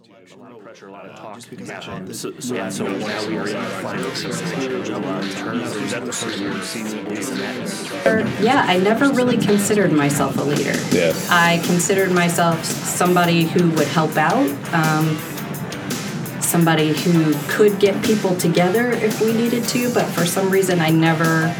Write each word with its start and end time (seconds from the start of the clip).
A 0.00 0.36
lot 0.36 0.52
of 0.52 0.60
pressure, 0.60 0.88
a 0.88 0.92
lot 0.92 1.06
of 1.06 1.16
talk. 1.16 1.40
Yeah. 1.58 2.04
So, 2.12 2.38
so, 2.38 2.54
yeah, 2.54 2.68
so 2.68 2.86
now 2.86 3.26
we 3.26 3.38
are 3.38 3.48
in 3.48 3.54
the 3.54 3.62
final 3.82 4.10
stage. 4.14 4.88
A 4.90 4.98
lot 4.98 5.24
of 5.24 5.34
turns. 5.36 5.74
Is 5.74 5.92
that 5.92 6.04
the 6.04 6.12
first 6.12 6.38
year 6.38 6.52
you've 6.52 6.64
seen 6.64 6.84
this 7.06 7.30
and 7.30 7.40
that? 7.40 8.40
Yeah, 8.40 8.64
I 8.66 8.78
never 8.78 9.10
really 9.10 9.38
considered 9.38 9.90
myself 9.92 10.36
a 10.38 10.42
leader. 10.42 10.78
Yeah. 10.92 11.14
I 11.30 11.62
considered 11.64 12.12
myself 12.12 12.64
somebody 12.64 13.44
who 13.44 13.70
would 13.70 13.88
help 13.88 14.16
out, 14.16 14.46
um, 14.74 15.16
somebody 16.42 16.92
who 16.92 17.34
could 17.48 17.80
get 17.80 18.04
people 18.04 18.36
together 18.36 18.90
if 18.90 19.20
we 19.20 19.32
needed 19.32 19.64
to, 19.64 19.92
but 19.94 20.04
for 20.06 20.26
some 20.26 20.50
reason 20.50 20.80
I 20.80 20.90
never 20.90 21.54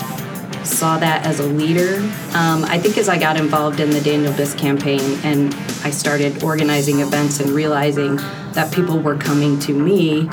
saw 0.69 0.99
that 0.99 1.25
as 1.25 1.41
a 1.41 1.45
leader. 1.45 1.97
Um, 2.35 2.65
I 2.65 2.79
think 2.79 2.99
as 2.99 3.09
I 3.09 3.19
got 3.19 3.37
involved 3.37 3.81
in 3.81 3.91
the 3.91 4.01
Daniel 4.01 4.33
Biss 4.33 4.57
campaign 4.57 5.01
and 5.25 5.55
I 5.83 5.91
started 5.91 6.43
organizing 6.43 7.01
events 7.01 7.41
and 7.41 7.51
realizing 7.51 8.17
that 8.53 8.73
people 8.73 8.99
were 8.99 9.17
coming 9.17 9.59
to 9.61 9.73
me 9.73 10.29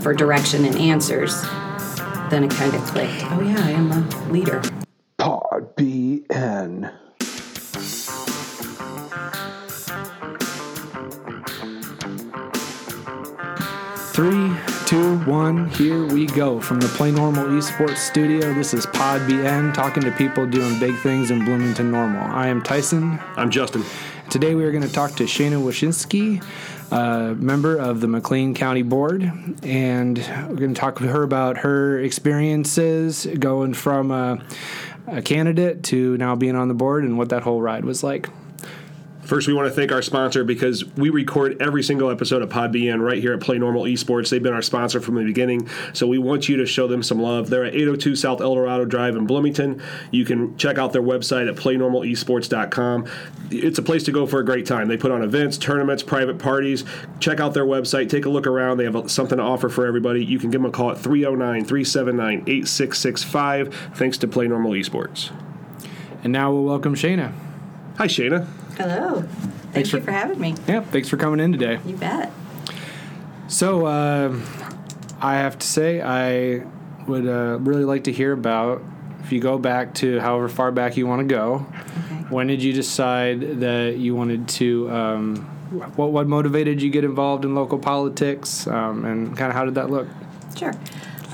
for 0.00 0.14
direction 0.14 0.64
and 0.64 0.76
answers, 0.76 1.42
then 2.30 2.44
it 2.44 2.50
kind 2.50 2.74
of 2.74 2.82
clicked. 2.84 3.24
Oh, 3.30 3.40
yeah, 3.40 3.58
I 3.58 3.70
am 3.70 3.92
a 3.92 4.32
leader. 4.32 4.62
Pod 5.18 5.76
BN. 5.76 6.92
Three, 14.12 14.75
two, 14.86 15.18
one, 15.24 15.68
here 15.70 16.06
we 16.06 16.26
go. 16.26 16.60
From 16.60 16.78
the 16.78 16.86
Play 16.86 17.10
Normal 17.10 17.46
Esports 17.46 17.96
studio, 17.96 18.54
this 18.54 18.72
is 18.72 18.86
Pod 18.86 19.20
BN, 19.22 19.74
talking 19.74 20.00
to 20.04 20.12
people 20.12 20.46
doing 20.46 20.78
big 20.78 20.96
things 20.98 21.32
in 21.32 21.44
Bloomington 21.44 21.90
Normal. 21.90 22.22
I 22.22 22.46
am 22.46 22.62
Tyson. 22.62 23.18
I'm 23.34 23.50
Justin. 23.50 23.82
Today 24.30 24.54
we 24.54 24.64
are 24.64 24.70
going 24.70 24.84
to 24.84 24.92
talk 24.92 25.16
to 25.16 25.24
Shana 25.24 25.60
Watchinski, 25.60 26.40
uh, 26.92 27.34
member 27.34 27.76
of 27.76 28.00
the 28.00 28.06
McLean 28.06 28.54
County 28.54 28.82
Board, 28.82 29.24
and 29.64 30.18
we're 30.18 30.54
going 30.54 30.74
to 30.74 30.80
talk 30.80 31.00
with 31.00 31.10
her 31.10 31.24
about 31.24 31.58
her 31.58 31.98
experiences 31.98 33.26
going 33.40 33.74
from 33.74 34.12
a, 34.12 34.40
a 35.08 35.20
candidate 35.20 35.82
to 35.84 36.16
now 36.16 36.36
being 36.36 36.54
on 36.54 36.68
the 36.68 36.74
board 36.74 37.02
and 37.02 37.18
what 37.18 37.30
that 37.30 37.42
whole 37.42 37.60
ride 37.60 37.84
was 37.84 38.04
like. 38.04 38.28
First, 39.26 39.48
we 39.48 39.54
want 39.54 39.66
to 39.66 39.74
thank 39.74 39.90
our 39.90 40.02
sponsor 40.02 40.44
because 40.44 40.84
we 40.94 41.10
record 41.10 41.60
every 41.60 41.82
single 41.82 42.10
episode 42.10 42.42
of 42.42 42.48
PodBN 42.48 43.00
right 43.00 43.20
here 43.20 43.32
at 43.34 43.40
Play 43.40 43.58
Normal 43.58 43.82
Esports. 43.82 44.30
They've 44.30 44.40
been 44.40 44.54
our 44.54 44.62
sponsor 44.62 45.00
from 45.00 45.16
the 45.16 45.24
beginning, 45.24 45.68
so 45.92 46.06
we 46.06 46.16
want 46.16 46.48
you 46.48 46.56
to 46.58 46.66
show 46.66 46.86
them 46.86 47.02
some 47.02 47.20
love. 47.20 47.50
They're 47.50 47.64
at 47.64 47.74
802 47.74 48.14
South 48.14 48.40
El 48.40 48.54
Dorado 48.54 48.84
Drive 48.84 49.16
in 49.16 49.26
Bloomington. 49.26 49.82
You 50.12 50.24
can 50.24 50.56
check 50.58 50.78
out 50.78 50.92
their 50.92 51.02
website 51.02 51.48
at 51.48 51.56
playnormalesports.com. 51.56 53.06
It's 53.50 53.78
a 53.78 53.82
place 53.82 54.04
to 54.04 54.12
go 54.12 54.26
for 54.26 54.38
a 54.38 54.44
great 54.44 54.64
time. 54.64 54.86
They 54.86 54.96
put 54.96 55.10
on 55.10 55.22
events, 55.22 55.58
tournaments, 55.58 56.04
private 56.04 56.38
parties. 56.38 56.84
Check 57.18 57.40
out 57.40 57.52
their 57.52 57.66
website, 57.66 58.08
take 58.08 58.26
a 58.26 58.30
look 58.30 58.46
around. 58.46 58.76
They 58.76 58.84
have 58.84 59.10
something 59.10 59.38
to 59.38 59.44
offer 59.44 59.68
for 59.68 59.86
everybody. 59.86 60.24
You 60.24 60.38
can 60.38 60.52
give 60.52 60.62
them 60.62 60.70
a 60.70 60.72
call 60.72 60.92
at 60.92 60.98
309 60.98 61.64
379 61.64 62.44
8665. 62.46 63.90
Thanks 63.96 64.18
to 64.18 64.28
Play 64.28 64.46
Normal 64.46 64.70
Esports. 64.70 65.32
And 66.22 66.32
now 66.32 66.52
we'll 66.52 66.62
welcome 66.62 66.94
Shayna. 66.94 67.32
Hi, 67.98 68.06
Shayna. 68.06 68.46
Hello. 68.76 69.22
Thank 69.22 69.72
Thanks 69.72 69.92
you 69.92 69.98
for- 70.00 70.06
for 70.06 70.12
having 70.12 70.40
me. 70.40 70.54
Yeah, 70.66 70.80
thanks 70.80 71.08
for 71.08 71.16
coming 71.16 71.40
in 71.40 71.52
today. 71.52 71.78
You 71.86 71.96
bet. 71.96 72.30
So, 73.48 73.86
uh, 73.86 74.34
I 75.20 75.34
have 75.36 75.58
to 75.58 75.66
say, 75.66 76.00
I 76.02 76.62
would 77.06 77.26
uh, 77.26 77.58
really 77.60 77.84
like 77.84 78.04
to 78.04 78.12
hear 78.12 78.32
about 78.32 78.82
if 79.22 79.32
you 79.32 79.40
go 79.40 79.58
back 79.58 79.94
to 79.94 80.20
however 80.20 80.48
far 80.48 80.70
back 80.72 80.96
you 80.96 81.06
want 81.06 81.20
to 81.20 81.34
go. 81.34 81.66
Okay. 82.06 82.24
When 82.30 82.46
did 82.48 82.62
you 82.62 82.72
decide 82.72 83.60
that 83.60 83.96
you 83.98 84.14
wanted 84.14 84.48
to? 84.48 84.90
Um, 84.90 85.36
what 85.96 86.10
what 86.12 86.26
motivated 86.28 86.80
you 86.82 86.88
to 86.90 86.92
get 86.92 87.04
involved 87.04 87.44
in 87.44 87.54
local 87.54 87.78
politics, 87.78 88.66
um, 88.66 89.04
and 89.04 89.36
kind 89.36 89.50
of 89.50 89.56
how 89.56 89.64
did 89.64 89.74
that 89.76 89.90
look? 89.90 90.06
Sure. 90.56 90.72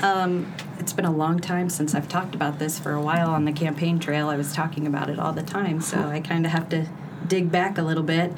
Um, 0.03 0.53
it's 0.79 0.93
been 0.93 1.05
a 1.05 1.13
long 1.13 1.39
time 1.39 1.69
since 1.71 1.95
I've 1.95 2.09
talked 2.09 2.35
about 2.35 2.59
this. 2.59 2.79
For 2.79 2.93
a 2.93 3.01
while 3.01 3.31
on 3.31 3.45
the 3.45 3.53
campaign 3.53 3.99
trail, 3.99 4.29
I 4.29 4.37
was 4.37 4.53
talking 4.53 4.87
about 4.87 5.09
it 5.11 5.19
all 5.19 5.33
the 5.33 5.43
time, 5.43 5.81
so 5.81 5.99
I 6.09 6.21
kind 6.21 6.45
of 6.47 6.53
have 6.53 6.69
to 6.71 6.87
dig 7.33 7.51
back 7.51 7.79
a 7.79 7.83
little 7.83 8.03
bit. 8.03 8.31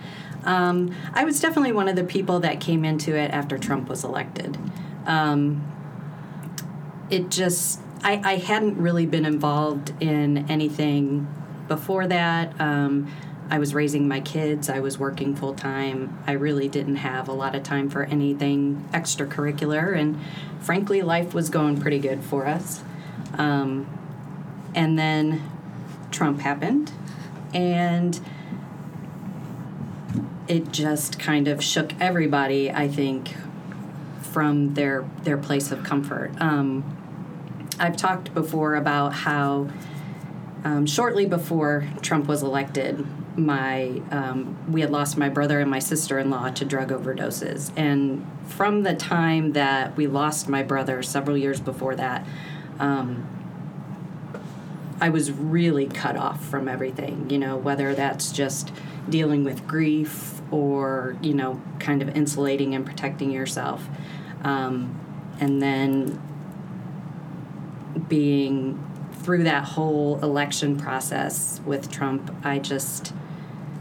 Um, 0.44 0.94
I 1.12 1.24
was 1.24 1.40
definitely 1.40 1.72
one 1.72 1.88
of 1.88 1.96
the 1.96 2.04
people 2.04 2.38
that 2.40 2.60
came 2.60 2.84
into 2.84 3.16
it 3.16 3.32
after 3.32 3.58
Trump 3.58 3.88
was 3.88 4.04
elected. 4.04 4.56
Um, 5.04 5.68
it 7.10 7.28
just, 7.28 7.80
I, 8.04 8.20
I 8.22 8.36
hadn't 8.36 8.76
really 8.76 9.04
been 9.04 9.26
involved 9.26 9.92
in 10.00 10.48
anything 10.48 11.26
before 11.66 12.06
that. 12.06 12.60
Um, 12.60 13.10
I 13.50 13.58
was 13.58 13.74
raising 13.74 14.06
my 14.06 14.20
kids, 14.20 14.70
I 14.70 14.78
was 14.78 14.96
working 14.96 15.34
full 15.34 15.54
time. 15.54 16.16
I 16.24 16.32
really 16.32 16.68
didn't 16.68 16.96
have 16.96 17.28
a 17.28 17.32
lot 17.32 17.56
of 17.56 17.64
time 17.64 17.90
for 17.90 18.04
anything 18.04 18.88
extracurricular, 18.92 19.98
and 19.98 20.20
frankly, 20.60 21.02
life 21.02 21.34
was 21.34 21.50
going 21.50 21.80
pretty 21.80 21.98
good 21.98 22.22
for 22.22 22.46
us. 22.46 22.82
Um, 23.36 23.86
and 24.72 24.96
then 24.96 25.42
Trump 26.12 26.40
happened, 26.40 26.92
and 27.52 28.20
it 30.46 30.72
just 30.72 31.18
kind 31.18 31.48
of 31.48 31.62
shook 31.62 31.92
everybody, 32.00 32.70
I 32.70 32.88
think, 32.88 33.34
from 34.20 34.74
their 34.74 35.08
their 35.22 35.38
place 35.38 35.70
of 35.72 35.84
comfort. 35.84 36.32
Um, 36.40 36.96
I've 37.78 37.96
talked 37.96 38.34
before 38.34 38.74
about 38.74 39.12
how 39.12 39.68
um, 40.64 40.86
shortly 40.86 41.26
before 41.26 41.88
Trump 42.02 42.26
was 42.26 42.42
elected, 42.42 43.06
my 43.38 44.02
um, 44.10 44.56
we 44.70 44.80
had 44.80 44.90
lost 44.90 45.16
my 45.16 45.28
brother 45.28 45.60
and 45.60 45.70
my 45.70 45.78
sister-in-law 45.78 46.50
to 46.50 46.64
drug 46.64 46.90
overdoses, 46.90 47.70
and 47.76 48.26
from 48.46 48.82
the 48.82 48.94
time 48.94 49.52
that 49.52 49.96
we 49.96 50.06
lost 50.06 50.48
my 50.48 50.62
brother, 50.62 51.02
several 51.02 51.36
years 51.36 51.60
before 51.60 51.94
that. 51.96 52.26
Um, 52.78 53.30
I 55.00 55.08
was 55.10 55.32
really 55.32 55.86
cut 55.86 56.16
off 56.16 56.44
from 56.44 56.68
everything, 56.68 57.28
you 57.28 57.36
know, 57.36 57.56
whether 57.56 57.94
that's 57.94 58.30
just 58.32 58.72
dealing 59.08 59.44
with 59.44 59.66
grief 59.66 60.33
or, 60.54 61.16
you 61.20 61.34
know, 61.34 61.60
kind 61.80 62.00
of 62.00 62.16
insulating 62.16 62.76
and 62.76 62.86
protecting 62.86 63.32
yourself. 63.32 63.88
Um, 64.44 65.00
and 65.40 65.60
then 65.60 66.22
being 68.08 68.78
through 69.14 69.42
that 69.42 69.64
whole 69.64 70.20
election 70.22 70.78
process 70.78 71.60
with 71.66 71.90
Trump, 71.90 72.32
I 72.44 72.60
just 72.60 73.12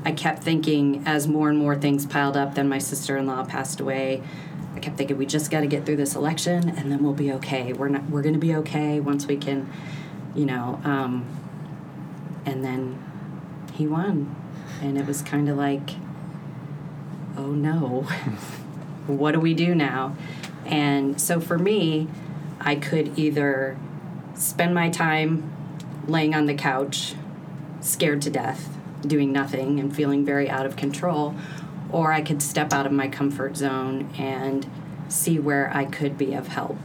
I 0.03 0.13
kept 0.13 0.41
thinking 0.41 1.03
as 1.05 1.27
more 1.27 1.47
and 1.47 1.59
more 1.59 1.75
things 1.75 2.07
piled 2.07 2.35
up, 2.35 2.55
then 2.55 2.67
my 2.67 2.79
sister-in-law 2.79 3.45
passed 3.45 3.79
away. 3.79 4.23
I 4.75 4.79
kept 4.79 4.97
thinking 4.97 5.17
we 5.17 5.27
just 5.27 5.51
got 5.51 5.61
to 5.61 5.67
get 5.67 5.85
through 5.85 5.97
this 5.97 6.15
election 6.15 6.69
and 6.69 6.91
then 6.91 7.03
we'll 7.03 7.13
be 7.13 7.31
okay. 7.33 7.71
We're 7.71 7.89
not 7.89 8.09
we're 8.09 8.23
going 8.23 8.33
to 8.33 8.39
be 8.39 8.55
okay 8.55 8.99
once 8.99 9.27
we 9.27 9.37
can, 9.37 9.71
you 10.33 10.47
know, 10.47 10.81
um, 10.83 11.23
and 12.47 12.65
then 12.65 12.97
he 13.73 13.85
won. 13.85 14.35
And 14.81 14.97
it 14.97 15.05
was 15.05 15.21
kind 15.21 15.47
of 15.49 15.55
like 15.55 15.91
oh 17.37 17.51
no. 17.51 18.01
what 19.07 19.33
do 19.33 19.39
we 19.39 19.53
do 19.53 19.75
now? 19.75 20.15
And 20.65 21.19
so 21.19 21.39
for 21.39 21.57
me, 21.57 22.07
I 22.59 22.75
could 22.75 23.17
either 23.17 23.77
spend 24.35 24.73
my 24.73 24.89
time 24.89 25.51
laying 26.07 26.33
on 26.33 26.45
the 26.45 26.53
couch, 26.53 27.15
scared 27.81 28.21
to 28.23 28.29
death, 28.29 28.77
doing 29.01 29.31
nothing 29.31 29.79
and 29.79 29.95
feeling 29.95 30.25
very 30.25 30.49
out 30.49 30.65
of 30.65 30.75
control, 30.75 31.35
or 31.91 32.11
I 32.11 32.21
could 32.21 32.41
step 32.41 32.73
out 32.73 32.85
of 32.85 32.91
my 32.91 33.07
comfort 33.07 33.57
zone 33.57 34.09
and 34.17 34.65
see 35.09 35.39
where 35.39 35.71
I 35.75 35.85
could 35.85 36.17
be 36.17 36.33
of 36.33 36.47
help. 36.47 36.77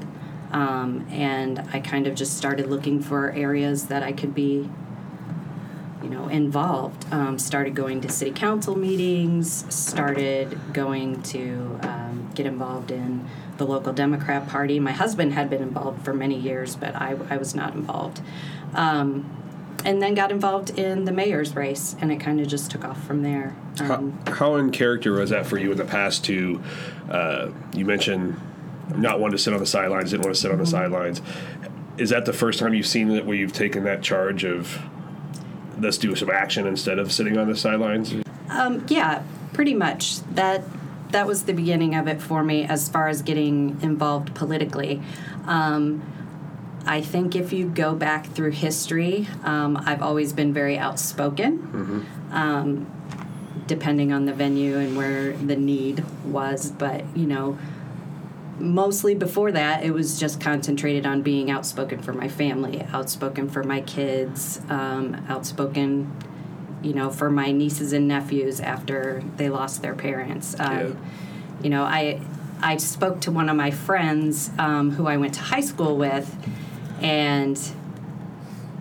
Um, 0.51 1.07
and 1.11 1.61
I 1.73 1.81
kind 1.81 2.07
of 2.07 2.15
just 2.15 2.37
started 2.37 2.69
looking 2.69 3.01
for 3.01 3.31
areas 3.33 3.87
that 3.87 4.03
I 4.03 4.13
could 4.13 4.35
be, 4.35 4.69
you 6.09 6.15
know, 6.15 6.29
involved. 6.29 7.05
Um, 7.13 7.39
started 7.39 7.75
going 7.75 8.01
to 8.01 8.09
city 8.09 8.31
council 8.31 8.77
meetings. 8.77 9.65
Started 9.69 10.59
going 10.73 11.23
to 11.25 11.79
um, 11.83 12.31
get 12.35 12.47
involved 12.47 12.91
in 12.91 13.29
the 13.59 13.67
local 13.67 13.93
Democrat 13.93 14.49
Party. 14.49 14.81
My 14.81 14.93
husband 14.93 15.35
had 15.35 15.51
been 15.51 15.63
involved 15.63 16.05
for 16.05 16.15
many 16.15 16.39
years, 16.39 16.77
but 16.77 16.95
I, 16.95 17.17
I 17.29 17.37
was 17.37 17.55
not 17.55 17.75
involved. 17.75 18.23
Um, 18.75 19.35
and 19.85 20.01
then 20.03 20.15
got 20.15 20.31
involved 20.33 20.79
in 20.79 21.05
the 21.05 21.13
mayor's 21.13 21.55
race, 21.55 21.95
and 22.01 22.11
it 22.11 22.17
kind 22.21 22.41
of 22.41 22.49
just 22.49 22.71
took 22.71 22.85
off 22.85 23.05
from 23.07 23.23
there. 23.23 23.55
Um, 23.81 24.19
How, 24.27 24.35
how 24.35 24.55
in 24.57 24.71
character 24.71 25.13
was 25.13 25.31
that 25.31 25.47
for 25.47 25.59
you 25.59 25.71
in 25.73 25.79
the 25.79 25.85
past? 25.85 26.25
To 26.25 26.63
uh, 27.11 27.51
you 27.75 27.85
mentioned 27.85 28.41
not 28.97 29.21
wanting 29.21 29.37
to 29.37 29.43
sit 29.43 29.53
on 29.53 29.61
the 29.61 29.67
sidelines, 29.67 30.11
didn't 30.11 30.25
want 30.25 30.35
to 30.35 30.41
sit 30.41 30.51
on 30.51 30.59
the 30.59 30.67
sidelines. 30.67 31.21
Is 31.99 32.11
that 32.11 32.25
the 32.25 32.33
first 32.33 32.59
time 32.59 32.75
you've 32.75 32.87
seen 32.87 33.11
it 33.11 33.27
where 33.27 33.37
you've 33.37 33.53
taken 33.53 33.85
that 33.85 34.03
charge 34.03 34.45
of 34.45 34.81
let's 35.81 35.99
do 35.99 36.15
some 36.15 36.31
action 36.31 36.67
instead 36.67 36.99
of 36.99 37.13
sitting 37.13 37.37
on 37.37 37.49
the 37.49 37.57
sidelines? 37.57 38.15
Um, 38.51 38.85
yeah, 38.89 39.23
pretty 39.53 39.75
much. 39.75 40.21
That 40.35 40.65
that 41.11 41.27
was 41.27 41.45
the 41.45 41.55
beginning 41.55 41.95
of 41.95 42.07
it 42.07 42.21
for 42.21 42.43
me 42.43 42.65
as 42.65 42.89
far 42.89 43.09
as 43.09 43.23
getting 43.23 43.79
involved 43.83 44.35
politically. 44.35 45.03
Um, 45.47 46.03
I 46.85 47.01
think 47.01 47.35
if 47.35 47.53
you 47.53 47.69
go 47.69 47.95
back 47.95 48.27
through 48.27 48.53
history, 48.53 49.27
um, 49.43 49.83
I've 49.87 50.03
always 50.03 50.33
been 50.33 50.53
very 50.53 50.79
outspoken. 50.79 52.07
Um, 52.31 52.87
depending 53.69 54.13
on 54.13 54.25
the 54.25 54.33
venue 54.33 54.77
and 54.79 54.97
where 54.97 55.33
the 55.35 55.55
need 55.55 56.05
was. 56.25 56.73
But, 56.73 57.05
you 57.17 57.27
know, 57.27 57.59
mostly 58.59 59.15
before 59.15 59.53
that, 59.53 59.85
it 59.85 59.93
was 59.93 60.19
just 60.19 60.41
concentrated 60.41 61.07
on 61.07 61.23
being 61.23 61.51
outspoken 61.51 62.01
for 62.03 62.13
my 62.13 62.29
family, 62.29 62.83
outspoken 62.93 63.49
for 63.49 63.63
my 63.63 63.81
kids, 63.83 64.61
um, 64.69 65.25
outspoken, 65.29 66.11
you 66.83 66.93
know, 66.95 67.11
for 67.11 67.31
my 67.31 67.51
nieces 67.53 67.93
and 67.93 68.09
nephews 68.09 68.61
after 68.61 69.23
they 69.37 69.49
lost 69.49 69.83
their 69.83 69.95
parents. 69.95 70.55
Um, 70.59 70.79
Yeah. 70.79 70.95
You 71.63 71.71
know, 71.71 71.83
I 71.83 72.21
I 72.63 72.77
spoke 72.77 73.21
to 73.23 73.33
one 73.33 73.49
of 73.49 73.57
my 73.57 73.71
friends 73.73 74.51
um, 74.59 74.93
who 74.93 75.07
I 75.07 75.17
went 75.17 75.35
to 75.35 75.41
high 75.41 75.61
school 75.61 75.97
with, 75.97 76.37
and 77.01 77.59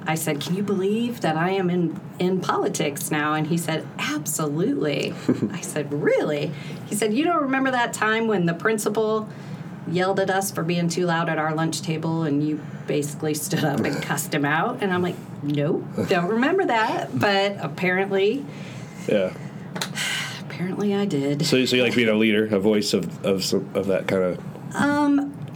I 0.06 0.13
said, 0.15 0.39
"Can 0.39 0.56
you 0.56 0.62
believe 0.63 1.21
that 1.21 1.35
I 1.38 1.51
am 1.51 1.69
in 1.71 2.00
in 2.19 2.39
politics 2.39 3.09
now?" 3.09 3.33
And 3.33 3.47
he 3.47 3.57
said, 3.57 3.88
"Absolutely." 3.97 5.13
I 5.51 5.62
said, 5.62 5.91
"Really?" 5.91 6.51
He 6.88 6.94
said, 6.95 7.13
"You 7.15 7.24
don't 7.24 7.41
remember 7.41 7.71
that 7.71 7.94
time 7.94 8.27
when 8.27 8.45
the 8.45 8.53
principal 8.53 9.27
yelled 9.89 10.19
at 10.19 10.30
us 10.30 10.51
for 10.51 10.63
being 10.63 10.89
too 10.89 11.06
loud 11.06 11.30
at 11.30 11.38
our 11.38 11.54
lunch 11.56 11.81
table, 11.81 12.24
and 12.24 12.48
you 12.48 12.62
basically 12.88 13.34
stood 13.34 13.63
up 13.63 13.80
and 13.80 13.95
cussed 14.04 14.34
him 14.34 14.45
out?" 14.45 14.81
And 14.81 14.94
I'm 14.94 15.01
like, 15.01 15.16
"Nope, 15.44 15.84
don't 16.10 16.30
remember 16.30 16.66
that." 16.66 17.18
But 17.18 17.57
apparently, 17.60 18.45
Yeah. 19.07 19.34
apparently, 20.45 20.94
I 20.95 21.06
did. 21.06 21.45
So, 21.45 21.63
so 21.66 21.75
you 21.75 21.84
like 21.84 21.95
being 21.95 22.10
a 22.10 22.13
leader, 22.16 22.45
a 22.54 22.60
voice 22.60 22.94
of 22.94 23.25
of 23.25 23.44
some, 23.44 23.69
of 23.74 23.88
that 23.88 24.07
kind 24.07 24.24
of 24.24 24.39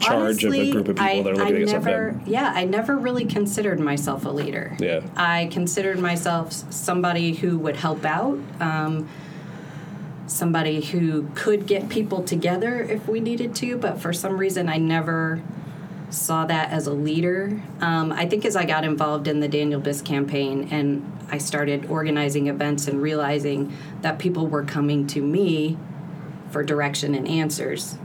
charge 0.01 0.43
of 0.43 0.53
a 0.53 0.71
group 0.71 0.87
of 0.87 0.95
people 0.95 1.05
I, 1.05 1.21
that 1.21 1.29
are 1.29 1.35
looking 1.35 1.55
I 1.57 1.61
at 1.61 1.67
never, 1.67 2.11
something. 2.13 2.33
Yeah, 2.33 2.51
I 2.55 2.65
never 2.65 2.97
really 2.97 3.25
considered 3.25 3.79
myself 3.79 4.25
a 4.25 4.29
leader. 4.29 4.75
Yeah. 4.79 5.01
I 5.15 5.47
considered 5.51 5.99
myself 5.99 6.51
somebody 6.71 7.33
who 7.33 7.57
would 7.59 7.75
help 7.75 8.03
out, 8.05 8.39
um, 8.59 9.07
somebody 10.31 10.81
who 10.81 11.29
could 11.35 11.67
get 11.67 11.89
people 11.89 12.23
together 12.23 12.81
if 12.81 13.07
we 13.07 13.19
needed 13.19 13.53
to, 13.53 13.77
but 13.77 13.99
for 13.99 14.13
some 14.13 14.37
reason 14.37 14.69
I 14.69 14.77
never 14.77 15.41
saw 16.09 16.45
that 16.45 16.71
as 16.71 16.87
a 16.87 16.93
leader. 16.93 17.61
Um, 17.81 18.11
I 18.11 18.25
think 18.25 18.45
as 18.45 18.55
I 18.55 18.65
got 18.65 18.83
involved 18.83 19.27
in 19.27 19.39
the 19.41 19.47
Daniel 19.47 19.81
Biss 19.81 20.03
campaign 20.03 20.69
and 20.71 21.05
I 21.29 21.37
started 21.37 21.85
organizing 21.85 22.47
events 22.47 22.87
and 22.87 23.01
realizing 23.01 23.73
that 24.01 24.19
people 24.19 24.47
were 24.47 24.63
coming 24.63 25.05
to 25.07 25.21
me 25.21 25.77
for 26.49 26.63
direction 26.63 27.13
and 27.13 27.27
answers, 27.27 27.97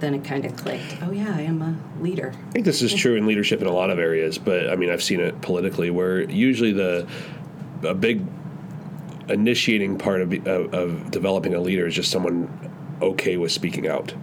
then 0.00 0.14
it 0.14 0.24
kind 0.24 0.44
of 0.44 0.56
clicked. 0.56 0.98
Oh, 1.02 1.10
yeah, 1.10 1.34
I 1.34 1.42
am 1.42 1.62
a 1.62 1.76
leader. 2.02 2.34
I 2.48 2.50
think 2.50 2.64
this 2.64 2.82
is 2.82 2.92
true 2.94 3.16
in 3.16 3.26
leadership 3.26 3.60
in 3.60 3.66
a 3.66 3.72
lot 3.72 3.90
of 3.90 3.98
areas, 3.98 4.36
but 4.38 4.68
I 4.70 4.76
mean, 4.76 4.90
I've 4.90 5.02
seen 5.02 5.20
it 5.20 5.40
politically 5.42 5.90
where 5.90 6.22
usually 6.22 6.72
the 6.72 7.06
a 7.82 7.94
big 7.94 8.24
initiating 9.28 9.98
part 9.98 10.20
of, 10.20 10.32
of, 10.46 10.74
of 10.74 11.10
developing 11.10 11.54
a 11.54 11.60
leader 11.60 11.86
is 11.86 11.94
just 11.94 12.10
someone 12.10 12.48
okay 13.02 13.36
with 13.36 13.52
speaking 13.52 13.86
out 13.88 14.14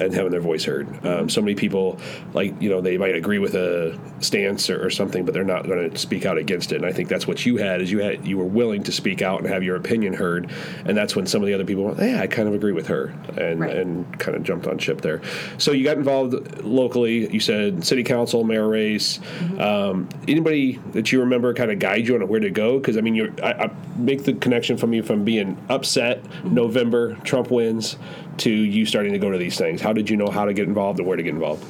and 0.00 0.14
having 0.14 0.30
their 0.30 0.40
voice 0.40 0.64
heard. 0.64 1.04
Um, 1.04 1.28
so 1.28 1.40
many 1.40 1.54
people, 1.54 1.98
like, 2.32 2.60
you 2.62 2.68
know, 2.70 2.80
they 2.80 2.96
might 2.96 3.14
agree 3.14 3.38
with 3.38 3.54
a 3.54 3.98
stance 4.20 4.70
or, 4.70 4.84
or 4.84 4.90
something, 4.90 5.24
but 5.24 5.34
they're 5.34 5.44
not 5.44 5.66
going 5.66 5.90
to 5.90 5.98
speak 5.98 6.24
out 6.24 6.38
against 6.38 6.72
it. 6.72 6.76
And 6.76 6.86
I 6.86 6.92
think 6.92 7.08
that's 7.08 7.26
what 7.26 7.44
you 7.44 7.56
had 7.56 7.80
is 7.82 7.90
you 7.90 7.98
had 7.98 8.26
you 8.26 8.38
were 8.38 8.44
willing 8.44 8.82
to 8.84 8.92
speak 8.92 9.22
out 9.22 9.40
and 9.40 9.48
have 9.48 9.62
your 9.62 9.76
opinion 9.76 10.14
heard. 10.14 10.50
And 10.84 10.96
that's 10.96 11.16
when 11.16 11.26
some 11.26 11.42
of 11.42 11.48
the 11.48 11.54
other 11.54 11.64
people 11.64 11.84
went, 11.84 11.98
yeah, 11.98 12.20
I 12.20 12.26
kind 12.26 12.48
of 12.48 12.54
agree 12.54 12.72
with 12.72 12.86
her 12.88 13.06
and, 13.36 13.60
Right. 13.60 13.76
and 13.76 14.18
kind 14.18 14.36
of 14.36 14.44
jumped 14.44 14.66
on 14.66 14.78
ship 14.78 15.00
there. 15.00 15.20
So 15.58 15.72
you 15.72 15.84
got 15.84 15.96
involved 15.96 16.62
locally. 16.62 17.32
You 17.32 17.40
said 17.40 17.84
city 17.84 18.04
council, 18.04 18.44
mayor 18.44 18.68
race. 18.68 19.18
Um, 19.58 20.08
anybody 20.28 20.80
that 20.92 21.10
you 21.10 21.20
remember 21.20 21.54
kind 21.54 21.70
of 21.70 21.78
guide 21.78 22.06
you 22.06 22.14
on 22.14 22.26
where 22.28 22.40
to 22.40 22.50
go? 22.50 22.78
Because 22.78 22.96
I 22.96 23.00
mean, 23.00 23.14
you 23.14 23.34
I, 23.42 23.64
I 23.64 23.70
make 23.96 24.24
the 24.24 24.34
connection 24.34 24.76
from 24.76 24.92
you 24.92 25.02
from 25.02 25.24
being 25.24 25.56
upset 25.68 26.22
November 26.44 27.14
Trump 27.24 27.50
wins 27.50 27.96
to 28.38 28.50
you 28.50 28.86
starting 28.86 29.12
to 29.12 29.18
go 29.18 29.30
to 29.30 29.38
these 29.38 29.56
things. 29.56 29.80
How 29.80 29.92
did 29.92 30.08
you 30.08 30.16
know 30.16 30.28
how 30.28 30.44
to 30.44 30.52
get 30.52 30.68
involved 30.68 30.98
and 30.98 31.08
where 31.08 31.16
to 31.16 31.22
get 31.22 31.34
involved? 31.34 31.64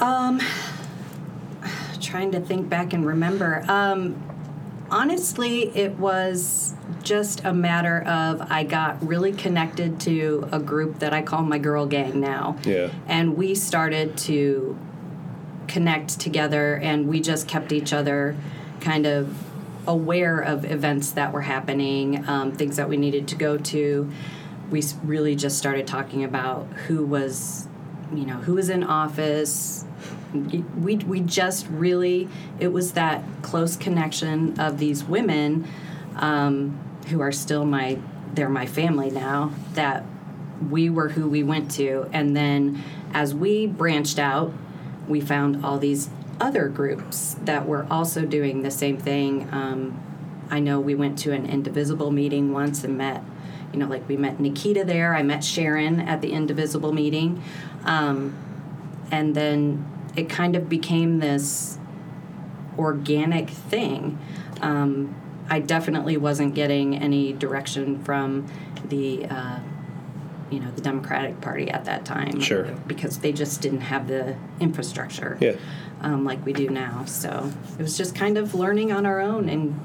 Um, 0.00 0.40
trying 2.00 2.32
to 2.32 2.40
think 2.40 2.68
back 2.68 2.92
and 2.92 3.06
remember. 3.06 3.64
Um, 3.68 4.22
honestly, 4.90 5.76
it 5.76 5.92
was 5.98 6.74
just 7.02 7.44
a 7.44 7.52
matter 7.52 8.02
of 8.02 8.40
I 8.50 8.64
got 8.64 9.06
really 9.06 9.32
connected 9.32 10.00
to 10.00 10.48
a 10.52 10.58
group 10.58 11.00
that 11.00 11.12
I 11.12 11.22
call 11.22 11.42
my 11.42 11.58
girl 11.58 11.86
gang 11.86 12.20
now. 12.20 12.56
Yeah. 12.64 12.90
And 13.06 13.36
we 13.36 13.54
started 13.54 14.16
to 14.18 14.78
connect 15.66 16.18
together 16.18 16.76
and 16.76 17.08
we 17.08 17.20
just 17.20 17.46
kept 17.46 17.72
each 17.72 17.92
other 17.92 18.36
kind 18.80 19.06
of 19.06 19.36
aware 19.86 20.38
of 20.40 20.64
events 20.64 21.12
that 21.12 21.32
were 21.32 21.42
happening, 21.42 22.26
um, 22.28 22.52
things 22.52 22.76
that 22.76 22.88
we 22.88 22.96
needed 22.96 23.28
to 23.28 23.36
go 23.36 23.56
to. 23.56 24.10
We 24.70 24.82
really 25.02 25.34
just 25.34 25.58
started 25.58 25.86
talking 25.86 26.24
about 26.24 26.66
who 26.86 27.04
was, 27.04 27.68
you 28.14 28.26
know, 28.26 28.36
who 28.36 28.54
was 28.54 28.68
in 28.68 28.84
office. 28.84 29.84
We, 30.34 30.96
we 30.96 31.20
just 31.20 31.66
really, 31.68 32.28
it 32.60 32.68
was 32.68 32.92
that 32.92 33.24
close 33.42 33.76
connection 33.76 34.58
of 34.60 34.78
these 34.78 35.04
women 35.04 35.66
um, 36.16 36.78
who 37.08 37.20
are 37.20 37.32
still 37.32 37.64
my, 37.64 37.98
they're 38.34 38.50
my 38.50 38.66
family 38.66 39.10
now, 39.10 39.52
that 39.72 40.04
we 40.70 40.90
were 40.90 41.08
who 41.08 41.28
we 41.28 41.42
went 41.42 41.70
to. 41.72 42.08
And 42.12 42.36
then 42.36 42.82
as 43.14 43.34
we 43.34 43.66
branched 43.66 44.18
out, 44.18 44.52
we 45.06 45.20
found 45.20 45.64
all 45.64 45.78
these 45.78 46.10
other 46.40 46.68
groups 46.68 47.36
that 47.42 47.66
were 47.66 47.86
also 47.90 48.24
doing 48.26 48.62
the 48.62 48.70
same 48.70 48.98
thing. 48.98 49.48
Um, 49.50 50.00
I 50.50 50.60
know 50.60 50.78
we 50.78 50.94
went 50.94 51.18
to 51.20 51.32
an 51.32 51.46
Indivisible 51.46 52.10
meeting 52.10 52.52
once 52.52 52.84
and 52.84 52.98
met, 52.98 53.22
you 53.72 53.78
know, 53.78 53.86
like 53.86 54.08
we 54.08 54.16
met 54.16 54.40
Nikita 54.40 54.84
there. 54.84 55.14
I 55.14 55.22
met 55.22 55.44
Sharon 55.44 56.00
at 56.00 56.20
the 56.20 56.32
Indivisible 56.32 56.92
meeting. 56.92 57.42
Um, 57.84 58.36
and 59.10 59.34
then 59.34 59.86
it 60.16 60.28
kind 60.28 60.56
of 60.56 60.68
became 60.68 61.18
this 61.18 61.78
organic 62.78 63.50
thing. 63.50 64.18
Um, 64.60 65.14
I 65.50 65.60
definitely 65.60 66.16
wasn't 66.16 66.54
getting 66.54 66.96
any 66.96 67.32
direction 67.32 68.02
from 68.04 68.46
the, 68.88 69.26
uh, 69.26 69.58
you 70.50 70.60
know, 70.60 70.70
the 70.70 70.80
Democratic 70.82 71.40
Party 71.40 71.70
at 71.70 71.84
that 71.86 72.04
time. 72.04 72.40
Sure. 72.40 72.64
Because 72.86 73.18
they 73.18 73.32
just 73.32 73.60
didn't 73.60 73.82
have 73.82 74.08
the 74.08 74.36
infrastructure 74.60 75.36
Yeah. 75.40 75.56
um, 76.00 76.24
like 76.24 76.44
we 76.44 76.52
do 76.52 76.68
now. 76.68 77.04
So 77.06 77.50
it 77.78 77.82
was 77.82 77.96
just 77.96 78.14
kind 78.14 78.38
of 78.38 78.54
learning 78.54 78.92
on 78.92 79.06
our 79.06 79.20
own 79.20 79.48
and 79.48 79.78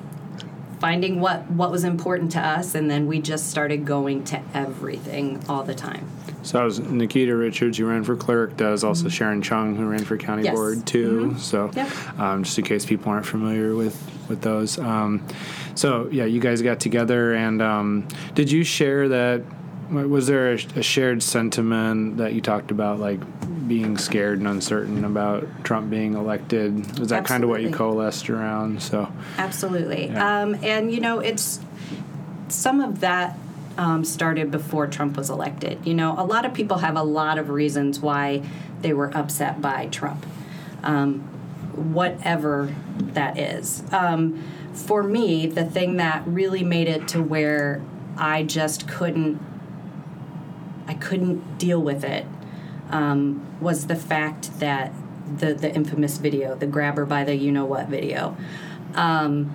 finding 0.84 1.22
what 1.22 1.50
what 1.52 1.72
was 1.72 1.86
important 1.86 2.30
to 2.30 2.40
us, 2.42 2.76
and 2.76 2.92
then 2.92 3.08
we 3.08 3.22
just 3.22 3.50
started 3.50 3.86
going 3.86 4.22
to 4.22 4.38
everything 4.54 5.42
all 5.48 5.64
the 5.64 5.74
time. 5.74 6.06
So 6.42 6.58
that 6.58 6.66
was 6.66 6.78
Nikita 6.82 7.34
Richards, 7.34 7.78
who 7.78 7.86
ran 7.86 8.04
for 8.04 8.18
clerk. 8.18 8.58
That 8.58 8.70
was 8.70 8.84
also 8.84 9.08
Sharon 9.08 9.42
Chung, 9.42 9.78
who 9.78 9.86
ran 9.86 10.04
for 10.04 10.18
county 10.18 10.44
Yes. 10.44 10.54
board 10.54 10.86
too. 10.86 11.36
So, 11.38 11.72
Yep. 11.74 12.20
um, 12.20 12.44
just 12.44 12.60
in 12.60 12.66
case 12.66 12.86
people 12.86 13.14
aren't 13.14 13.26
familiar 13.26 13.74
with 13.76 13.96
with 14.28 14.42
those, 14.42 14.78
um, 14.78 15.22
so 15.74 16.10
yeah, 16.12 16.26
you 16.26 16.42
guys 16.42 16.62
got 16.62 16.82
together, 16.82 17.34
and 17.34 17.62
um, 17.62 18.06
did 18.36 18.52
you 18.52 18.66
share 18.66 19.08
that? 19.08 19.42
Wa- 19.92 20.04
Was 20.04 20.28
there 20.28 20.52
a, 20.54 20.60
a 20.76 20.84
shared 20.84 21.24
sentiment 21.24 22.18
that 22.18 22.34
you 22.34 22.42
talked 22.42 22.72
about, 22.72 23.00
like 23.00 23.20
being 23.68 23.98
scared 23.98 24.40
and 24.40 24.48
uncertain 24.48 25.06
about 25.06 25.48
Trump 25.64 25.90
being 25.90 26.14
elected? 26.16 27.00
Was 27.00 27.10
that 27.10 27.26
kind 27.26 27.44
of 27.44 27.50
what 27.50 27.62
you 27.62 27.72
coalesced 27.72 28.30
around? 28.30 28.82
So, 28.82 29.12
Absolutely. 29.38 30.08
Yeah. 30.08 30.42
Um, 30.42 30.56
and 30.64 30.92
you 30.94 31.00
know, 31.00 31.20
it's 31.20 31.60
some 32.50 32.82
of 32.82 33.00
that 33.02 33.38
um, 33.78 34.06
started 34.06 34.52
before 34.52 34.88
Trump 34.88 35.18
was 35.18 35.30
elected. 35.30 35.86
You 35.86 35.94
know, 35.94 36.16
a 36.18 36.26
lot 36.26 36.46
of 36.46 36.54
people 36.54 36.78
have 36.78 36.96
a 36.96 37.04
lot 37.04 37.38
of 37.38 37.50
reasons 37.50 38.00
why 38.00 38.44
they 38.82 38.94
were 38.94 39.16
upset 39.18 39.62
by 39.62 39.88
Trump, 39.88 40.26
um, 40.84 41.20
whatever 41.74 42.74
that 42.98 43.38
is. 43.38 43.84
Um, 43.92 44.44
for 44.74 45.04
me, 45.04 45.48
the 45.48 45.66
thing 45.66 45.98
that 45.98 46.24
really 46.28 46.64
made 46.64 46.88
it 46.88 47.08
to 47.10 47.22
where 47.22 47.82
I 48.18 48.44
just 48.44 48.88
couldn't, 48.88 49.40
I 50.88 50.94
couldn't 50.94 51.58
deal 51.58 51.82
with 51.82 52.04
it 52.04 52.26
um, 52.90 53.46
was 53.60 53.88
the 53.88 53.96
fact 53.96 54.60
that 54.60 54.94
the 55.38 55.54
the 55.54 55.74
infamous 55.74 56.18
video, 56.18 56.56
the 56.56 56.68
grabber 56.68 57.06
by 57.06 57.24
the 57.24 57.36
you 57.36 57.52
know 57.52 57.66
what 57.66 57.88
video, 57.88 58.38
um, 58.94 59.52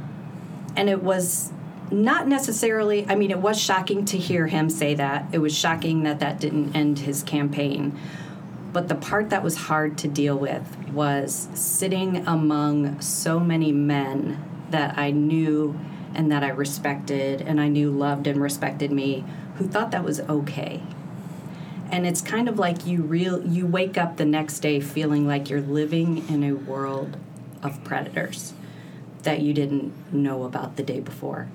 and 0.76 0.88
it 0.88 1.02
was 1.02 1.52
not 1.90 2.26
necessarily. 2.26 3.06
I 3.08 3.14
mean, 3.14 3.30
it 3.30 3.38
was 3.38 3.60
shocking 3.60 4.04
to 4.06 4.18
hear 4.18 4.46
him 4.48 4.68
say 4.68 4.94
that. 4.94 5.26
It 5.32 5.38
was 5.38 5.56
shocking 5.56 6.02
that 6.02 6.20
that 6.20 6.40
didn't 6.40 6.74
end 6.74 7.00
his 7.00 7.22
campaign. 7.22 7.98
But 8.72 8.88
the 8.88 8.94
part 8.94 9.30
that 9.30 9.42
was 9.42 9.56
hard 9.56 9.96
to 9.98 10.08
deal 10.08 10.36
with 10.36 10.76
was 10.92 11.48
sitting 11.54 12.26
among 12.26 13.00
so 13.00 13.40
many 13.40 13.72
men 13.72 14.44
that 14.70 14.98
I 14.98 15.10
knew 15.10 15.78
and 16.14 16.30
that 16.30 16.44
I 16.44 16.50
respected 16.50 17.40
and 17.40 17.60
I 17.60 17.68
knew 17.68 17.90
loved 17.90 18.26
and 18.26 18.42
respected 18.42 18.92
me 18.92 19.24
who 19.56 19.66
thought 19.66 19.90
that 19.92 20.04
was 20.04 20.20
okay 20.20 20.82
and 21.90 22.06
it's 22.06 22.20
kind 22.20 22.48
of 22.48 22.58
like 22.58 22.86
you 22.86 23.02
real 23.02 23.44
you 23.46 23.66
wake 23.66 23.96
up 23.96 24.16
the 24.16 24.24
next 24.24 24.60
day 24.60 24.80
feeling 24.80 25.26
like 25.26 25.48
you're 25.48 25.60
living 25.60 26.28
in 26.28 26.44
a 26.44 26.52
world 26.52 27.16
of 27.62 27.82
predators 27.84 28.52
that 29.22 29.40
you 29.40 29.52
didn't 29.52 29.92
know 30.12 30.44
about 30.44 30.76
the 30.76 30.82
day 30.82 31.00
before 31.00 31.48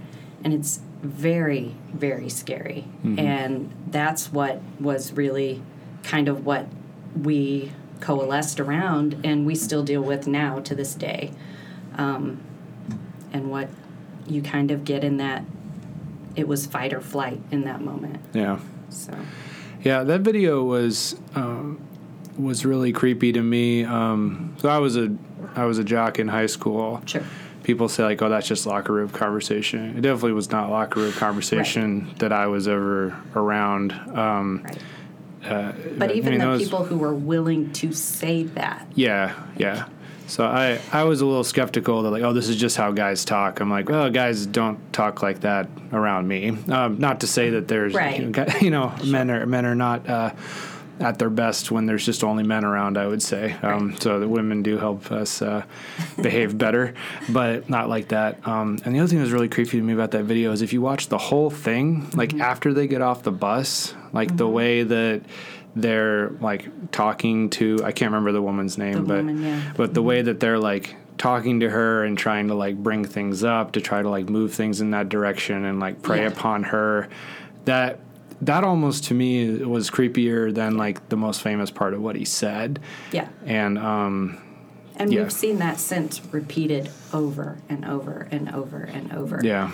and 0.44 0.54
it's 0.54 0.82
very, 1.02 1.76
very 1.94 2.30
scary. 2.30 2.86
Mm-hmm. 3.04 3.20
And 3.20 3.72
that's 3.88 4.32
what 4.32 4.62
was 4.80 5.14
really 5.14 5.62
kind 6.04 6.28
of 6.28 6.46
what 6.46 6.68
we 7.22 7.72
coalesced 8.00 8.60
around 8.60 9.20
and 9.24 9.46
we 9.46 9.56
still 9.56 9.84
deal 9.84 10.02
with 10.02 10.28
now 10.28 10.60
to 10.60 10.76
this 10.76 10.96
day. 10.96 11.32
Um, 11.96 12.42
and 13.32 13.50
what 13.50 13.70
you 14.28 14.42
kind 14.42 14.72
of 14.72 14.86
get 14.86 15.04
in 15.04 15.18
that, 15.18 15.44
it 16.36 16.48
was 16.48 16.66
fight 16.66 16.94
or 16.94 17.02
flight 17.02 17.40
in 17.52 17.66
that 17.66 17.82
moment. 17.82 18.24
Yeah. 18.34 18.60
So, 18.90 19.14
Yeah, 19.84 20.04
that 20.04 20.22
video 20.22 20.64
was 20.64 21.16
um, 21.36 21.80
was 22.38 22.66
really 22.66 22.92
creepy 22.94 23.32
to 23.34 23.42
me. 23.42 23.84
Um, 23.84 24.56
so 24.60 24.70
I 24.70 24.78
was 24.80 24.98
a 24.98 25.16
I 25.56 25.66
was 25.66 25.78
a 25.78 25.84
jock 25.84 26.20
in 26.20 26.28
high 26.28 26.48
school. 26.48 27.02
sure. 27.06 27.24
People 27.64 27.88
say 27.88 28.04
like, 28.04 28.22
"Oh, 28.22 28.28
that's 28.30 28.48
just 28.48 28.66
locker 28.66 28.92
room 28.94 29.10
conversation." 29.10 29.98
It 29.98 30.02
definitely 30.02 30.34
was 30.34 30.52
not 30.52 30.70
locker 30.70 31.00
room 31.00 31.14
conversation 31.14 32.10
that 32.20 32.34
I 32.34 32.48
was 32.48 32.68
ever 32.68 33.16
around. 33.36 33.94
Um, 34.14 34.64
Right. 34.66 34.78
uh, 35.52 35.72
But 35.98 36.10
I 36.12 36.14
even 36.14 36.32
mean, 36.32 36.40
the 36.40 36.46
those- 36.46 36.64
people 36.64 36.84
who 36.86 36.98
were 36.98 37.14
willing 37.14 37.72
to 37.74 37.92
say 37.94 38.44
that, 38.44 38.86
Yeah, 38.96 39.34
yeah. 39.58 39.86
So 40.28 40.46
I, 40.46 40.80
I 40.92 41.04
was 41.04 41.22
a 41.22 41.26
little 41.26 41.44
skeptical 41.44 42.02
that 42.04 42.10
like, 42.12 42.24
oh, 42.24 42.34
this 42.34 42.48
is 42.50 42.56
just 42.56 42.78
how 42.78 42.92
guys 42.92 43.26
talk. 43.26 43.60
I'm 43.60 43.70
like, 43.70 43.90
well, 43.90 44.10
guys 44.10 44.46
don't 44.46 44.80
talk 44.94 45.22
like 45.22 45.42
that 45.42 45.68
around 45.92 46.28
me. 46.28 46.50
Um, 46.70 46.98
not 47.00 47.20
to 47.22 47.28
say 47.28 47.52
that 47.52 47.68
there's, 47.68 47.94
Right. 47.94 48.20
you 48.62 48.70
know, 48.72 48.88
know, 48.90 48.96
men 49.06 49.30
are 49.30 49.46
men 49.46 49.66
are 49.66 49.76
not 49.76 50.08
uh, 50.10 50.32
at 51.00 51.20
their 51.20 51.30
best 51.30 51.72
when 51.72 51.86
there's 51.88 52.06
just 52.06 52.24
only 52.24 52.44
men 52.44 52.64
around. 52.64 52.98
I 52.98 53.08
would 53.08 53.22
say. 53.22 53.54
Um, 53.62 53.96
So 54.00 54.20
the 54.20 54.28
women 54.28 54.64
do 54.64 54.78
help 54.78 55.12
us 55.12 55.42
uh, 55.42 55.64
behave 56.22 56.58
better, 56.66 56.94
but 57.30 57.70
not 57.70 57.90
like 57.90 58.08
that. 58.10 58.48
Um, 58.48 58.80
and 58.86 58.96
the 58.96 59.00
other 59.00 59.08
thing 59.10 59.18
that 59.18 59.24
was 59.26 59.34
really 59.34 59.50
creepy 59.50 59.78
to 59.78 59.84
me 59.84 59.94
about 59.94 60.12
that 60.12 60.24
video 60.24 60.52
is 60.52 60.62
if 60.62 60.72
you 60.72 60.82
watch 60.82 61.08
the 61.10 61.18
whole 61.18 61.50
thing, 61.50 62.10
like 62.16 62.30
Mm-hmm. 62.30 62.42
after 62.42 62.74
they 62.74 62.88
get 62.88 63.02
off 63.02 63.24
the 63.24 63.32
bus, 63.32 63.94
like 64.14 64.38
the 64.38 64.48
way 64.48 64.84
that 64.84 65.22
they're 65.76 66.30
like 66.42 66.92
talking 66.92 67.50
to 67.52 67.80
I 67.84 67.92
can't 67.92 68.12
remember 68.12 68.32
the 68.32 68.42
woman's 68.42 68.78
name, 68.78 68.94
The 68.94 69.02
but 69.02 69.18
woman, 69.18 69.42
yeah. 69.44 69.74
but 69.76 69.94
the 69.94 70.04
way 70.04 70.22
that 70.22 70.40
they're 70.40 70.60
like 70.60 70.96
talking 71.18 71.60
to 71.62 71.70
her 71.70 72.04
and 72.04 72.18
trying 72.18 72.48
to 72.48 72.56
like 72.56 72.76
bring 72.78 73.06
things 73.06 73.44
up 73.44 73.72
to 73.74 73.82
try 73.82 74.02
to 74.02 74.10
like 74.10 74.30
move 74.30 74.54
things 74.54 74.82
in 74.82 74.92
that 74.92 75.10
direction 75.10 75.64
and 75.66 75.80
like 75.80 76.02
prey 76.02 76.22
Yeah. 76.22 76.28
upon 76.28 76.64
her, 76.64 77.08
that 77.66 78.00
that 78.42 78.64
almost 78.64 79.06
to 79.06 79.14
me 79.14 79.56
was 79.64 79.90
creepier 79.90 80.54
than 80.54 80.76
like 80.76 81.08
the 81.10 81.16
most 81.16 81.42
famous 81.42 81.72
part 81.72 81.94
of 81.94 82.02
what 82.02 82.16
he 82.16 82.26
said. 82.26 82.80
yeah. 83.12 83.30
And 83.46 83.78
um, 83.78 84.38
And 84.98 85.14
Yeah. 85.14 85.22
we've 85.22 85.32
seen 85.32 85.60
that 85.60 85.80
since 85.80 86.22
repeated 86.32 86.90
over 87.14 87.58
and 87.70 87.86
over 87.86 88.28
and 88.32 88.54
over 88.54 88.80
and 88.84 89.14
over. 89.14 89.40
yeah, 89.44 89.72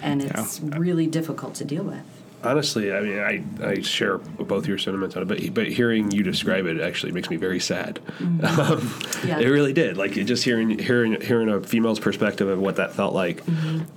And 0.00 0.22
it's 0.22 0.60
really 0.60 1.06
difficult 1.06 1.54
to 1.56 1.64
deal 1.64 1.82
with. 1.84 2.04
Honestly, 2.42 2.92
I 2.92 3.00
mean, 3.00 3.18
I, 3.18 3.42
I 3.66 3.80
share 3.80 4.18
both 4.18 4.66
your 4.66 4.78
sentiments 4.78 5.16
on 5.16 5.22
it, 5.22 5.26
but 5.26 5.54
but 5.54 5.66
hearing 5.68 6.10
you 6.12 6.22
describe 6.22 6.66
it 6.66 6.80
actually 6.80 7.12
makes 7.12 7.30
me 7.30 7.36
very 7.36 7.60
sad. 7.60 8.00
Um, 8.20 8.94
Yeah. 9.24 9.40
It 9.40 9.48
really 9.48 9.72
did. 9.72 9.96
Like 9.96 10.12
just 10.12 10.44
hearing 10.44 10.78
hearing 10.78 11.20
hearing 11.20 11.48
a 11.48 11.60
female's 11.60 11.98
perspective 11.98 12.48
of 12.48 12.60
what 12.60 12.76
that 12.76 12.94
felt 12.94 13.14
like. 13.14 13.42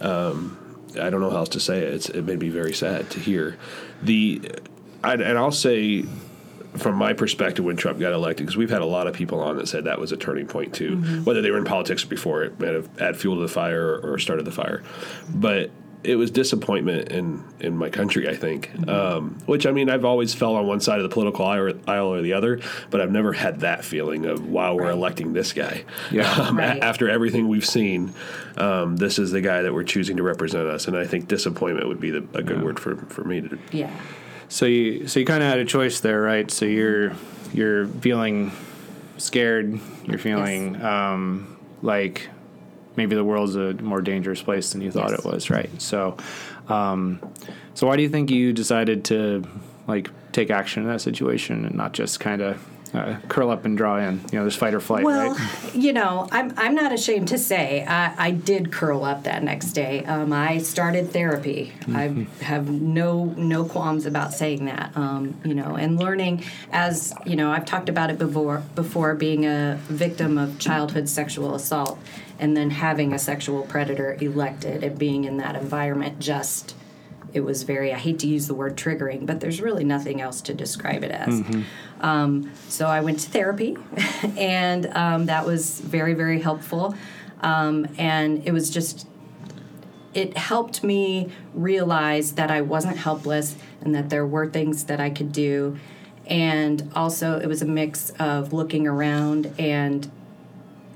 Um, 0.01 0.57
I 0.99 1.09
don't 1.09 1.21
know 1.21 1.29
how 1.29 1.37
else 1.37 1.49
to 1.49 1.59
say 1.59 1.79
it. 1.79 1.93
It's, 1.93 2.09
it 2.09 2.23
made 2.23 2.39
me 2.39 2.49
very 2.49 2.73
sad 2.73 3.09
to 3.11 3.19
hear. 3.19 3.57
The 4.01 4.41
I, 5.03 5.13
and 5.13 5.37
I'll 5.37 5.51
say 5.51 6.05
from 6.77 6.95
my 6.95 7.13
perspective 7.13 7.65
when 7.65 7.75
Trump 7.75 7.99
got 7.99 8.13
elected, 8.13 8.45
because 8.45 8.57
we've 8.57 8.69
had 8.69 8.81
a 8.81 8.85
lot 8.85 9.05
of 9.07 9.13
people 9.13 9.41
on 9.41 9.57
that 9.57 9.67
said 9.67 9.83
that 9.85 9.99
was 9.99 10.11
a 10.11 10.17
turning 10.17 10.47
point 10.47 10.73
too, 10.73 10.97
whether 11.23 11.41
they 11.41 11.51
were 11.51 11.57
in 11.57 11.65
politics 11.65 12.03
before 12.05 12.43
it 12.43 12.59
might 12.59 12.73
have 12.73 13.01
add 13.01 13.17
fuel 13.17 13.35
to 13.35 13.41
the 13.41 13.47
fire 13.47 13.95
or, 13.95 14.13
or 14.13 14.17
started 14.19 14.45
the 14.45 14.51
fire, 14.51 14.81
but 15.29 15.69
it 16.03 16.15
was 16.15 16.31
disappointment 16.31 17.09
in 17.11 17.43
in 17.59 17.77
my 17.77 17.89
country. 17.89 18.27
I 18.27 18.35
think, 18.35 18.71
um, 18.87 19.37
which 19.45 19.65
I 19.65 19.71
mean, 19.71 19.89
I've 19.89 20.03
always 20.05 20.33
fell 20.33 20.55
on 20.55 20.65
one 20.67 20.79
side 20.79 20.97
of 20.99 21.03
the 21.03 21.13
political 21.13 21.45
aisle 21.45 21.61
or, 21.63 21.73
aisle 21.87 22.07
or 22.13 22.21
the 22.21 22.33
other, 22.33 22.59
but 22.89 23.01
I've 23.01 23.11
never 23.11 23.33
had 23.33 23.59
that 23.61 23.85
feeling 23.85 24.25
of 24.25 24.47
wow, 24.47 24.73
we're 24.75 24.83
Right. 24.85 24.93
electing 24.93 25.33
this 25.33 25.53
guy. 25.53 25.83
Yeah. 26.11 26.29
Um, 26.41 26.59
a- 26.59 26.63
after 26.63 27.09
everything 27.09 27.47
we've 27.47 27.65
seen, 27.65 28.13
um, 28.57 28.95
this 28.97 29.19
is 29.19 29.31
the 29.31 29.41
guy 29.41 29.61
that 29.61 29.73
we're 29.73 29.83
choosing 29.83 30.17
to 30.17 30.23
represent 30.23 30.67
us, 30.67 30.87
and 30.87 30.97
I 30.97 31.05
think 31.05 31.27
disappointment 31.27 31.87
would 31.87 31.99
be 31.99 32.09
the, 32.11 32.25
a 32.33 32.41
good 32.41 32.63
word 32.63 32.79
for 32.79 32.95
for 32.95 33.23
me 33.23 33.41
to. 33.41 33.57
Yeah. 33.71 33.91
So 34.49 34.65
you 34.65 35.07
so 35.07 35.19
you 35.19 35.25
kind 35.25 35.43
of 35.43 35.49
had 35.49 35.59
a 35.59 35.65
choice 35.65 35.99
there, 35.99 36.19
right? 36.21 36.49
So 36.49 36.65
you're 36.65 37.13
you're 37.53 37.85
feeling 37.87 38.51
scared. 39.17 39.79
You're 40.05 40.17
feeling 40.17 40.81
um, 40.81 41.57
like 41.81 42.29
maybe 42.95 43.15
the 43.15 43.23
world's 43.23 43.55
a 43.55 43.73
more 43.75 44.01
dangerous 44.01 44.41
place 44.41 44.71
than 44.71 44.81
you 44.81 44.91
thought 44.91 45.11
Yes. 45.11 45.19
it 45.19 45.25
was, 45.25 45.49
right? 45.49 45.69
So, 45.81 46.17
um, 46.67 47.19
so 47.73 47.87
why 47.87 47.95
do 47.97 48.03
you 48.03 48.09
think 48.09 48.29
you 48.31 48.53
decided 48.53 49.05
to 49.05 49.43
like 49.87 50.09
take 50.31 50.49
action 50.49 50.83
in 50.83 50.89
that 50.89 51.01
situation 51.01 51.65
and 51.65 51.75
not 51.75 51.93
just 51.93 52.19
kind 52.19 52.41
of 52.41 52.65
uh, 52.93 53.15
curl 53.29 53.49
up 53.49 53.63
and 53.63 53.77
draw 53.77 53.97
in? 53.97 54.19
You 54.31 54.39
know, 54.39 54.43
there's 54.43 54.55
fight 54.57 54.73
or 54.73 54.81
flight, 54.81 55.05
Well, 55.05 55.33
right? 55.33 55.73
you 55.75 55.93
know, 55.93 56.27
I'm, 56.31 56.53
I'm 56.57 56.75
not 56.75 56.91
ashamed 56.91 57.29
to 57.29 57.37
say 57.37 57.85
I, 57.87 58.13
I 58.27 58.31
did 58.31 58.71
curl 58.71 59.05
up 59.05 59.23
that 59.23 59.43
next 59.43 59.71
day. 59.71 60.03
Um, 60.05 60.33
I 60.33 60.57
started 60.57 61.11
therapy. 61.11 61.73
I 61.93 62.27
have 62.41 62.69
no 62.69 63.25
no 63.37 63.63
qualms 63.63 64.05
about 64.05 64.33
saying 64.33 64.65
that. 64.65 64.95
Um, 64.97 65.39
you 65.45 65.53
know, 65.55 65.75
and 65.75 65.97
learning 65.97 66.43
as 66.71 67.13
you 67.25 67.37
know, 67.37 67.49
I've 67.51 67.65
talked 67.65 67.87
about 67.87 68.09
it 68.09 68.17
before. 68.19 68.61
Before 68.75 69.15
being 69.15 69.45
a 69.45 69.79
victim 69.87 70.37
of 70.37 70.59
childhood 70.59 71.07
sexual 71.07 71.55
assault, 71.55 71.97
and 72.41 72.57
then 72.57 72.71
having 72.71 73.13
a 73.13 73.19
sexual 73.19 73.61
predator 73.61 74.17
elected 74.19 74.83
and 74.83 74.97
being 74.97 75.23
in 75.25 75.37
that 75.37 75.55
environment 75.55 76.19
just 76.19 76.75
it 77.33 77.41
was 77.41 77.63
very 77.63 77.93
i 77.93 77.97
hate 77.97 78.19
to 78.19 78.27
use 78.27 78.47
the 78.47 78.53
word 78.53 78.75
triggering 78.75 79.25
but 79.25 79.39
there's 79.39 79.61
really 79.61 79.85
nothing 79.85 80.19
else 80.19 80.41
to 80.41 80.53
describe 80.53 81.03
it 81.03 81.11
as. 81.11 81.39
Um, 82.01 82.51
so 82.67 82.87
i 82.87 82.99
went 82.99 83.19
to 83.19 83.29
therapy 83.29 83.77
and 84.37 84.87
um, 84.87 85.27
that 85.27 85.45
was 85.45 85.79
very 85.79 86.13
very 86.13 86.41
helpful. 86.41 86.95
Um, 87.41 87.87
and 87.97 88.45
it 88.45 88.51
was 88.51 88.69
just 88.69 89.07
it 90.13 90.35
helped 90.35 90.83
me 90.83 91.31
realize 91.53 92.33
that 92.33 92.51
i 92.51 92.59
wasn't 92.59 92.97
helpless 92.97 93.55
and 93.81 93.95
that 93.95 94.09
there 94.09 94.25
were 94.25 94.47
things 94.49 94.85
that 94.85 94.99
i 94.99 95.09
could 95.09 95.31
do. 95.31 95.77
And 96.27 96.91
also 96.95 97.39
it 97.39 97.47
was 97.47 97.61
a 97.61 97.65
mix 97.65 98.09
of 98.19 98.53
looking 98.53 98.87
around 98.87 99.53
and 99.59 100.09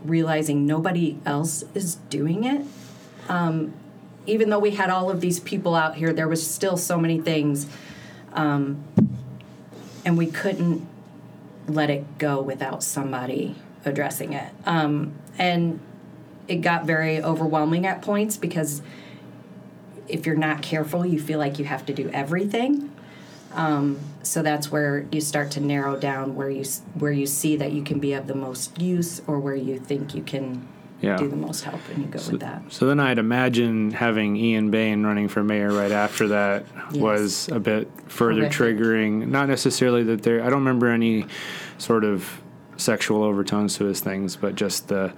realizing 0.09 0.65
nobody 0.65 1.17
else 1.25 1.63
is 1.73 1.95
doing 2.09 2.43
it 2.43 2.65
even 4.27 4.49
though 4.49 4.59
we 4.59 4.71
had 4.71 4.89
all 4.89 5.09
of 5.09 5.21
these 5.21 5.39
people 5.39 5.75
out 5.75 5.95
here, 5.95 6.13
there 6.13 6.27
was 6.27 6.45
still 6.45 6.77
so 6.77 6.97
many 6.97 7.19
things, 7.19 7.67
um, 8.33 8.83
and 10.03 10.17
we 10.17 10.27
couldn't 10.27 10.87
let 11.67 11.89
it 11.89 12.17
go 12.17 12.41
without 12.41 12.83
somebody 12.83 13.55
addressing 13.85 14.33
it. 14.33 14.51
Um, 14.65 15.13
and 15.37 15.79
it 16.47 16.57
got 16.57 16.85
very 16.85 17.21
overwhelming 17.21 17.85
at 17.85 18.01
points 18.01 18.37
because 18.37 18.81
if 20.07 20.25
you're 20.25 20.35
not 20.35 20.61
careful, 20.61 21.05
you 21.05 21.19
feel 21.19 21.39
like 21.39 21.57
you 21.57 21.65
have 21.65 21.85
to 21.87 21.93
do 21.93 22.09
everything. 22.09 22.91
Um, 23.55 23.97
so 24.23 24.41
that's 24.41 24.71
where 24.71 25.05
you 25.11 25.21
start 25.21 25.51
to 25.51 25.59
narrow 25.61 25.97
down 25.97 26.35
where 26.35 26.49
you 26.49 26.63
where 26.95 27.11
you 27.11 27.25
see 27.25 27.55
that 27.57 27.71
you 27.71 27.83
can 27.83 27.99
be 27.99 28.13
of 28.13 28.27
the 28.27 28.35
most 28.35 28.79
use, 28.81 29.21
or 29.27 29.39
where 29.39 29.55
you 29.55 29.79
think 29.79 30.13
you 30.15 30.21
can 30.23 30.67
Yeah. 31.01 31.17
do 31.17 31.27
the 31.27 31.35
most 31.35 31.63
help, 31.63 31.79
and 31.93 32.03
you 32.03 32.09
go 32.09 32.19
with 32.31 32.39
that. 32.41 32.63
So 32.69 32.87
then 32.87 32.99
I'd 32.99 33.17
imagine 33.19 33.91
having 33.91 34.35
Ian 34.35 34.71
Bain 34.71 35.03
running 35.03 35.27
for 35.27 35.43
mayor 35.43 35.71
right 35.71 35.91
after 35.91 36.27
that 36.29 36.65
Yes. 36.91 37.01
was 37.01 37.49
a 37.51 37.59
bit 37.59 37.87
further 38.07 38.47
Horrific. 38.49 38.77
triggering. 38.77 39.27
Not 39.27 39.47
necessarily 39.47 40.03
that 40.03 40.23
there, 40.23 40.41
I 40.41 40.45
don't 40.49 40.59
remember 40.59 40.87
any 40.87 41.25
sort 41.77 42.03
of 42.03 42.41
sexual 42.77 43.23
overtones 43.23 43.77
to 43.77 43.85
his 43.85 43.99
things, 43.99 44.35
but 44.35 44.55
just 44.55 44.87
the 44.87 45.11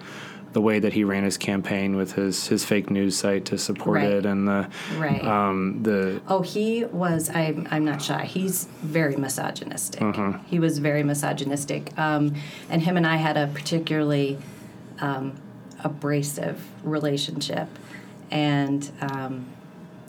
the 0.53 0.61
way 0.61 0.79
that 0.79 0.93
he 0.93 1.03
ran 1.03 1.23
his 1.23 1.37
campaign 1.37 1.95
with 1.95 2.13
his 2.13 2.47
his 2.47 2.63
fake 2.65 2.89
news 2.89 3.15
site 3.17 3.45
to 3.45 3.57
support 3.57 3.97
Right. 3.97 4.11
it 4.11 4.25
and 4.25 4.47
the 4.47 4.67
Right. 4.97 5.23
um, 5.23 5.83
the 5.83 6.21
Oh, 6.27 6.41
he 6.41 6.85
was. 6.85 7.29
I'm. 7.29 7.67
I'm 7.69 7.85
not 7.85 8.01
shy. 8.01 8.23
He's 8.25 8.65
very 8.81 9.15
misogynistic. 9.15 10.01
He 10.47 10.59
was 10.59 10.79
very 10.79 11.03
misogynistic, 11.03 11.97
um, 11.99 12.33
and 12.69 12.81
him 12.81 12.97
and 12.97 13.05
I 13.05 13.17
had 13.17 13.37
a 13.37 13.47
particularly 13.47 14.37
um, 14.99 15.33
abrasive 15.83 16.59
relationship, 16.83 17.67
and 18.31 18.89
um, 19.01 19.45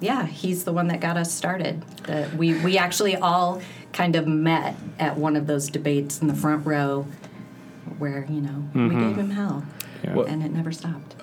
yeah, 0.00 0.26
he's 0.26 0.64
the 0.64 0.72
one 0.72 0.88
that 0.88 1.00
got 1.00 1.16
us 1.16 1.32
started. 1.32 1.82
That 2.04 2.34
we 2.34 2.54
we 2.60 2.78
actually 2.78 3.16
all 3.16 3.60
kind 3.92 4.16
of 4.16 4.26
met 4.26 4.76
at 4.98 5.16
one 5.18 5.34
of 5.36 5.46
those 5.46 5.68
debates 5.68 6.20
in 6.20 6.28
the 6.28 6.34
front 6.34 6.64
row, 6.66 7.06
where 7.98 8.26
you 8.30 8.40
know 8.40 8.64
we 8.74 8.90
gave 8.94 9.16
him 9.16 9.30
hell, 9.30 9.64
Yeah. 10.04 10.18
and 10.22 10.42
it 10.42 10.52
never 10.52 10.72
stopped. 10.72 11.14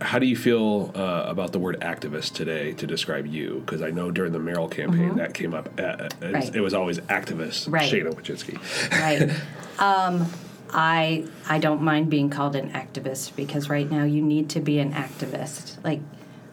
How 0.00 0.18
do 0.18 0.26
you 0.26 0.36
feel 0.36 0.92
uh, 0.94 1.24
about 1.28 1.52
the 1.52 1.58
word 1.58 1.78
activist 1.80 2.32
today 2.32 2.72
to 2.72 2.86
describe 2.86 3.26
you? 3.26 3.62
Because 3.66 3.82
I 3.82 3.90
know 3.90 4.10
during 4.10 4.32
the 4.32 4.38
Merrill 4.38 4.68
campaign 4.68 5.16
that 5.16 5.34
came 5.34 5.52
up. 5.52 5.68
Uh, 5.78 5.82
uh, 5.82 6.08
Right. 6.22 6.54
It 6.54 6.60
was 6.62 6.72
always 6.72 6.98
activist. 7.00 7.70
Right. 7.70 7.92
Shana 7.92 8.12
Watchinski. 8.14 8.56
right 8.92 9.30
um, 9.78 10.26
i 10.72 11.26
i 11.48 11.58
don't 11.58 11.82
mind 11.82 12.08
being 12.08 12.30
called 12.30 12.54
an 12.54 12.70
activist 12.70 13.34
because 13.34 13.68
right 13.68 13.90
now 13.90 14.04
you 14.04 14.22
need 14.22 14.48
to 14.48 14.60
be 14.60 14.78
an 14.78 14.92
activist 14.92 15.82
like 15.82 16.00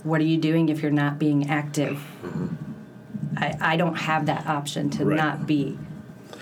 what 0.04 0.20
are 0.22 0.26
you 0.26 0.38
doing 0.38 0.70
if 0.70 0.82
you're 0.82 0.92
not 0.92 1.20
being 1.20 1.50
active? 1.50 2.02
I, 3.36 3.58
I 3.74 3.78
don't 3.78 3.96
have 3.96 4.26
that 4.28 4.48
option 4.48 4.90
to 4.92 5.06
Right. 5.06 5.18
not 5.18 5.46
be. 5.46 5.78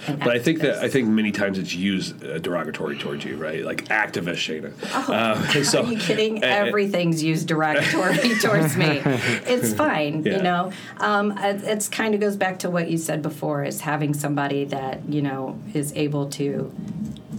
But 0.08 0.30
I 0.30 0.40
think 0.40 0.60
that. 0.62 0.80
I 0.84 0.88
think 0.90 1.08
many 1.10 1.32
times 1.32 1.58
it's 1.58 1.74
used 1.74 2.24
uh, 2.24 2.38
derogatory 2.40 2.98
towards 2.98 3.26
you, 3.26 3.38
right? 3.38 3.64
Like 3.64 3.86
activist 3.86 4.42
Shana. 4.46 4.72
Oh, 4.94 5.14
Uh, 5.14 5.64
so, 5.64 5.84
Are 5.84 5.92
you 5.92 5.98
kidding? 5.98 6.44
uh, 6.44 6.48
uh, 6.48 6.50
Everything's 6.50 7.24
used 7.24 7.48
derogatory 7.48 8.18
towards 8.42 8.76
me. 8.78 9.02
It's 9.46 9.74
fine, 9.74 10.24
Yeah. 10.24 10.38
you 10.38 10.44
know. 10.44 10.72
Um, 10.98 11.38
it, 11.38 11.64
it's 11.64 11.88
kind 11.88 12.14
of 12.14 12.20
goes 12.22 12.36
back 12.36 12.60
to 12.60 12.70
what 12.70 12.90
you 12.90 12.98
said 12.98 13.22
before: 13.22 13.64
is 13.64 13.82
having 13.82 14.14
somebody 14.14 14.66
that 14.66 15.08
you 15.10 15.22
know 15.22 15.60
is 15.74 15.92
able 15.94 16.30
to 16.32 16.74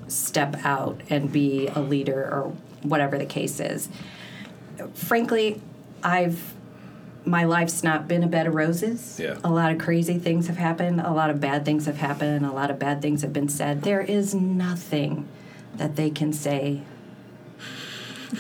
step 0.08 0.56
out 0.64 1.00
and 1.10 1.32
be 1.32 1.68
a 1.68 1.80
leader 1.80 2.22
or 2.32 2.52
whatever 2.82 3.18
the 3.18 3.26
case 3.26 3.58
is. 3.60 3.88
Frankly, 4.94 5.60
I've 6.02 6.52
my 7.26 7.44
life's 7.44 7.82
not 7.82 8.06
been 8.06 8.22
a 8.22 8.28
bed 8.28 8.46
of 8.46 8.54
roses. 8.54 9.18
Yeah. 9.20 9.38
A 9.42 9.50
lot 9.50 9.72
of 9.72 9.78
crazy 9.78 10.18
things 10.18 10.46
have 10.46 10.56
happened. 10.56 11.00
A 11.00 11.12
lot 11.12 11.28
of 11.28 11.40
bad 11.40 11.64
things 11.64 11.86
have 11.86 11.96
happened. 11.96 12.46
A 12.46 12.52
lot 12.52 12.70
of 12.70 12.78
bad 12.78 13.02
things 13.02 13.22
have 13.22 13.32
been 13.32 13.48
said. 13.48 13.82
There 13.82 14.00
is 14.00 14.34
nothing 14.34 15.28
that 15.74 15.96
they 15.96 16.08
can 16.08 16.32
say 16.32 16.82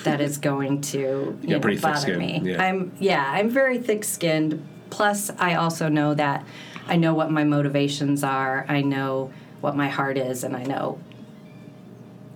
that 0.04 0.20
is 0.20 0.38
going 0.38 0.80
to 0.80 1.38
you 1.42 1.58
know, 1.58 1.76
bother 1.80 2.16
me. 2.16 2.40
yeah. 2.44 2.62
I'm 2.62 2.92
yeah, 2.98 3.24
I'm 3.28 3.50
very 3.50 3.78
thick-skinned. 3.78 4.64
Plus, 4.90 5.30
I 5.38 5.54
also 5.54 5.88
know 5.88 6.14
that 6.14 6.46
I 6.86 6.96
know 6.96 7.12
what 7.12 7.30
my 7.30 7.44
motivations 7.44 8.22
are. 8.22 8.64
I 8.68 8.82
know 8.82 9.32
what 9.60 9.76
my 9.76 9.88
heart 9.88 10.16
is, 10.16 10.44
and 10.44 10.56
I 10.56 10.62
know 10.62 11.00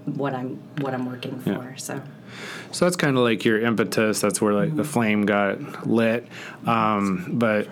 what 0.05 0.35
I'm 0.35 0.57
what 0.81 0.95
I'm 0.95 1.07
working 1.07 1.39
for. 1.41 1.51
Yeah. 1.51 1.77
So 1.77 2.03
So 2.73 2.85
that's 2.85 2.97
kind 2.97 3.17
of 3.17 3.23
like 3.25 3.45
your 3.45 3.61
impetus. 3.61 4.21
That's 4.21 4.41
where 4.41 4.55
like 4.55 4.75
the 4.77 4.85
flame 4.85 5.27
got 5.27 5.87
lit. 5.87 6.27
Um, 6.67 7.27
but 7.33 7.69